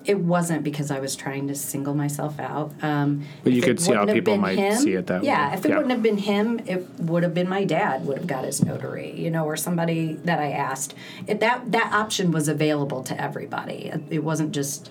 it 0.06 0.18
wasn't 0.20 0.64
because 0.64 0.90
I 0.92 1.00
was 1.00 1.16
trying 1.16 1.48
to 1.50 1.56
single 1.56 1.94
myself 1.94 2.40
out. 2.40 2.72
Um, 2.82 3.24
But 3.44 3.54
you 3.54 3.62
could 3.62 3.80
see 3.80 3.94
how 3.94 4.06
people 4.06 4.38
might 4.38 4.58
him- 4.58 4.76
see 4.78 4.94
it 4.94 5.08
that 5.08 5.24
yeah, 5.24 5.46
way. 5.48 5.52
Yeah, 5.52 5.58
if 5.58 5.66
it 5.66 5.70
Yeah. 5.70 5.76
wouldn't 5.76 5.92
have 5.92 6.04
been 6.04 6.18
him, 6.18 6.60
it 6.66 6.88
would 7.00 7.24
have 7.24 7.34
been 7.34 7.48
my 7.50 7.64
dad 7.66 8.06
would 8.06 8.18
have 8.18 8.28
got 8.28 8.44
his 8.46 8.64
notary, 8.64 9.14
you 9.16 9.30
know, 9.30 9.46
or 9.46 9.56
somebody 9.56 10.18
that 10.26 10.40
I 10.40 10.52
asked. 10.52 10.94
If 11.28 11.40
that 11.40 11.72
that 11.72 11.92
option 11.94 12.32
was 12.32 12.48
available 12.48 13.04
to 13.04 13.20
everybody. 13.22 13.90
It- 13.94 14.02
It 14.10 14.24
wasn't 14.24 14.52
just 14.52 14.90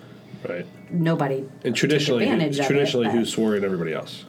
Right. 0.49 0.65
nobody. 0.91 1.39
And 1.65 1.75
took 1.75 1.75
traditionally, 1.75 2.25
advantage 2.25 2.59
of 2.61 2.67
traditionally, 2.67 3.07
it, 3.09 3.13
who 3.13 3.25
swore 3.25 3.57
in 3.57 3.65
everybody 3.65 3.93
else? 3.93 4.25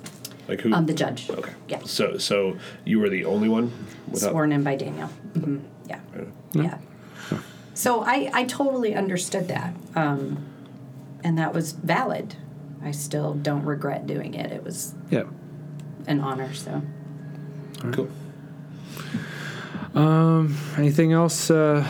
Like 0.47 0.61
who? 0.61 0.73
Um, 0.73 0.85
the 0.87 0.93
judge. 0.93 1.29
Okay. 1.29 1.51
Yeah. 1.69 1.79
So, 1.85 2.17
so 2.17 2.57
you 2.85 2.99
were 2.99 3.09
the 3.09 3.23
only 3.25 3.47
one 3.47 3.71
without. 4.11 4.31
sworn 4.31 4.51
in 4.51 4.63
by 4.63 4.75
Daniel. 4.75 5.07
hmm 5.33 5.57
Yeah. 5.87 5.99
Yeah. 6.53 6.77
So 7.73 8.01
I, 8.03 8.29
I 8.33 8.43
totally 8.43 8.93
understood 8.95 9.47
that. 9.47 9.73
Um, 9.95 10.39
and 11.23 11.37
that 11.37 11.53
was 11.53 11.71
valid. 11.73 12.35
I 12.83 12.91
still 12.91 13.33
don't 13.35 13.63
regret 13.63 14.07
doing 14.07 14.33
it. 14.33 14.51
It 14.51 14.63
was 14.63 14.95
yeah. 15.09 15.23
an 16.07 16.19
honor, 16.19 16.53
so. 16.53 16.81
Cool. 17.91 18.09
Um, 19.93 20.57
Anything 20.77 21.11
else 21.11 21.51
uh, 21.51 21.85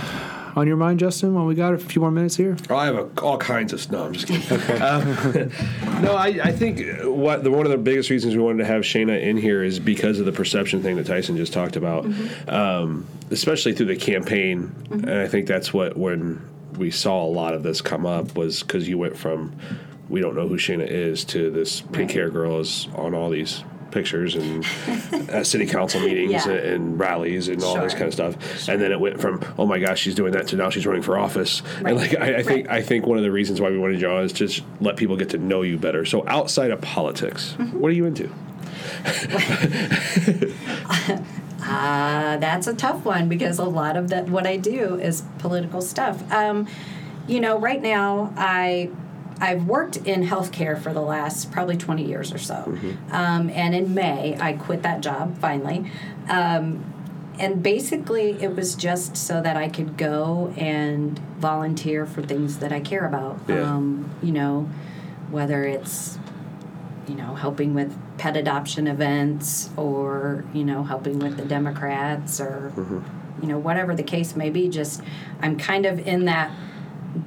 on 0.55 0.67
your 0.67 0.75
mind, 0.75 0.99
Justin? 0.99 1.33
While 1.33 1.45
we 1.45 1.55
got 1.55 1.73
a 1.73 1.77
few 1.77 2.01
more 2.01 2.11
minutes 2.11 2.35
here. 2.35 2.57
Oh, 2.69 2.75
I 2.75 2.85
have 2.85 2.95
a, 2.95 3.21
all 3.21 3.37
kinds 3.37 3.73
of. 3.73 3.91
No, 3.91 4.05
I'm 4.05 4.13
just 4.13 4.27
kidding. 4.27 4.41
Um, 4.81 6.01
no, 6.01 6.15
I, 6.15 6.39
I 6.43 6.51
think 6.51 6.81
what 7.03 7.43
the 7.43 7.51
one 7.51 7.65
of 7.65 7.71
the 7.71 7.77
biggest 7.77 8.09
reasons 8.09 8.35
we 8.35 8.41
wanted 8.41 8.59
to 8.59 8.65
have 8.65 8.81
Shayna 8.81 9.21
in 9.21 9.37
here 9.37 9.63
is 9.63 9.79
because 9.79 10.19
of 10.19 10.25
the 10.25 10.31
perception 10.31 10.81
thing 10.81 10.95
that 10.95 11.05
Tyson 11.05 11.37
just 11.37 11.53
talked 11.53 11.75
about, 11.75 12.05
um, 12.47 13.07
especially 13.29 13.73
through 13.73 13.87
the 13.87 13.95
campaign. 13.95 14.73
And 14.89 15.09
I 15.09 15.27
think 15.27 15.47
that's 15.47 15.73
what 15.73 15.95
when 15.95 16.41
we 16.81 16.91
saw 16.91 17.23
a 17.23 17.29
lot 17.31 17.53
of 17.53 17.63
this 17.63 17.79
come 17.81 18.05
up 18.05 18.35
was 18.35 18.61
because 18.63 18.89
you 18.89 18.97
went 18.97 19.15
from 19.15 19.53
we 20.09 20.19
don't 20.19 20.35
know 20.35 20.47
who 20.47 20.57
Shayna 20.57 20.87
is 20.89 21.23
to 21.25 21.49
this 21.51 21.79
pink 21.81 22.09
Right. 22.09 22.11
hair 22.11 22.29
girl 22.29 22.59
is 22.59 22.87
on 22.95 23.13
all 23.13 23.29
these 23.29 23.63
pictures 23.91 24.35
and 24.35 24.65
at 25.29 25.45
city 25.45 25.65
council 25.65 25.99
meetings 26.01 26.45
Yeah. 26.45 26.51
and 26.51 26.99
rallies 26.99 27.47
and 27.49 27.61
all 27.63 27.79
this 27.81 27.93
kind 27.93 28.05
of 28.07 28.13
stuff. 28.13 28.67
And 28.69 28.81
then 28.81 28.91
it 28.91 28.99
went 28.99 29.19
from 29.21 29.41
oh 29.57 29.65
my 29.65 29.79
gosh 29.79 29.99
she's 29.99 30.15
doing 30.15 30.31
that 30.33 30.47
to 30.49 30.55
now 30.57 30.69
she's 30.69 30.85
running 30.87 31.01
for 31.03 31.17
office. 31.17 31.61
Right. 31.81 31.91
And 31.91 31.97
like 31.97 32.17
I, 32.19 32.37
I 32.37 32.43
think 32.43 32.67
Right. 32.67 32.77
I 32.77 32.81
think 32.81 33.05
one 33.05 33.17
of 33.17 33.23
the 33.23 33.31
reasons 33.31 33.61
why 33.61 33.69
we 33.69 33.77
wanted 33.77 34.01
you 34.01 34.09
on 34.09 34.23
is 34.23 34.33
just 34.33 34.63
let 34.81 34.97
people 34.97 35.15
get 35.17 35.29
to 35.29 35.37
know 35.37 35.61
you 35.61 35.77
better. 35.77 36.03
So 36.05 36.27
outside 36.27 36.71
of 36.71 36.81
politics, 36.81 37.55
Mm-hmm. 37.59 37.79
what 37.79 37.91
are 37.91 37.95
you 37.95 38.05
into? 38.05 38.29
Uh, 41.71 42.37
that's 42.37 42.67
a 42.67 42.73
tough 42.73 43.05
one 43.05 43.29
because 43.29 43.59
a 43.59 43.65
lot 43.65 43.97
of 43.97 44.09
that 44.09 44.29
what 44.29 44.45
I 44.45 44.57
do 44.57 44.95
is 44.95 45.23
political 45.39 45.81
stuff. 45.81 46.29
Um, 46.31 46.67
you 47.27 47.39
know, 47.39 47.57
right 47.57 47.81
now 47.81 48.33
I 48.35 48.89
I've 49.39 49.65
worked 49.65 49.97
in 49.97 50.23
healthcare 50.23 50.79
for 50.79 50.93
the 50.93 51.01
last 51.01 51.51
probably 51.51 51.75
20 51.77 52.05
years 52.05 52.31
or 52.31 52.37
so, 52.37 52.77
um, 53.11 53.49
and 53.49 53.73
in 53.73 53.93
May 53.93 54.37
I 54.39 54.53
quit 54.53 54.83
that 54.83 55.01
job 55.01 55.37
finally. 55.39 55.89
Um, 56.29 56.85
and 57.39 57.63
basically, 57.63 58.31
it 58.41 58.55
was 58.55 58.75
just 58.75 59.17
so 59.17 59.41
that 59.41 59.57
I 59.57 59.67
could 59.67 59.97
go 59.97 60.53
and 60.57 61.17
volunteer 61.39 62.05
for 62.05 62.21
things 62.21 62.59
that 62.59 62.71
I 62.71 62.81
care 62.81 63.05
about. 63.05 63.39
Yeah. 63.47 63.61
Um, 63.61 64.11
you 64.21 64.31
know, 64.31 64.69
whether 65.31 65.63
it's 65.63 66.19
you 67.11 67.17
know, 67.17 67.35
helping 67.35 67.73
with 67.73 67.93
pet 68.17 68.37
adoption 68.37 68.87
events 68.87 69.69
or, 69.75 70.45
you 70.53 70.63
know, 70.63 70.83
helping 70.83 71.19
with 71.19 71.35
the 71.35 71.43
Democrats 71.43 72.39
or, 72.39 72.71
you 73.41 73.47
know, 73.49 73.57
whatever 73.59 73.93
the 73.93 74.03
case 74.03 74.33
may 74.33 74.49
be. 74.49 74.69
Just, 74.69 75.01
I'm 75.41 75.57
kind 75.57 75.85
of 75.85 75.99
in 76.07 76.23
that, 76.25 76.51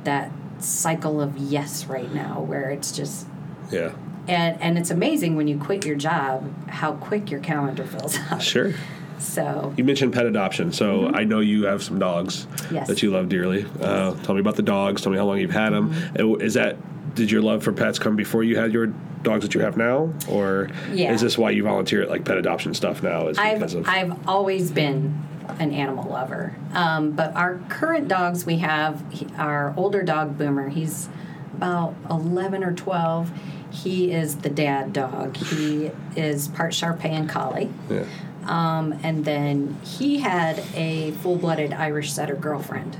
that 0.05 0.30
cycle 0.59 1.20
of 1.20 1.37
yes 1.37 1.85
right 1.85 2.12
now 2.14 2.41
where 2.41 2.70
it's 2.70 2.93
just, 2.93 3.26
Yeah. 3.70 3.93
and, 4.26 4.59
and 4.62 4.78
it's 4.78 4.91
amazing 4.91 5.37
when 5.37 5.49
you 5.49 5.59
quit 5.59 5.85
your 5.85 5.97
job 5.97 6.51
how 6.68 6.93
quick 6.95 7.30
your 7.30 7.41
calendar 7.41 7.85
fills 7.85 8.16
up. 8.30 8.41
Sure. 8.41 8.72
So, 9.18 9.74
You 9.76 9.85
mentioned 9.85 10.12
pet 10.14 10.24
adoption, 10.26 10.72
so 10.72 11.09
I 11.09 11.24
know 11.24 11.41
you 11.41 11.66
have 11.66 11.82
some 11.82 11.99
dogs 11.99 12.47
Mm-hmm. 12.47 12.74
Yes. 12.76 12.89
that 12.89 13.03
you 13.03 13.11
love 13.11 13.28
dearly. 13.28 13.66
Uh, 13.80 14.14
tell 14.22 14.35
me 14.35 14.41
about 14.41 14.57
the 14.57 14.62
dogs. 14.62 15.03
Tell 15.03 15.12
me 15.12 15.18
how 15.18 15.26
long 15.26 15.39
you've 15.39 15.51
had 15.51 15.70
them. 15.74 15.93
Mm-hmm. 15.93 16.41
Is 16.41 16.55
that 16.55 16.76
did 17.15 17.31
your 17.31 17.43
love 17.43 17.62
for 17.62 17.73
pets 17.73 17.99
come 17.99 18.17
before 18.17 18.43
you 18.45 18.57
had 18.57 18.73
your 18.73 18.87
dogs 19.23 19.43
that 19.45 19.55
you 19.55 19.61
have 19.61 19.77
now, 19.77 20.12
or 20.29 20.69
Yeah. 20.93 21.12
is 21.12 21.21
this 21.21 21.39
why 21.39 21.51
you 21.51 21.62
volunteer 21.62 22.03
at 22.03 22.11
like 22.11 22.25
pet 22.25 22.37
adoption 22.37 22.75
stuff 22.75 23.03
now? 23.03 23.29
Is 23.29 23.39
I've, 23.39 23.62
of 23.62 23.89
I've 23.89 24.29
always 24.29 24.71
been 24.71 25.23
an 25.59 25.73
animal 25.73 26.11
lover. 26.11 26.55
Um, 26.73 27.12
but 27.12 27.35
our 27.37 27.59
current 27.69 28.09
dogs 28.09 28.45
we 28.45 28.59
have, 28.59 29.03
our 29.39 29.73
older 29.77 30.03
dog 30.03 30.37
Boomer, 30.39 30.69
he's 30.69 31.09
about 31.57 31.95
11 32.11 32.65
or 32.65 32.73
12. 32.73 33.31
He 33.71 34.12
is 34.12 34.37
the 34.39 34.51
dad 34.51 34.93
dog. 34.93 35.37
He 35.37 35.91
is 36.17 36.49
part 36.49 36.75
Shar 36.75 36.95
Pei 36.95 37.11
and 37.11 37.29
Collie. 37.29 37.71
yeah. 37.91 38.05
Um, 38.47 38.93
and 39.03 39.25
then 39.25 39.79
he 39.85 40.19
had 40.19 40.62
a 40.75 41.12
full 41.23 41.37
blooded 41.37 41.73
Irish 41.73 42.12
setter 42.12 42.35
girlfriend. 42.35 42.97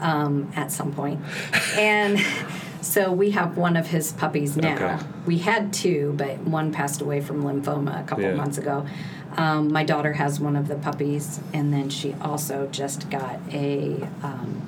um, 0.00 0.50
at 0.56 0.70
some 0.72 0.92
point. 0.92 1.20
And 1.76 2.18
so 2.82 3.10
we 3.10 3.30
have 3.30 3.56
one 3.56 3.76
of 3.76 3.86
his 3.86 4.12
puppies 4.12 4.56
now. 4.56 4.74
Okay. 4.74 4.98
We 5.24 5.38
had 5.38 5.72
two, 5.72 6.12
but 6.18 6.38
one 6.40 6.72
passed 6.72 7.00
away 7.00 7.20
from 7.22 7.42
lymphoma 7.42 8.00
a 8.00 8.04
couple 8.04 8.24
Yeah. 8.24 8.30
of 8.32 8.36
months 8.36 8.58
ago. 8.58 8.84
Um, 9.36 9.72
my 9.72 9.82
daughter 9.84 10.12
has 10.12 10.38
one 10.38 10.56
of 10.56 10.68
the 10.68 10.74
puppies, 10.74 11.40
and 11.54 11.72
then 11.72 11.88
she 11.88 12.14
also 12.20 12.68
just 12.70 13.08
got 13.08 13.40
a 13.50 14.06
um, 14.22 14.60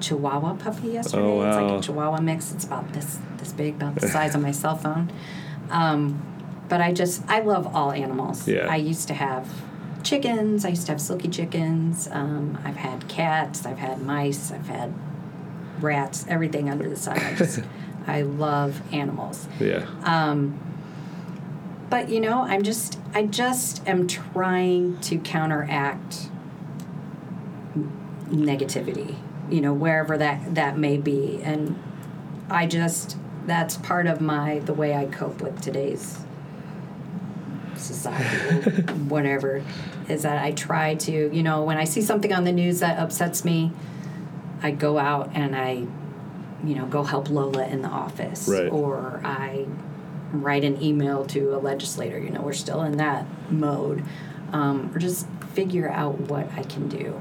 Chihuahua 0.00 0.54
puppy 0.54 0.88
yesterday. 0.88 1.22
Oh, 1.22 1.42
It's 1.42 1.56
like 1.56 1.80
a 1.80 1.82
Chihuahua 1.82 2.20
mix. 2.22 2.52
It's 2.52 2.64
about 2.64 2.92
this 2.94 3.18
this 3.36 3.52
big, 3.52 3.74
about 3.74 3.96
the 3.96 4.08
size 4.16 4.34
of 4.34 4.40
my 4.40 4.52
cell 4.52 4.76
phone. 4.76 5.12
Um, 5.70 6.22
but 6.70 6.80
I 6.80 6.92
just 6.92 7.22
I 7.28 7.40
love 7.40 7.74
all 7.74 7.92
animals. 7.92 8.48
Yeah. 8.48 8.66
I 8.70 8.76
used 8.76 9.08
to 9.08 9.14
have 9.14 9.46
chickens. 10.02 10.64
I 10.64 10.68
used 10.70 10.86
to 10.86 10.92
have 10.92 11.00
silky 11.00 11.28
chickens. 11.28 12.08
Um, 12.10 12.58
I've 12.64 12.76
had 12.76 13.06
cats. 13.08 13.66
I've 13.66 13.78
had 13.78 14.00
mice. 14.00 14.50
I've 14.50 14.66
had 14.68 14.94
rats. 15.82 16.24
Everything 16.28 16.68
under 16.68 16.88
the 16.88 16.96
sun. 16.96 17.18
I 17.18 17.34
just 17.34 17.60
I 18.06 18.22
love 18.22 18.82
animals. 18.92 19.46
Yeah. 19.58 19.86
Um, 20.04 20.58
but 21.88 22.08
you 22.08 22.20
know, 22.20 22.42
I'm 22.42 22.62
just 22.62 22.98
I 23.14 23.26
just 23.26 23.86
am 23.88 24.06
trying 24.06 24.98
to 25.00 25.18
counteract 25.18 26.28
negativity, 28.28 29.16
you 29.50 29.60
know, 29.60 29.72
wherever 29.72 30.16
that 30.16 30.54
that 30.54 30.78
may 30.78 30.96
be. 30.96 31.40
And 31.42 31.80
I 32.48 32.66
just 32.66 33.16
that's 33.46 33.76
part 33.76 34.06
of 34.06 34.20
my 34.20 34.60
the 34.60 34.74
way 34.74 34.94
I 34.94 35.06
cope 35.06 35.42
with 35.42 35.60
today's 35.60 36.20
society 37.76 38.82
whatever 39.08 39.62
is 40.08 40.22
that 40.22 40.42
I 40.42 40.52
try 40.52 40.94
to, 40.96 41.34
you 41.34 41.42
know, 41.42 41.62
when 41.62 41.76
I 41.76 41.84
see 41.84 42.02
something 42.02 42.32
on 42.32 42.44
the 42.44 42.52
news 42.52 42.80
that 42.80 42.98
upsets 42.98 43.44
me, 43.44 43.72
I 44.62 44.70
go 44.70 44.98
out 44.98 45.30
and 45.34 45.54
I 45.56 45.86
you 46.62 46.74
know, 46.74 46.84
go 46.84 47.02
help 47.02 47.30
Lola 47.30 47.66
in 47.66 47.80
the 47.80 47.88
office 47.88 48.46
Right. 48.46 48.70
or 48.70 49.20
I 49.24 49.66
write 50.32 50.62
an 50.62 50.82
email 50.82 51.24
to 51.26 51.54
a 51.54 51.58
legislator. 51.58 52.18
You 52.18 52.28
know, 52.30 52.42
we're 52.42 52.52
still 52.52 52.82
in 52.82 52.98
that 52.98 53.24
mode, 53.50 54.04
um, 54.52 54.90
or 54.94 54.98
just 54.98 55.26
figure 55.54 55.88
out 55.90 56.20
what 56.20 56.50
I 56.56 56.62
can 56.64 56.86
do. 56.88 57.18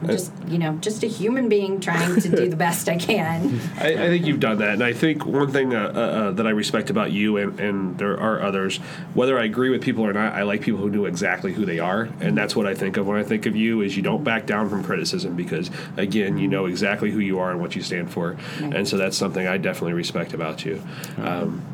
I'm 0.00 0.08
just 0.08 0.32
you 0.46 0.58
know, 0.58 0.76
just 0.76 1.02
a 1.02 1.06
human 1.06 1.48
being 1.48 1.80
trying 1.80 2.20
to 2.20 2.28
do 2.28 2.48
the 2.48 2.56
best 2.68 2.88
I 2.88 2.96
can. 2.96 3.60
I, 3.78 3.92
I 3.92 4.06
think 4.08 4.26
you've 4.26 4.40
done 4.40 4.58
that, 4.58 4.74
and 4.74 4.84
I 4.84 4.92
think 4.92 5.26
one 5.26 5.50
thing 5.50 5.74
uh, 5.74 5.92
uh, 5.94 5.98
uh, 5.98 6.30
that 6.32 6.46
I 6.46 6.50
respect 6.50 6.90
about 6.90 7.12
you, 7.12 7.36
and, 7.36 7.58
and 7.60 7.98
there 7.98 8.18
are 8.18 8.40
others, 8.40 8.78
whether 9.14 9.38
I 9.38 9.44
agree 9.44 9.70
with 9.70 9.82
people 9.82 10.04
or 10.04 10.12
not, 10.12 10.34
I 10.34 10.42
like 10.42 10.60
people 10.60 10.80
who 10.80 10.90
know 10.90 11.04
exactly 11.04 11.52
who 11.52 11.64
they 11.64 11.78
are, 11.78 12.08
and 12.20 12.36
that's 12.36 12.54
what 12.54 12.66
I 12.66 12.74
think 12.74 12.96
of 12.96 13.06
when 13.06 13.18
I 13.18 13.24
think 13.24 13.46
of 13.46 13.56
you. 13.56 13.80
Is 13.80 13.96
you 13.96 14.02
don't 14.02 14.24
back 14.24 14.46
down 14.46 14.68
from 14.68 14.84
criticism 14.84 15.36
because, 15.36 15.70
again, 15.96 16.38
you 16.38 16.48
know 16.48 16.66
exactly 16.66 17.10
who 17.10 17.20
you 17.20 17.38
are 17.38 17.50
and 17.50 17.60
what 17.60 17.74
you 17.76 17.82
stand 17.82 18.10
for, 18.10 18.36
and 18.60 18.88
so 18.88 18.96
that's 18.96 19.16
something 19.16 19.46
I 19.46 19.58
definitely 19.58 19.94
respect 19.94 20.32
about 20.32 20.64
you. 20.64 20.82
Um, 21.18 21.64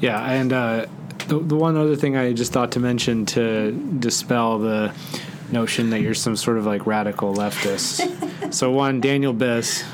Yeah, 0.00 0.22
and 0.22 0.52
uh, 0.52 0.86
the, 1.26 1.38
the 1.40 1.56
one 1.56 1.76
other 1.76 1.96
thing 1.96 2.16
I 2.16 2.32
just 2.32 2.52
thought 2.52 2.72
to 2.72 2.80
mention 2.80 3.26
to 3.26 3.72
dispel 3.98 4.58
the 4.58 4.94
notion 5.52 5.90
that 5.90 6.00
you're 6.00 6.14
some 6.14 6.36
sort 6.36 6.58
of 6.58 6.66
like 6.66 6.86
radical 6.86 7.34
leftist. 7.34 8.52
so 8.54 8.70
one, 8.70 9.00
Daniel 9.00 9.34
Biss, 9.34 9.84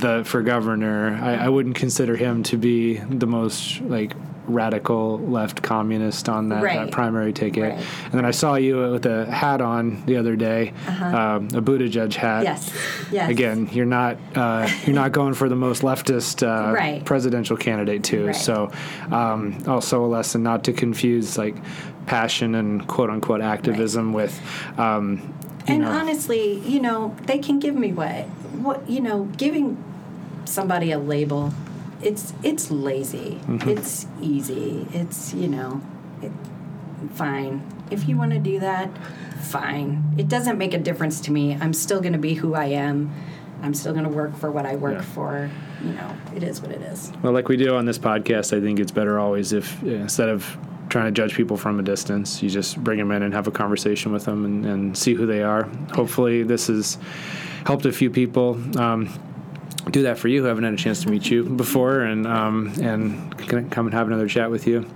the 0.00 0.24
for 0.24 0.42
governor, 0.42 1.18
I, 1.22 1.46
I 1.46 1.48
wouldn't 1.48 1.76
consider 1.76 2.16
him 2.16 2.42
to 2.44 2.56
be 2.56 2.96
the 2.96 3.26
most 3.26 3.80
like 3.82 4.14
radical 4.46 5.18
left 5.18 5.62
communist 5.62 6.28
on 6.28 6.48
that, 6.50 6.62
Right. 6.62 6.78
that 6.78 6.90
primary 6.90 7.32
ticket. 7.32 7.74
Right. 7.74 7.84
And 8.06 8.12
then 8.14 8.24
I 8.24 8.30
saw 8.32 8.56
you 8.56 8.76
with 8.90 9.06
a 9.06 9.30
hat 9.30 9.60
on 9.60 10.02
the 10.06 10.16
other 10.16 10.36
day, 10.36 10.72
um, 10.88 11.48
a 11.54 11.88
judge 11.88 12.16
hat. 12.16 12.44
yes, 12.44 12.70
yes. 13.10 13.30
Again, 13.30 13.68
you're 13.72 13.86
not 13.86 14.16
uh, 14.34 14.68
you're 14.84 14.94
not 14.94 15.12
going 15.12 15.34
for 15.34 15.48
the 15.48 15.56
most 15.56 15.82
leftist 15.82 16.42
uh, 16.46 16.72
Right. 16.72 17.04
presidential 17.04 17.56
candidate 17.56 18.02
too. 18.04 18.32
So, 18.32 18.70
um, 19.10 19.62
also 19.66 20.04
a 20.04 20.06
lesson 20.08 20.42
not 20.42 20.64
to 20.64 20.72
confuse 20.72 21.38
like 21.38 21.56
passion 22.06 22.54
and 22.54 22.86
quote 22.86 23.10
unquote 23.10 23.40
activism 23.40 24.12
with. 24.12 24.40
Um, 24.78 25.34
And 25.68 25.82
know, 25.82 25.90
honestly, 25.90 26.58
you 26.66 26.80
know, 26.80 27.14
they 27.26 27.38
can 27.38 27.58
give 27.60 27.74
me 27.76 27.92
what 27.92 28.24
what 28.66 28.88
you 28.90 29.00
know, 29.00 29.28
giving 29.36 29.76
somebody 30.44 30.90
a 30.92 30.98
label, 30.98 31.52
it's 32.02 32.32
it's 32.42 32.70
lazy. 32.70 33.40
Mm-hmm. 33.46 33.68
It's 33.68 34.06
easy. 34.20 34.86
It's, 34.92 35.32
you 35.34 35.48
know, 35.48 35.80
it, 36.20 36.32
fine. 37.14 37.62
If 37.90 38.08
you 38.08 38.16
want 38.16 38.32
to 38.32 38.38
do 38.38 38.60
that, 38.60 38.90
fine. 39.42 40.02
It 40.18 40.28
doesn't 40.28 40.58
make 40.58 40.74
a 40.74 40.78
difference 40.78 41.20
to 41.22 41.32
me. 41.32 41.56
I'm 41.60 41.72
still 41.74 42.00
going 42.00 42.12
to 42.14 42.18
be 42.18 42.34
who 42.34 42.54
I 42.54 42.66
am. 42.66 43.10
I'm 43.62 43.74
still 43.74 43.92
going 43.92 44.04
to 44.04 44.10
work 44.10 44.36
for 44.36 44.50
what 44.50 44.66
I 44.66 44.74
work 44.76 44.94
Yeah. 44.94 45.02
for. 45.02 45.50
You 45.84 45.92
know, 45.92 46.16
it 46.34 46.42
is 46.42 46.60
what 46.60 46.70
it 46.72 46.80
is. 46.82 47.12
well, 47.22 47.32
like 47.32 47.48
we 47.48 47.56
do 47.56 47.74
on 47.76 47.84
this 47.86 47.98
podcast, 47.98 48.56
I 48.56 48.60
think 48.60 48.80
it's 48.80 48.92
better 48.92 49.18
always 49.18 49.52
if 49.52 49.82
instead 49.82 50.28
of 50.28 50.56
trying 50.88 51.06
to 51.06 51.10
judge 51.12 51.34
people 51.34 51.56
from 51.56 51.78
a 51.80 51.82
distance, 51.82 52.42
you 52.42 52.50
just 52.50 52.76
bring 52.82 52.98
them 52.98 53.10
in 53.12 53.22
and 53.22 53.32
have 53.34 53.46
a 53.46 53.50
conversation 53.50 54.12
with 54.12 54.24
them 54.24 54.44
and, 54.44 54.66
and 54.66 54.98
see 54.98 55.14
who 55.14 55.26
they 55.26 55.42
are. 55.42 55.64
Hopefully, 55.94 56.42
this 56.42 56.66
has 56.68 56.98
helped 57.66 57.84
a 57.86 57.92
few 57.92 58.10
people. 58.10 58.60
Um, 58.78 59.08
do 59.90 60.02
that 60.02 60.18
for 60.18 60.28
you 60.28 60.42
who 60.42 60.46
haven't 60.46 60.64
had 60.64 60.74
a 60.74 60.76
chance 60.76 61.02
to 61.02 61.10
meet 61.10 61.30
you 61.30 61.44
before 61.44 62.00
and 62.00 62.26
um, 62.26 62.72
and 62.80 63.36
can 63.38 63.68
come 63.70 63.86
and 63.86 63.94
have 63.94 64.06
another 64.06 64.28
chat 64.28 64.50
with 64.50 64.66
you. 64.66 64.88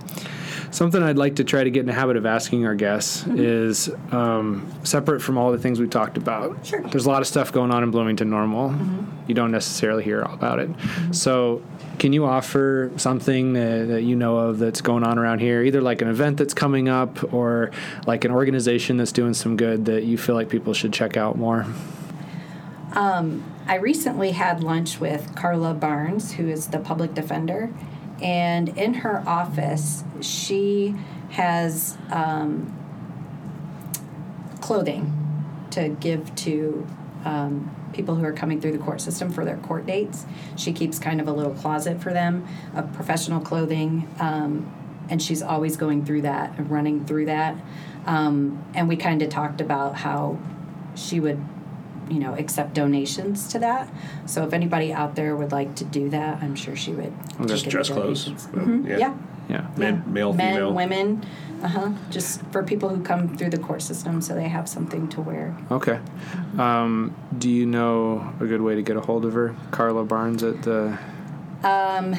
Something 0.71 1.01
I'd 1.01 1.17
like 1.17 1.37
to 1.37 1.43
try 1.43 1.63
to 1.63 1.71
get 1.71 1.81
in 1.81 1.85
the 1.85 1.93
habit 1.93 2.17
of 2.17 2.25
asking 2.25 2.65
our 2.65 2.75
guests 2.75 3.25
is 3.27 3.89
um, 4.11 4.69
separate 4.83 5.21
from 5.21 5.37
all 5.37 5.51
the 5.51 5.57
things 5.57 5.79
we 5.79 5.87
talked 5.87 6.17
about. 6.17 6.65
Sure. 6.65 6.81
There's 6.81 7.05
a 7.05 7.09
lot 7.09 7.21
of 7.21 7.27
stuff 7.27 7.53
going 7.53 7.71
on 7.71 7.83
in 7.83 7.91
Bloomington 7.91 8.29
Normal. 8.29 8.75
You 9.27 9.33
don't 9.33 9.51
necessarily 9.51 10.03
hear 10.03 10.23
all 10.23 10.33
about 10.33 10.59
it. 10.59 10.69
So, 11.11 11.61
can 11.99 12.13
you 12.13 12.25
offer 12.25 12.91
something 12.97 13.53
that, 13.53 13.87
that 13.87 14.03
you 14.03 14.15
know 14.15 14.37
of 14.37 14.59
that's 14.59 14.81
going 14.81 15.03
on 15.03 15.17
around 15.17 15.39
here, 15.39 15.63
either 15.63 15.81
like 15.81 16.01
an 16.01 16.09
event 16.09 16.37
that's 16.37 16.53
coming 16.53 16.89
up 16.89 17.33
or 17.33 17.71
like 18.05 18.23
an 18.23 18.31
organization 18.31 18.97
that's 18.97 19.11
doing 19.11 19.33
some 19.33 19.57
good 19.57 19.85
that 19.85 20.03
you 20.03 20.17
feel 20.17 20.35
like 20.35 20.49
people 20.49 20.73
should 20.73 20.93
check 20.93 21.17
out 21.17 21.37
more? 21.37 21.65
I 23.67 23.75
recently 23.75 24.31
had 24.31 24.63
lunch 24.63 24.99
with 24.99 25.35
Carla 25.35 25.73
Barnes, 25.73 26.33
who 26.33 26.47
is 26.47 26.67
the 26.67 26.79
public 26.79 27.13
defender, 27.13 27.71
and 28.23 28.69
in 28.69 28.95
her 28.95 29.23
office, 29.27 30.03
she 30.21 30.95
has 31.29 31.97
um, 32.09 32.73
clothing 34.61 35.13
to 35.71 35.89
give 35.89 36.33
to 36.35 36.87
um, 37.25 37.75
people 37.93 38.15
who 38.15 38.23
are 38.23 38.33
coming 38.33 38.61
through 38.61 38.71
the 38.71 38.77
court 38.77 39.01
system 39.01 39.31
for 39.31 39.45
their 39.45 39.57
court 39.57 39.85
dates. 39.85 40.25
She 40.55 40.71
keeps 40.71 40.97
kind 40.97 41.19
of 41.19 41.27
a 41.27 41.31
little 41.33 41.53
closet 41.53 42.01
for 42.01 42.13
them 42.13 42.47
of 42.73 42.93
professional 42.93 43.41
clothing, 43.41 44.07
um, 44.19 44.73
and 45.09 45.21
she's 45.21 45.41
always 45.41 45.77
going 45.77 46.05
through 46.05 46.21
that 46.23 46.57
and 46.57 46.71
running 46.71 47.05
through 47.05 47.25
that. 47.25 47.57
Um, 48.05 48.65
and 48.73 48.87
we 48.87 48.95
kind 48.95 49.21
of 49.21 49.29
talked 49.29 49.61
about 49.61 49.97
how 49.97 50.39
she 50.95 51.19
would 51.19 51.43
you 52.09 52.19
know 52.19 52.33
accept 52.35 52.73
donations 52.73 53.47
to 53.49 53.59
that 53.59 53.89
so 54.25 54.43
if 54.45 54.53
anybody 54.53 54.93
out 54.93 55.15
there 55.15 55.35
would 55.35 55.51
like 55.51 55.75
to 55.75 55.83
do 55.85 56.09
that 56.09 56.41
i'm 56.41 56.55
sure 56.55 56.75
she 56.75 56.91
would 56.91 57.13
just 57.47 57.67
dress 57.69 57.89
clothes. 57.89 58.25
donations. 58.25 58.47
Mhm. 58.53 58.87
yeah. 58.87 58.97
yeah 58.97 59.13
Yeah. 59.49 59.67
Man, 59.77 60.03
yeah. 60.05 60.11
male, 60.11 60.33
men 60.33 60.53
female. 60.55 60.73
women 60.73 61.25
uh-huh 61.63 61.91
just 62.09 62.41
for 62.51 62.63
people 62.63 62.89
who 62.89 63.01
come 63.01 63.35
through 63.37 63.49
the 63.49 63.57
court 63.57 63.81
system 63.81 64.21
so 64.21 64.33
they 64.35 64.47
have 64.47 64.67
something 64.69 65.07
to 65.09 65.21
wear 65.21 65.55
Okay. 65.71 65.99
Um, 66.57 67.13
do 67.37 67.49
you 67.49 67.65
know 67.65 68.33
a 68.39 68.45
good 68.45 68.61
way 68.61 68.75
to 68.75 68.81
get 68.81 68.95
a 68.95 69.01
hold 69.01 69.25
of 69.25 69.33
her? 69.33 69.55
Carla 69.71 70.03
Barnes 70.03 70.43
at 70.43 70.63
the. 70.63 70.97
Um, 71.63 72.15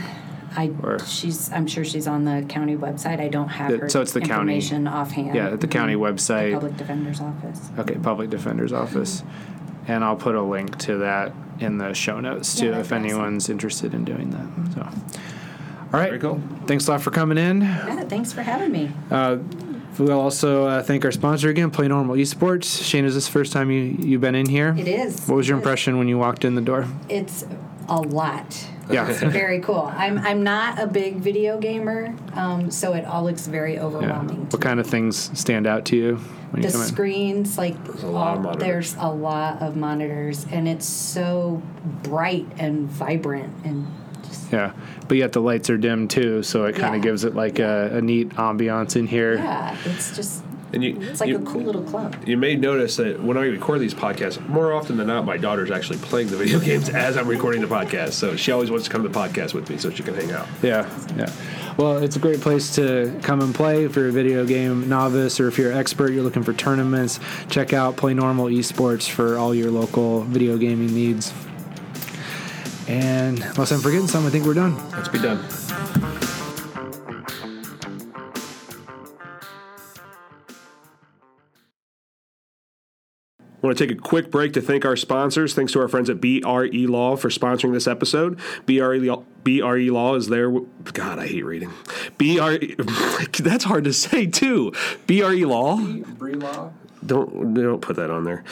i 0.56 0.70
Or- 0.82 0.98
she's 1.00 1.52
i'm 1.52 1.66
sure 1.66 1.84
she's 1.84 2.06
on 2.08 2.24
the 2.24 2.42
county 2.48 2.74
website 2.74 3.20
i 3.20 3.28
don't 3.28 3.48
have 3.50 3.70
The- 3.70 3.78
her 3.78 3.88
so 3.90 4.00
it's 4.00 4.12
the 4.12 4.20
county- 4.20 4.54
information 4.54 4.88
offhand 4.88 5.34
Yeah, 5.34 5.48
at 5.50 5.60
the 5.60 5.66
county 5.68 5.94
Mhm. 5.94 6.00
website. 6.08 6.48
the 6.52 6.54
public 6.56 6.76
defender's 6.78 7.20
office 7.20 7.70
Okay, 7.78 7.94
Public 8.02 8.30
Defender's 8.30 8.72
Office. 8.72 9.22
And 9.88 10.04
I'll 10.04 10.16
put 10.16 10.34
a 10.34 10.42
link 10.42 10.76
to 10.80 10.98
that 10.98 11.32
in 11.60 11.78
the 11.78 11.92
show 11.94 12.20
notes 12.20 12.54
too 12.54 12.66
Yeah, 12.66 12.78
if 12.78 12.88
that'd 12.88 13.04
awesome. 13.04 13.16
anyone's 13.20 13.48
interested 13.48 13.94
in 13.94 14.04
doing 14.04 14.30
that. 14.30 14.74
So, 14.74 14.82
all 15.92 16.00
right. 16.00 16.08
Very 16.10 16.18
cool. 16.20 16.40
Thanks 16.66 16.86
a 16.86 16.92
lot 16.92 17.00
for 17.02 17.10
coming 17.10 17.38
in. 17.38 17.62
yeah 17.62 18.04
thanks 18.04 18.32
for 18.32 18.42
having 18.42 18.70
me 18.70 18.90
Uh, 19.10 19.38
we'll 19.98 20.20
also 20.20 20.66
uh, 20.66 20.82
thank 20.82 21.04
our 21.04 21.10
sponsor 21.12 21.48
again, 21.48 21.70
Play 21.70 21.88
Normal 21.88 22.14
Esports. 22.16 22.84
Shane, 22.84 23.04
is 23.06 23.14
this 23.14 23.26
the 23.26 23.32
first 23.32 23.52
time 23.52 23.70
you, 23.70 23.80
you've 23.98 24.20
been 24.20 24.34
in 24.36 24.46
here? 24.48 24.74
it 24.78 24.86
is 24.86 25.26
What 25.26 25.36
was 25.36 25.48
your 25.48 25.56
impression 25.56 25.96
when 25.98 26.06
you 26.06 26.18
walked 26.18 26.44
in 26.44 26.54
the 26.54 26.60
door? 26.62 26.86
it's 27.08 27.44
a 27.88 28.00
lot 28.02 28.66
Yeah. 28.90 29.08
It's 29.08 29.20
very 29.22 29.60
cool. 29.60 29.90
I'm 29.96 30.18
I'm 30.18 30.42
not 30.44 30.78
a 30.78 30.86
big 30.86 31.16
video 31.16 31.58
gamer, 31.58 32.14
um, 32.34 32.70
so 32.70 32.92
it 32.92 33.04
all 33.06 33.24
looks 33.24 33.46
very 33.46 33.78
overwhelming. 33.78 34.46
to 34.48 34.56
What 34.56 34.60
kind 34.62 34.78
of 34.80 34.86
things 34.86 35.30
stand 35.38 35.66
out 35.66 35.86
to 35.86 35.96
you 35.96 36.20
when 36.50 36.62
the 36.62 36.68
you 36.68 36.72
come 36.72 36.82
in? 36.82 36.86
screens 36.88 37.58
like 37.58 37.74
a 38.02 38.06
lot 38.06 38.38
of 38.38 38.46
all- 38.46 38.52
monitors. 38.52 38.58
there's 38.60 38.96
a 38.98 39.08
lot 39.12 39.60
of 39.62 39.76
monitors 39.76 40.46
and 40.50 40.66
it's 40.68 40.86
so 40.86 41.62
bright 42.02 42.46
and 42.58 42.88
vibrant 42.88 43.52
and 43.64 43.86
just 44.24 44.52
Yeah, 44.52 44.72
but 45.08 45.16
yet 45.16 45.32
the 45.32 45.40
lights 45.40 45.70
are 45.70 45.78
dim 45.78 46.08
too, 46.08 46.42
so 46.42 46.64
it 46.66 46.74
kind 46.76 46.94
of 46.96 47.04
Yeah. 47.04 47.10
gives 47.10 47.24
it 47.24 47.34
like 47.34 47.58
a, 47.58 47.90
a 47.94 48.00
neat 48.02 48.30
ambiance 48.30 48.96
in 48.96 49.06
here. 49.06 49.34
yeah 49.36 49.76
it's 49.84 50.14
just 50.16 50.42
And 50.72 50.84
you, 50.84 50.98
It's 51.00 51.20
like 51.20 51.30
you, 51.30 51.36
a 51.36 51.42
cool 51.42 51.62
little 51.62 51.82
club. 51.82 52.14
you 52.26 52.36
may 52.36 52.54
notice 52.54 52.96
that 52.96 53.22
when 53.22 53.38
I 53.38 53.44
record 53.46 53.80
these 53.80 53.94
podcasts, 53.94 54.38
more 54.50 54.74
often 54.74 54.98
than 54.98 55.06
not, 55.06 55.24
my 55.24 55.38
daughter's 55.38 55.70
actually 55.70 55.98
playing 55.98 56.28
the 56.28 56.36
video 56.36 56.60
games 56.70 56.90
as 56.90 57.16
I'm 57.16 57.26
recording 57.26 57.62
the 57.62 57.66
podcast. 57.66 58.12
So 58.12 58.36
she 58.36 58.52
always 58.52 58.70
wants 58.70 58.84
to 58.84 58.90
come 58.90 59.02
to 59.02 59.08
the 59.08 59.18
podcast 59.18 59.54
with 59.54 59.70
me 59.70 59.78
so 59.78 59.88
she 59.90 60.02
can 60.02 60.12
hang 60.14 60.30
out. 60.32 60.46
Yeah, 60.62 60.86
yeah. 61.16 61.32
Well, 61.78 62.02
it's 62.02 62.16
a 62.16 62.18
great 62.18 62.40
place 62.40 62.74
to 62.74 63.16
come 63.22 63.40
and 63.40 63.54
play 63.54 63.84
if 63.84 63.94
you're 63.94 64.08
a 64.08 64.12
video 64.12 64.44
game 64.44 64.88
novice 64.88 65.38
or 65.38 65.46
if 65.46 65.56
you're 65.58 65.70
an 65.70 65.78
expert, 65.78 66.10
you're 66.10 66.24
looking 66.24 66.42
for 66.42 66.52
tournaments. 66.52 67.20
Check 67.50 67.72
out 67.72 67.96
Play 67.96 68.14
Normal 68.14 68.46
Esports 68.46 69.08
for 69.08 69.38
all 69.38 69.54
your 69.54 69.70
local 69.70 70.22
video 70.22 70.58
gaming 70.58 70.92
needs. 70.92 71.32
And 72.88 73.38
unless 73.40 73.70
I'm 73.70 73.78
forgetting 73.78 74.08
something, 74.08 74.28
I 74.28 74.32
think 74.32 74.44
we're 74.44 74.54
done. 74.54 74.76
Let's 74.90 75.08
be 75.08 75.20
done. 75.20 76.27
I 83.60 83.66
want 83.66 83.76
to 83.76 83.86
take 83.86 83.96
a 83.96 84.00
quick 84.00 84.30
break 84.30 84.52
to 84.52 84.60
thank 84.60 84.84
our 84.84 84.94
sponsors. 84.94 85.52
Thanks 85.52 85.72
to 85.72 85.80
our 85.80 85.88
friends 85.88 86.08
at 86.08 86.20
BRE 86.20 86.86
Law 86.86 87.16
for 87.16 87.28
sponsoring 87.28 87.72
this 87.72 87.88
episode. 87.88 88.38
BRE 88.66 88.98
Law, 88.98 89.24
BRE 89.42 89.90
Law 89.90 90.14
is 90.14 90.28
there. 90.28 90.48
God, 90.92 91.18
I 91.18 91.26
hate 91.26 91.44
reading. 91.44 91.72
BRE, 92.18 92.58
that's 93.42 93.64
hard 93.64 93.82
to 93.84 93.92
say 93.92 94.26
too. 94.26 94.72
BRE 95.08 95.44
Law. 95.44 95.76
Bree 95.78 96.34
Law. 96.34 96.70
Don't 97.04 97.54
don't 97.54 97.80
put 97.80 97.96
that 97.96 98.10
on 98.10 98.22
there. 98.24 98.44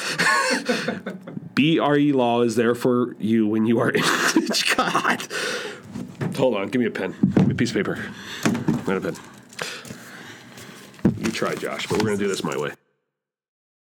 BRE 1.55 2.17
Law 2.17 2.43
is 2.43 2.57
there 2.57 2.75
for 2.75 3.15
you 3.21 3.47
when 3.47 3.67
you 3.67 3.79
are. 3.79 3.91
In 3.91 4.03
God. 4.77 5.23
Hold 6.37 6.57
on. 6.57 6.69
Give 6.69 6.81
me 6.81 6.87
a 6.87 6.91
pen. 6.91 7.15
Give 7.37 7.47
me 7.47 7.53
a 7.53 7.57
piece 7.57 7.71
of 7.71 7.77
paper. 7.77 8.05
Not 8.89 8.97
a 8.97 9.01
pen. 9.01 9.17
You 11.19 11.31
try, 11.31 11.55
Josh, 11.55 11.87
but 11.87 11.99
we're 11.99 12.07
gonna 12.07 12.17
do 12.17 12.29
this 12.29 12.43
my 12.43 12.57
way. 12.57 12.73